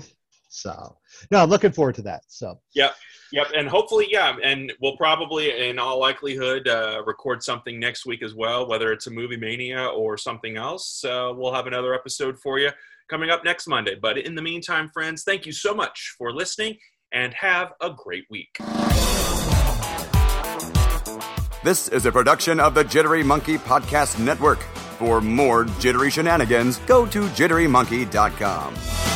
so, 0.55 0.97
no, 1.31 1.39
I'm 1.39 1.49
looking 1.49 1.71
forward 1.71 1.95
to 1.95 2.01
that. 2.03 2.23
So, 2.27 2.59
yep. 2.73 2.95
Yep, 3.31 3.47
and 3.57 3.67
hopefully, 3.67 4.07
yeah, 4.09 4.35
and 4.43 4.71
we'll 4.81 4.95
probably, 4.95 5.67
in 5.67 5.79
all 5.79 5.99
likelihood, 5.99 6.67
uh, 6.67 7.01
record 7.05 7.43
something 7.43 7.79
next 7.79 8.05
week 8.05 8.23
as 8.23 8.33
well, 8.33 8.67
whether 8.67 8.93
it's 8.93 9.07
a 9.07 9.11
movie 9.11 9.35
mania 9.35 9.87
or 9.87 10.17
something 10.17 10.55
else. 10.55 11.03
Uh, 11.03 11.33
we'll 11.35 11.53
have 11.53 11.67
another 11.67 11.93
episode 11.93 12.39
for 12.39 12.59
you 12.59 12.69
coming 13.09 13.29
up 13.29 13.43
next 13.43 13.67
Monday. 13.67 13.95
But 13.99 14.19
in 14.19 14.35
the 14.35 14.41
meantime, 14.41 14.89
friends, 14.93 15.23
thank 15.23 15.45
you 15.45 15.51
so 15.51 15.73
much 15.73 16.15
for 16.17 16.31
listening 16.31 16.77
and 17.11 17.33
have 17.33 17.73
a 17.81 17.89
great 17.89 18.25
week. 18.29 18.55
This 21.63 21.89
is 21.89 22.05
a 22.05 22.11
production 22.11 22.59
of 22.59 22.75
the 22.75 22.83
Jittery 22.83 23.23
Monkey 23.23 23.57
Podcast 23.57 24.19
Network. 24.19 24.61
For 24.99 25.19
more 25.19 25.65
jittery 25.65 26.11
shenanigans, 26.11 26.77
go 26.79 27.05
to 27.07 27.27
jitterymonkey.com. 27.29 29.14